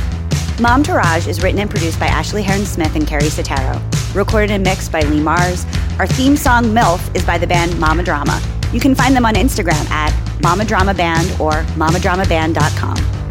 Momtourage 0.57 1.29
is 1.29 1.41
written 1.41 1.59
and 1.59 1.69
produced 1.69 1.97
by 1.97 2.07
Ashley 2.07 2.43
Heron 2.43 2.65
Smith 2.65 2.93
and 2.95 3.07
Carrie 3.07 3.23
Sotero. 3.23 3.81
Recorded 4.13 4.51
and 4.51 4.63
mixed 4.63 4.91
by 4.91 4.99
Lee 5.03 5.21
Mars. 5.21 5.65
Our 5.97 6.07
theme 6.07 6.35
song 6.35 6.65
MILF 6.65 7.15
is 7.15 7.25
by 7.25 7.37
the 7.37 7.47
band 7.47 7.79
Mama 7.79 8.03
Drama. 8.03 8.41
You 8.73 8.81
can 8.81 8.93
find 8.93 9.15
them 9.15 9.25
on 9.25 9.35
Instagram 9.35 9.89
at 9.89 10.13
Mama 10.41 10.65
Drama 10.65 10.93
Band 10.93 11.31
or 11.39 11.63
mamadramaband.com. 11.77 13.30